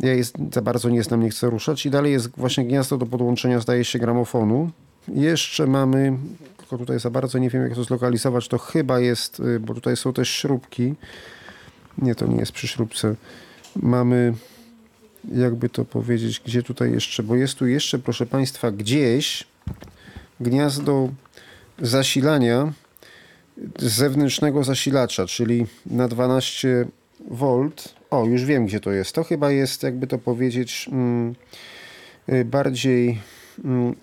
Ja 0.00 0.14
jest, 0.14 0.36
za 0.52 0.62
bardzo 0.62 0.90
nie 0.90 1.02
znam, 1.02 1.22
nie 1.22 1.30
chcę 1.30 1.50
ruszać. 1.50 1.86
I 1.86 1.90
dalej 1.90 2.12
jest 2.12 2.28
właśnie 2.36 2.64
gniazdo 2.64 2.98
do 2.98 3.06
podłączenia, 3.06 3.60
zdaje 3.60 3.84
się, 3.84 3.98
gramofonu. 3.98 4.70
Jeszcze 5.08 5.66
mamy 5.66 6.18
tylko 6.64 6.78
tutaj 6.78 7.00
za 7.00 7.10
bardzo 7.10 7.38
nie 7.38 7.50
wiem 7.50 7.62
jak 7.62 7.74
to 7.74 7.84
zlokalizować, 7.84 8.48
to 8.48 8.58
chyba 8.58 9.00
jest, 9.00 9.40
y, 9.40 9.60
bo 9.60 9.74
tutaj 9.74 9.96
są 9.96 10.12
też 10.12 10.30
śrubki. 10.30 10.94
Nie, 11.98 12.14
to 12.14 12.26
nie 12.26 12.36
jest 12.36 12.52
przy 12.52 12.68
śrubce. 12.68 13.14
Mamy, 13.76 14.34
jakby 15.32 15.68
to 15.68 15.84
powiedzieć, 15.84 16.40
gdzie 16.44 16.62
tutaj 16.62 16.92
jeszcze, 16.92 17.22
bo 17.22 17.36
jest 17.36 17.54
tu 17.54 17.66
jeszcze, 17.66 17.98
proszę 17.98 18.26
Państwa, 18.26 18.70
gdzieś 18.70 19.44
gniazdo 20.40 21.08
zasilania 21.78 22.72
z 23.78 23.92
zewnętrznego 23.92 24.64
zasilacza, 24.64 25.26
czyli 25.26 25.66
na 25.86 26.08
12 26.08 26.86
V. 27.30 27.70
O, 28.10 28.24
już 28.24 28.44
wiem, 28.44 28.66
gdzie 28.66 28.80
to 28.80 28.92
jest. 28.92 29.14
To 29.14 29.24
chyba 29.24 29.50
jest, 29.50 29.82
jakby 29.82 30.06
to 30.06 30.18
powiedzieć, 30.18 30.88
mm, 30.92 31.34
y, 32.28 32.44
bardziej 32.44 33.18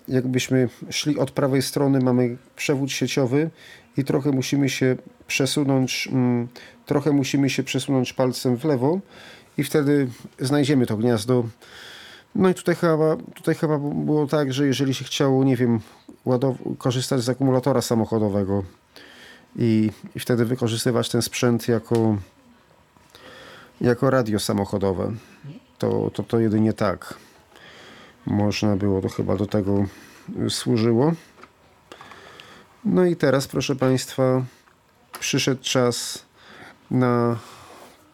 jakbyśmy 0.08 0.68
szli 0.90 1.18
od 1.18 1.30
prawej 1.30 1.62
strony, 1.62 2.00
mamy 2.00 2.36
przewód 2.56 2.92
sieciowy 2.92 3.50
i 3.96 4.04
trochę 4.04 4.30
musimy 4.30 4.68
się 4.68 4.96
przesunąć, 5.26 6.08
mm, 6.12 6.48
trochę 6.86 7.12
musimy 7.12 7.50
się 7.50 7.62
przesunąć 7.62 8.12
palcem 8.12 8.56
w 8.56 8.64
lewo 8.64 9.00
i 9.58 9.64
wtedy 9.64 10.08
znajdziemy 10.40 10.86
to 10.86 10.96
gniazdo. 10.96 11.44
No 12.34 12.48
i 12.48 12.54
tutaj 12.54 12.74
chyba, 12.74 13.16
tutaj 13.34 13.54
chyba 13.54 13.78
było 13.78 14.26
tak, 14.26 14.52
że 14.52 14.66
jeżeli 14.66 14.94
się 14.94 15.04
chciało, 15.04 15.44
nie 15.44 15.56
wiem, 15.56 15.80
korzystać 16.78 17.20
z 17.20 17.28
akumulatora 17.28 17.82
samochodowego 17.82 18.64
i, 19.56 19.90
i 20.14 20.20
wtedy 20.20 20.44
wykorzystywać 20.44 21.08
ten 21.08 21.22
sprzęt 21.22 21.68
jako, 21.68 22.16
jako 23.80 24.10
radio 24.10 24.38
samochodowe, 24.38 25.12
to, 25.78 26.10
to 26.14 26.22
to 26.22 26.40
jedynie 26.40 26.72
tak 26.72 27.14
można 28.26 28.76
było, 28.76 29.02
to 29.02 29.08
chyba 29.08 29.36
do 29.36 29.46
tego 29.46 29.84
służyło. 30.48 31.12
No 32.84 33.04
i 33.04 33.16
teraz, 33.16 33.48
proszę 33.48 33.76
Państwa, 33.76 34.42
przyszedł 35.20 35.62
czas 35.62 36.24
na 36.90 37.38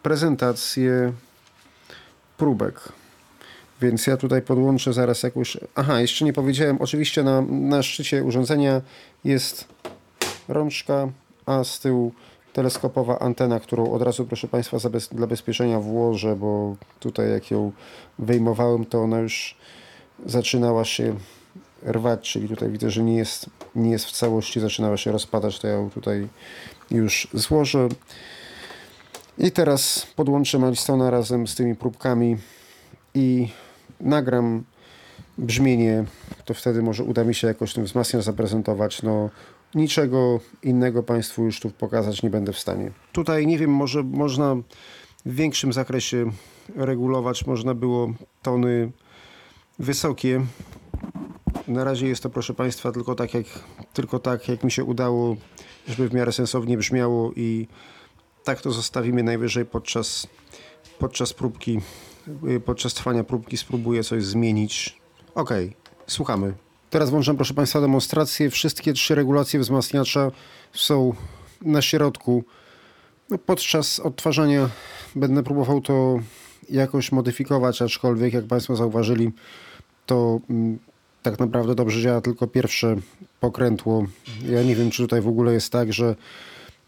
prezentację 0.03 1.13
próbek. 2.37 2.89
Więc 3.81 4.07
ja 4.07 4.17
tutaj 4.17 4.41
podłączę 4.41 4.93
zaraz 4.93 5.23
jakąś. 5.23 5.57
Aha, 5.75 6.01
jeszcze 6.01 6.25
nie 6.25 6.33
powiedziałem. 6.33 6.77
Oczywiście 6.81 7.23
na, 7.23 7.41
na 7.41 7.83
szczycie 7.83 8.23
urządzenia 8.23 8.81
jest 9.23 9.67
rączka, 10.47 11.09
a 11.45 11.63
z 11.63 11.79
tyłu 11.79 12.13
teleskopowa 12.53 13.19
antena, 13.19 13.59
którą 13.59 13.91
od 13.91 14.01
razu, 14.01 14.25
proszę 14.25 14.47
Państwa, 14.47 14.77
dla 15.11 15.27
bezpieczenia 15.27 15.79
włożę, 15.79 16.35
bo 16.35 16.75
tutaj 16.99 17.31
jak 17.31 17.51
ją 17.51 17.71
wyjmowałem, 18.19 18.85
to 18.85 19.01
ona 19.01 19.19
już 19.19 19.57
zaczynała 20.25 20.85
się 20.85 21.15
rwać, 21.83 22.31
czyli 22.31 22.47
tutaj 22.47 22.69
widzę, 22.69 22.91
że 22.91 23.03
nie 23.03 23.17
jest, 23.17 23.49
nie 23.75 23.91
jest 23.91 24.05
w 24.05 24.11
całości, 24.11 24.59
zaczynała 24.59 24.97
się 24.97 25.11
rozpadać, 25.11 25.59
to 25.59 25.67
ja 25.67 25.73
ją 25.73 25.89
tutaj 25.89 26.27
już 26.91 27.27
złożę. 27.33 27.89
I 29.37 29.51
teraz 29.51 30.07
podłączę 30.15 30.59
Milestona 30.59 31.09
razem 31.09 31.47
z 31.47 31.55
tymi 31.55 31.75
próbkami 31.75 32.37
i 33.13 33.47
nagram 33.99 34.63
brzmienie, 35.37 36.05
to 36.45 36.53
wtedy 36.53 36.81
może 36.81 37.03
uda 37.03 37.23
mi 37.23 37.35
się 37.35 37.47
jakoś 37.47 37.73
ten 37.73 37.83
wzmacniacz 37.83 38.23
zaprezentować. 38.23 39.03
No, 39.03 39.29
niczego 39.75 40.39
innego 40.63 41.03
Państwu 41.03 41.43
już 41.43 41.59
tu 41.59 41.69
pokazać 41.69 42.23
nie 42.23 42.29
będę 42.29 42.53
w 42.53 42.59
stanie. 42.59 42.91
Tutaj 43.11 43.47
nie 43.47 43.57
wiem, 43.57 43.71
może 43.71 44.03
można 44.03 44.55
w 45.25 45.35
większym 45.35 45.73
zakresie 45.73 46.31
regulować, 46.75 47.45
można 47.45 47.73
było 47.73 48.13
tony 48.41 48.91
wysokie. 49.79 50.45
Na 51.67 51.83
razie 51.83 52.07
jest 52.07 52.23
to, 52.23 52.29
proszę 52.29 52.53
Państwa, 52.53 52.91
tylko 52.91 53.15
tak 53.15 53.33
jak, 53.33 53.45
tylko 53.93 54.19
tak, 54.19 54.47
jak 54.47 54.63
mi 54.63 54.71
się 54.71 54.83
udało, 54.83 55.35
żeby 55.87 56.09
w 56.09 56.13
miarę 56.13 56.31
sensownie 56.31 56.77
brzmiało 56.77 57.31
i 57.35 57.67
tak 58.43 58.61
to 58.61 58.71
zostawimy 58.71 59.23
najwyżej 59.23 59.65
podczas, 59.65 60.27
podczas 60.99 61.33
próbki, 61.33 61.79
y, 62.47 62.59
podczas 62.59 62.93
trwania 62.93 63.23
próbki 63.23 63.57
spróbuję 63.57 64.03
coś 64.03 64.23
zmienić. 64.23 64.97
Ok, 65.35 65.49
słuchamy. 66.07 66.53
Teraz 66.89 67.09
włączam, 67.09 67.35
proszę 67.35 67.53
Państwa, 67.53 67.81
demonstrację. 67.81 68.49
Wszystkie 68.49 68.93
trzy 68.93 69.15
regulacje 69.15 69.59
wzmacniacza 69.59 70.31
są 70.73 71.13
na 71.61 71.81
środku. 71.81 72.43
No, 73.29 73.37
podczas 73.37 73.99
odtwarzania 73.99 74.69
będę 75.15 75.43
próbował 75.43 75.81
to 75.81 76.19
jakoś 76.69 77.11
modyfikować, 77.11 77.81
aczkolwiek 77.81 78.33
jak 78.33 78.45
Państwo 78.45 78.75
zauważyli, 78.75 79.31
to 80.05 80.39
mm, 80.49 80.79
tak 81.23 81.39
naprawdę 81.39 81.75
dobrze 81.75 82.01
działa 82.01 82.21
tylko 82.21 82.47
pierwsze 82.47 82.95
pokrętło. 83.39 84.05
Ja 84.49 84.63
nie 84.63 84.75
wiem, 84.75 84.91
czy 84.91 85.03
tutaj 85.03 85.21
w 85.21 85.27
ogóle 85.27 85.53
jest 85.53 85.71
tak, 85.71 85.93
że 85.93 86.15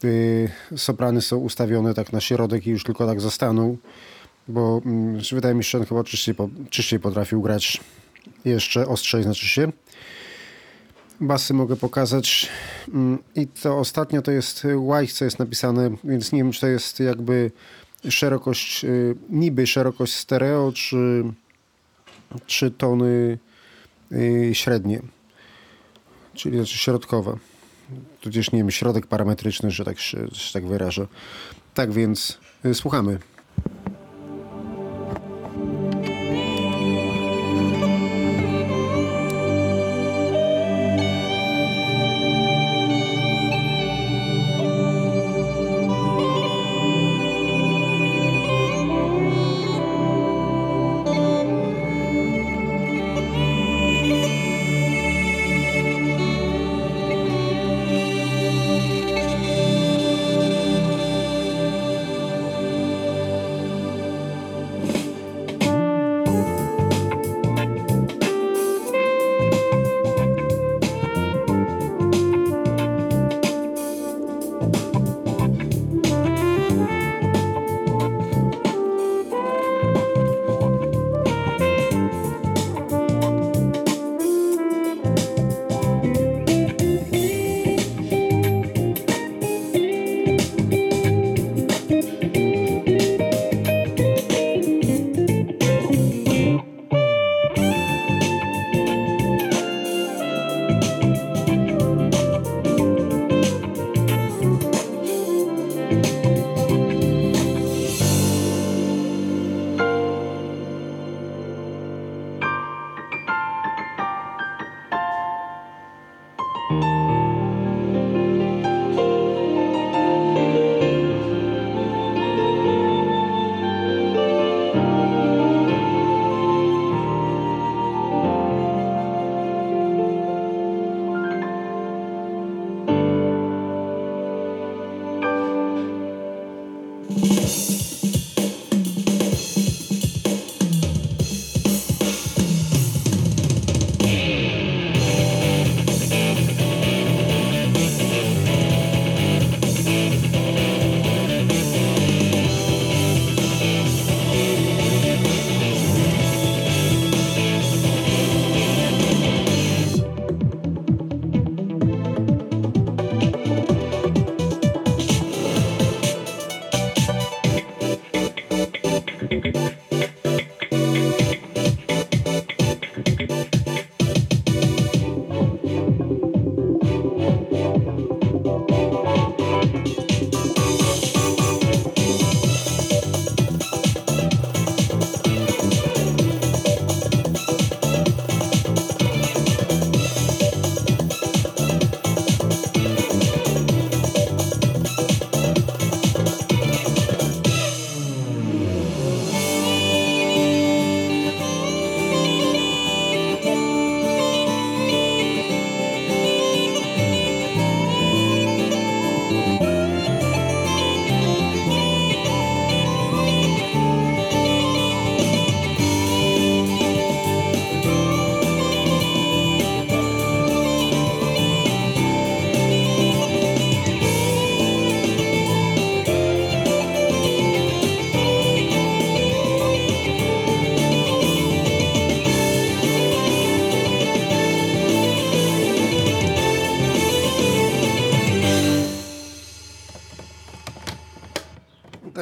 y, 0.03 0.49
soprany 0.75 1.21
są 1.21 1.37
ustawione 1.37 1.93
tak 1.93 2.13
na 2.13 2.21
środek 2.21 2.67
i 2.67 2.69
już 2.69 2.83
tylko 2.83 3.07
tak 3.07 3.21
zostaną, 3.21 3.77
bo 4.47 4.81
mm, 4.85 5.21
wydaje 5.31 5.55
mi 5.55 5.63
się, 5.63 5.69
że 5.69 5.77
on 5.77 5.85
chyba 5.85 6.03
czyściej, 6.03 6.35
czyściej 6.69 6.99
potrafił 6.99 7.41
grać 7.41 7.81
jeszcze 8.45 8.87
ostrzej, 8.87 9.23
znaczy 9.23 9.47
się. 9.47 9.71
Basy 11.21 11.53
mogę 11.53 11.75
pokazać. 11.75 12.49
Mm, 12.93 13.17
I 13.35 13.47
to 13.47 13.77
ostatnio 13.77 14.21
to 14.21 14.31
jest 14.31 14.67
white, 14.75 15.13
co 15.13 15.25
jest 15.25 15.39
napisane, 15.39 15.89
więc 16.03 16.31
nie 16.31 16.43
wiem, 16.43 16.51
czy 16.51 16.61
to 16.61 16.67
jest 16.67 16.99
jakby 16.99 17.51
szerokość, 18.09 18.85
y, 18.85 19.15
niby 19.29 19.67
szerokość 19.67 20.13
stereo, 20.13 20.71
czy, 20.71 21.23
czy 22.45 22.71
tony 22.71 23.37
y, 24.11 24.49
średnie, 24.53 25.01
czyli 26.33 26.57
znaczy 26.57 26.77
środkowe. 26.77 27.37
Tudzież, 28.21 28.51
nie 28.51 28.59
wiem, 28.59 28.71
środek 28.71 29.07
parametryczny, 29.07 29.71
że 29.71 29.85
tak 29.85 29.99
się 29.99 30.27
że 30.31 30.53
tak 30.53 30.67
wyrażę. 30.67 31.07
Tak 31.73 31.91
więc 31.91 32.39
y, 32.65 32.73
słuchamy. 32.73 33.19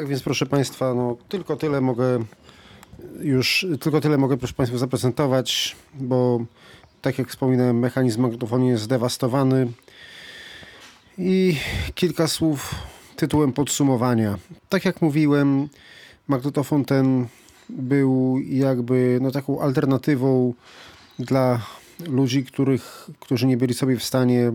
Więc 0.10 0.24
proszę 0.24 0.46
Państwa, 0.46 0.94
no 0.94 1.18
tylko 1.30 1.56
tyle 1.56 1.82
mogę 1.82 2.24
już, 3.22 3.66
tylko 3.80 4.02
tyle 4.02 4.18
mogę 4.18 4.38
proszę 4.38 4.54
Państwa 4.54 4.78
zaprezentować, 4.78 5.76
bo 5.94 6.40
tak 7.02 7.20
jak 7.20 7.30
wspominałem, 7.30 7.80
mechanizm 7.80 8.22
magnetofonu 8.22 8.68
jest 8.68 8.84
zdewastowany. 8.84 9.72
I 11.18 11.58
kilka 11.96 12.28
słów 12.28 12.76
tytułem 13.16 13.54
podsumowania. 13.54 14.38
Tak 14.70 14.86
jak 14.86 15.02
mówiłem, 15.02 15.70
magnetofon 16.28 16.86
ten 16.86 17.28
był 17.70 18.40
jakby 18.50 19.20
no, 19.22 19.32
taką 19.32 19.62
alternatywą 19.62 20.54
dla 21.20 21.62
ludzi, 22.08 22.46
których, 22.46 23.10
którzy 23.20 23.48
nie 23.48 23.58
byli 23.58 23.74
sobie 23.74 23.98
w 23.98 24.04
stanie, 24.04 24.52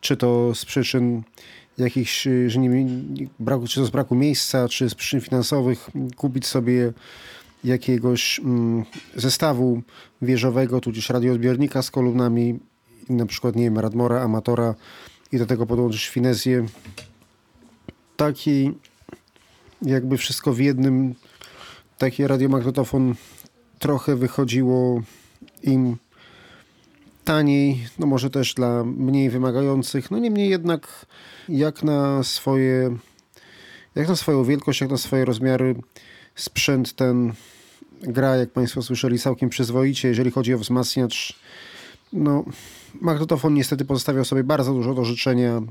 czy 0.00 0.16
to 0.16 0.54
z 0.54 0.64
przyczyn 0.64 1.22
jakichś, 1.78 2.28
że 2.46 2.58
nie, 2.58 2.86
braku, 3.40 3.66
czy 3.66 3.80
to 3.80 3.86
z 3.86 3.90
braku 3.90 4.14
miejsca, 4.14 4.68
czy 4.68 4.90
z 4.90 4.94
przyczyn 4.94 5.20
finansowych, 5.20 5.90
kupić 6.16 6.46
sobie 6.46 6.92
jakiegoś 7.64 8.38
mm, 8.38 8.84
zestawu 9.16 9.82
wieżowego, 10.22 10.80
tudzież 10.80 11.10
radioodbiornika 11.10 11.82
z 11.82 11.90
kolumnami, 11.90 12.58
na 13.08 13.26
przykład, 13.26 13.56
nie 13.56 13.64
wiem, 13.64 13.78
Radmora, 13.78 14.22
Amatora 14.22 14.74
i 15.32 15.38
do 15.38 15.46
tego 15.46 15.66
podłączyć 15.66 16.08
finezję. 16.08 16.66
Taki 18.16 18.72
jakby 19.82 20.16
wszystko 20.16 20.52
w 20.52 20.58
jednym, 20.58 21.14
taki 21.98 22.26
radiomagnetofon 22.26 23.14
trochę 23.78 24.16
wychodziło 24.16 25.02
im 25.62 25.96
taniej, 27.24 27.86
no 27.98 28.06
może 28.06 28.30
też 28.30 28.54
dla 28.54 28.84
mniej 28.84 29.30
wymagających, 29.30 30.10
no 30.10 30.18
niemniej 30.18 30.50
jednak 30.50 31.06
jak 31.48 31.82
na 31.82 32.22
swoje, 32.22 32.96
jak 33.94 34.08
na 34.08 34.16
swoją 34.16 34.44
wielkość, 34.44 34.80
jak 34.80 34.90
na 34.90 34.96
swoje 34.96 35.24
rozmiary 35.24 35.74
sprzęt 36.34 36.92
ten 36.92 37.32
gra, 38.02 38.36
jak 38.36 38.50
Państwo 38.50 38.82
słyszeli, 38.82 39.18
całkiem 39.18 39.48
przyzwoicie. 39.48 40.08
Jeżeli 40.08 40.30
chodzi 40.30 40.54
o 40.54 40.58
wzmacniacz, 40.58 41.38
no 42.12 42.44
magnetofon 43.00 43.54
niestety 43.54 43.84
pozostawiał 43.84 44.24
sobie 44.24 44.44
bardzo 44.44 44.72
dużo 44.72 44.94
do 44.94 45.04
życzenia 45.04 45.62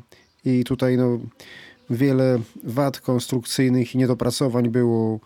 i 0.45 0.63
tutaj 0.63 0.97
no 0.97 1.19
wiele 1.89 2.39
wad 2.63 2.99
konstrukcyjnych 2.99 3.95
i 3.95 3.97
niedopracowań 3.97 4.69
było 4.69 5.19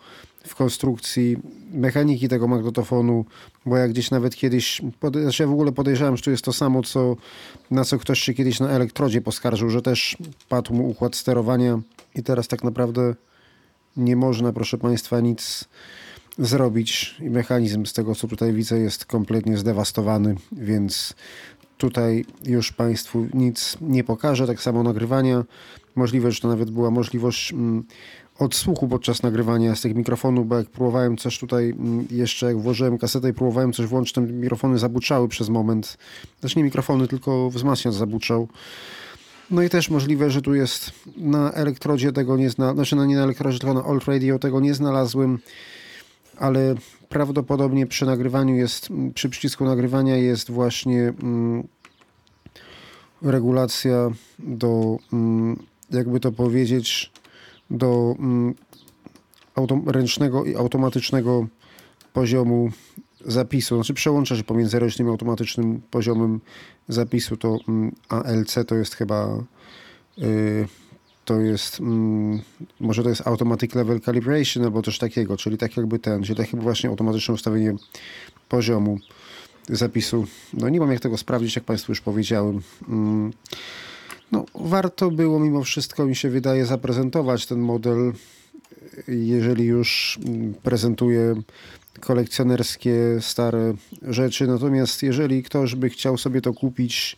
w 0.46 0.54
konstrukcji 0.54 1.36
mechaniki 1.72 2.28
tego 2.28 2.48
magnetofonu, 2.48 3.24
bo 3.66 3.76
jak 3.76 3.90
gdzieś 3.90 4.10
nawet 4.10 4.36
kiedyś, 4.36 4.82
znaczy 5.22 5.42
ja 5.42 5.46
w 5.46 5.52
ogóle 5.52 5.72
podejrzewam, 5.72 6.16
że 6.16 6.22
to 6.22 6.30
jest 6.30 6.44
to 6.44 6.52
samo, 6.52 6.82
co, 6.82 7.16
na 7.70 7.84
co 7.84 7.98
ktoś 7.98 8.20
się 8.20 8.34
kiedyś 8.34 8.60
na 8.60 8.68
elektrodzie 8.68 9.20
poskarżył, 9.20 9.70
że 9.70 9.82
też 9.82 10.16
padł 10.48 10.74
mu 10.74 10.88
układ 10.88 11.16
sterowania 11.16 11.80
i 12.14 12.22
teraz 12.22 12.48
tak 12.48 12.64
naprawdę 12.64 13.14
nie 13.96 14.16
można, 14.16 14.52
proszę 14.52 14.78
Państwa, 14.78 15.20
nic 15.20 15.64
zrobić 16.38 17.16
i 17.20 17.30
mechanizm 17.30 17.86
z 17.86 17.92
tego, 17.92 18.14
co 18.14 18.28
tutaj 18.28 18.52
widzę, 18.52 18.78
jest 18.78 19.04
kompletnie 19.04 19.58
zdewastowany, 19.58 20.34
więc 20.52 21.14
tutaj 21.78 22.24
już 22.44 22.72
Państwu 22.72 23.26
nic 23.34 23.76
nie 23.80 24.04
pokażę. 24.04 24.46
Tak 24.46 24.62
samo 24.62 24.82
nagrywania. 24.82 25.44
Możliwe, 25.98 26.32
że 26.32 26.40
to 26.40 26.48
nawet 26.48 26.70
była 26.70 26.90
możliwość 26.90 27.52
mm, 27.52 27.84
odsłuchu 28.38 28.88
podczas 28.88 29.22
nagrywania 29.22 29.76
z 29.76 29.80
tych 29.80 29.94
mikrofonów, 29.94 30.48
bo 30.48 30.56
jak 30.56 30.66
próbowałem 30.66 31.16
coś 31.16 31.38
tutaj 31.38 31.70
mm, 31.70 32.06
jeszcze, 32.10 32.46
jak 32.46 32.58
włożyłem 32.58 32.98
kasetę 32.98 33.28
i 33.30 33.32
próbowałem 33.32 33.72
coś 33.72 33.86
włączyć, 33.86 34.14
to 34.14 34.20
mikrofony 34.20 34.78
zabuczały 34.78 35.28
przez 35.28 35.48
moment. 35.48 35.98
Znaczy 36.40 36.58
nie 36.58 36.64
mikrofony, 36.64 37.08
tylko 37.08 37.50
wzmacniacz 37.50 37.94
zabuczał. 37.94 38.48
No 39.50 39.62
i 39.62 39.68
też 39.68 39.90
możliwe, 39.90 40.30
że 40.30 40.42
tu 40.42 40.54
jest 40.54 40.92
na 41.16 41.52
elektrodzie 41.52 42.12
tego 42.12 42.36
nie 42.36 42.50
znalazłem, 42.50 42.76
znaczy 42.76 42.96
no 42.96 43.04
nie 43.06 43.16
na 43.16 43.22
elektrodzie, 43.22 43.58
tylko 43.58 43.74
na 43.74 43.84
Old 43.84 44.04
Radio 44.04 44.38
tego 44.38 44.60
nie 44.60 44.74
znalazłem, 44.74 45.38
ale 46.38 46.74
prawdopodobnie 47.08 47.86
przy 47.86 48.06
nagrywaniu 48.06 48.54
jest, 48.54 48.88
przy 49.14 49.28
przycisku 49.28 49.64
nagrywania 49.64 50.16
jest 50.16 50.50
właśnie 50.50 51.12
mm, 51.22 51.68
regulacja 53.22 54.10
do, 54.38 54.98
mm, 55.12 55.56
jakby 55.90 56.20
to 56.20 56.32
powiedzieć, 56.32 57.12
do 57.70 58.14
mm, 58.18 58.54
ręcznego 59.86 60.44
i 60.44 60.56
automatycznego 60.56 61.46
poziomu 62.12 62.70
zapisu. 63.26 63.74
Znaczy 63.74 63.94
przełącza 63.94 64.36
się 64.36 64.44
pomiędzy 64.44 64.78
ręcznym 64.78 65.08
i 65.08 65.10
automatycznym 65.10 65.80
poziomem 65.90 66.40
zapisu. 66.88 67.36
To 67.36 67.58
mm, 67.68 67.92
ALC 68.08 68.56
to 68.66 68.74
jest 68.74 68.94
chyba 68.94 69.44
y, 70.18 70.68
to 71.24 71.40
jest 71.40 71.80
mm, 71.80 72.40
może 72.80 73.02
to 73.02 73.08
jest 73.08 73.26
automatic 73.26 73.74
level 73.74 74.00
calibration 74.00 74.64
albo 74.64 74.82
coś 74.82 74.98
takiego, 74.98 75.36
czyli 75.36 75.58
tak 75.58 75.76
jakby 75.76 75.98
ten, 75.98 76.22
czyli 76.22 76.36
tak 76.36 76.46
jakby 76.46 76.62
właśnie 76.62 76.90
automatyczne 76.90 77.34
ustawienie 77.34 77.74
poziomu 78.48 78.98
zapisu. 79.68 80.26
No 80.54 80.68
nie 80.68 80.80
mam 80.80 80.92
jak 80.92 81.00
tego 81.00 81.16
sprawdzić, 81.16 81.56
jak 81.56 81.64
Państwu 81.64 81.92
już 81.92 82.00
powiedziałem. 82.00 82.60
Mm, 82.88 83.32
no, 84.32 84.44
warto 84.54 85.10
było 85.10 85.40
mimo 85.40 85.64
wszystko, 85.64 86.06
mi 86.06 86.16
się 86.16 86.30
wydaje, 86.30 86.66
zaprezentować 86.66 87.46
ten 87.46 87.58
model, 87.58 88.12
jeżeli 89.08 89.64
już 89.64 90.18
mm, 90.26 90.54
prezentuje 90.54 91.34
kolekcjonerskie 92.00 92.94
stare 93.20 93.74
rzeczy. 94.02 94.46
Natomiast 94.46 95.02
jeżeli 95.02 95.42
ktoś 95.42 95.74
by 95.74 95.90
chciał 95.90 96.18
sobie 96.18 96.40
to 96.40 96.52
kupić, 96.52 97.16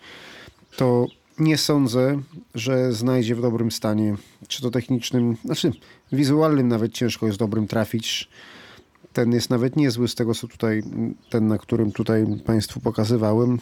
to 0.76 1.06
nie 1.38 1.58
sądzę, 1.58 2.20
że 2.54 2.92
znajdzie 2.92 3.34
w 3.34 3.42
dobrym 3.42 3.70
stanie, 3.70 4.16
czy 4.48 4.62
to 4.62 4.70
technicznym, 4.70 5.36
znaczy 5.44 5.72
wizualnym 6.12 6.68
nawet 6.68 6.92
ciężko 6.92 7.26
jest 7.26 7.38
dobrym 7.38 7.66
trafić. 7.66 8.28
Ten 9.12 9.32
jest 9.32 9.50
nawet 9.50 9.76
niezły 9.76 10.08
z 10.08 10.14
tego, 10.14 10.34
co 10.34 10.48
tutaj, 10.48 10.82
ten, 11.30 11.46
na 11.46 11.58
którym 11.58 11.92
tutaj 11.92 12.26
Państwu 12.46 12.80
pokazywałem, 12.80 13.58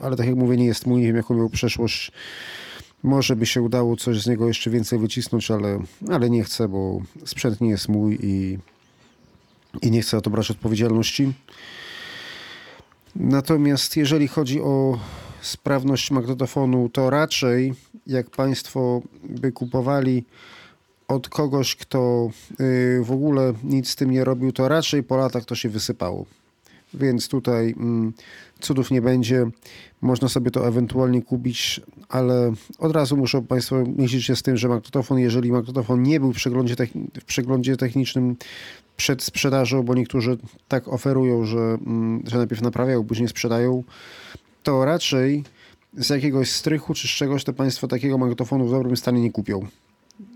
ale 0.00 0.16
tak 0.16 0.26
jak 0.26 0.36
mówię, 0.36 0.56
nie 0.56 0.66
jest 0.66 0.86
mój, 0.86 1.00
nie 1.00 1.06
wiem 1.06 1.16
jaką 1.16 1.34
miał 1.34 1.48
przeszłość. 1.48 2.12
Może 3.02 3.36
by 3.36 3.46
się 3.46 3.62
udało 3.62 3.96
coś 3.96 4.22
z 4.22 4.26
niego 4.26 4.48
jeszcze 4.48 4.70
więcej 4.70 4.98
wycisnąć, 4.98 5.50
ale, 5.50 5.78
ale 6.10 6.30
nie 6.30 6.44
chcę, 6.44 6.68
bo 6.68 7.00
sprzęt 7.24 7.60
nie 7.60 7.70
jest 7.70 7.88
mój 7.88 8.18
i, 8.22 8.58
i 9.82 9.90
nie 9.90 10.02
chcę 10.02 10.20
to 10.20 10.30
brać 10.30 10.50
odpowiedzialności. 10.50 11.32
Natomiast 13.16 13.96
jeżeli 13.96 14.28
chodzi 14.28 14.60
o 14.60 14.98
sprawność 15.40 16.10
magnetofonu, 16.10 16.88
to 16.88 17.10
raczej 17.10 17.74
jak 18.06 18.30
Państwo 18.30 19.02
by 19.24 19.52
kupowali 19.52 20.24
od 21.08 21.28
kogoś, 21.28 21.76
kto 21.76 22.30
y, 22.60 23.00
w 23.04 23.12
ogóle 23.12 23.52
nic 23.64 23.90
z 23.90 23.96
tym 23.96 24.10
nie 24.10 24.24
robił, 24.24 24.52
to 24.52 24.68
raczej 24.68 25.02
po 25.02 25.16
latach 25.16 25.44
to 25.44 25.54
się 25.54 25.68
wysypało. 25.68 26.26
Więc 26.94 27.28
tutaj 27.28 27.74
mm, 27.78 28.12
cudów 28.60 28.90
nie 28.90 29.02
będzie. 29.02 29.46
Można 30.00 30.28
sobie 30.28 30.50
to 30.50 30.68
ewentualnie 30.68 31.22
kupić, 31.22 31.80
ale 32.08 32.52
od 32.78 32.92
razu 32.92 33.16
muszą 33.16 33.46
Państwo 33.46 33.84
liczyć 33.98 34.24
się 34.24 34.36
z 34.36 34.42
tym, 34.42 34.56
że 34.56 34.68
magnetofon, 34.68 35.18
jeżeli 35.18 35.52
magnetofon 35.52 36.02
nie 36.02 36.20
był 36.20 36.32
w 36.32 36.36
przeglądzie, 36.36 36.74
w 37.20 37.24
przeglądzie 37.24 37.76
technicznym 37.76 38.36
przed 38.96 39.22
sprzedażą, 39.22 39.82
bo 39.82 39.94
niektórzy 39.94 40.38
tak 40.68 40.88
oferują, 40.88 41.44
że, 41.44 41.58
mm, 41.58 42.22
że 42.26 42.36
najpierw 42.38 42.62
naprawiają, 42.62 43.04
później 43.04 43.28
sprzedają, 43.28 43.84
to 44.62 44.84
raczej 44.84 45.44
z 45.96 46.08
jakiegoś 46.08 46.50
strychu 46.50 46.94
czy 46.94 47.08
z 47.08 47.10
czegoś 47.10 47.44
to 47.44 47.52
Państwo 47.52 47.88
takiego 47.88 48.18
magnetofonu 48.18 48.66
w 48.66 48.70
dobrym 48.70 48.96
stanie 48.96 49.20
nie 49.20 49.32
kupią 49.32 49.66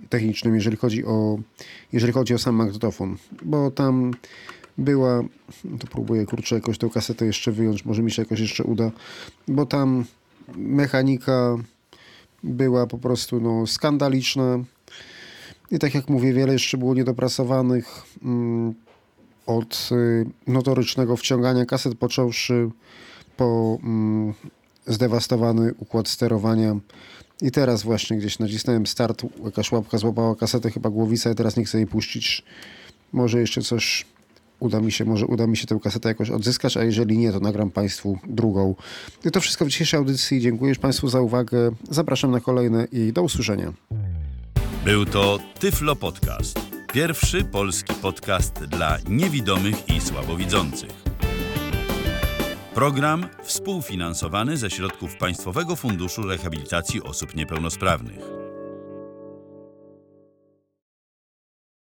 technicznym, 0.09 0.55
jeżeli 0.55 0.77
chodzi 0.77 1.05
o, 1.05 1.39
jeżeli 1.93 2.13
chodzi 2.13 2.35
o 2.35 2.39
sam 2.39 2.55
magnetofon, 2.55 3.17
bo 3.43 3.71
tam 3.71 4.15
była, 4.81 5.23
to 5.79 5.87
próbuję 5.91 6.27
kurczę 6.27 6.55
jakoś 6.55 6.79
tę 6.79 6.89
kasetę 6.95 7.27
jeszcze 7.27 7.53
wyjąć, 7.53 7.85
może 7.85 8.03
mi 8.03 8.11
się 8.11 8.23
jakoś 8.23 8.41
jeszcze 8.41 8.65
uda, 8.65 8.91
bo 9.49 9.67
tam 9.67 10.05
mechanika 10.57 11.57
była 12.43 12.87
po 12.87 12.99
prostu 12.99 13.41
no, 13.41 13.67
skandaliczna 13.67 14.59
i 15.71 15.79
tak 15.79 15.95
jak 15.95 16.09
mówię, 16.09 16.33
wiele 16.33 16.53
jeszcze 16.53 16.79
było 16.79 16.95
niedopracowanych 16.95 18.03
mm, 18.23 18.75
od 19.47 19.89
y, 19.93 20.27
notorycznego 20.47 21.17
wciągania 21.17 21.67
kaset 21.67 21.95
począwszy 21.95 22.71
po 23.37 23.79
mm, 23.83 24.35
zdewastowany 24.87 25.75
układ 25.79 26.09
sterowania. 26.09 26.77
I 27.43 27.51
teraz 27.51 27.83
właśnie 27.83 28.17
gdzieś 28.17 28.39
nacisnąłem 28.39 28.87
start, 28.87 29.23
jakaś 29.45 29.73
łapka 29.73 29.99
złapała 29.99 30.37
kasetę, 30.37 30.71
chyba 30.71 30.91
głowica 30.91 31.31
i 31.31 31.35
teraz 31.35 31.57
nie 31.57 31.65
chcę 31.65 31.79
jej 31.79 31.87
puścić. 31.87 32.45
Może 33.13 33.41
jeszcze 33.41 33.63
coś 33.63 34.07
uda 34.61 34.81
mi 34.81 34.93
się, 34.93 35.05
może 35.05 35.27
uda 35.27 35.47
mi 35.47 35.57
się 35.57 35.67
tę 35.67 35.79
kasetę 35.83 36.09
jakoś 36.09 36.31
odzyskać, 36.31 36.77
a 36.77 36.85
jeżeli 36.85 37.19
nie, 37.19 37.33
to 37.33 37.41
nagram 37.41 37.71
Państwu 37.71 38.19
drugą. 38.29 38.75
I 39.25 39.31
to 39.31 39.41
wszystko 39.41 39.65
w 39.65 39.69
dzisiejszej 39.69 39.99
audycji. 39.99 40.41
Dziękuję 40.41 40.75
Państwu 40.75 41.09
za 41.09 41.21
uwagę. 41.21 41.71
Zapraszam 41.91 42.31
na 42.31 42.41
kolejne 42.41 42.87
i 42.93 43.13
do 43.13 43.23
usłyszenia. 43.23 43.73
Był 44.85 45.07
to 45.07 45.39
Tyflo 45.59 45.97
Podcast. 45.97 46.61
Pierwszy 46.93 47.45
polski 47.45 47.95
podcast 47.95 48.65
dla 48.65 48.99
niewidomych 49.09 49.89
i 49.89 50.01
słabowidzących. 50.01 50.91
Program 52.75 53.27
współfinansowany 53.43 54.57
ze 54.57 54.71
środków 54.71 55.17
Państwowego 55.17 55.77
Funduszu 55.77 56.23
Rehabilitacji 56.23 57.03
Osób 57.03 57.35
Niepełnosprawnych. 57.35 58.50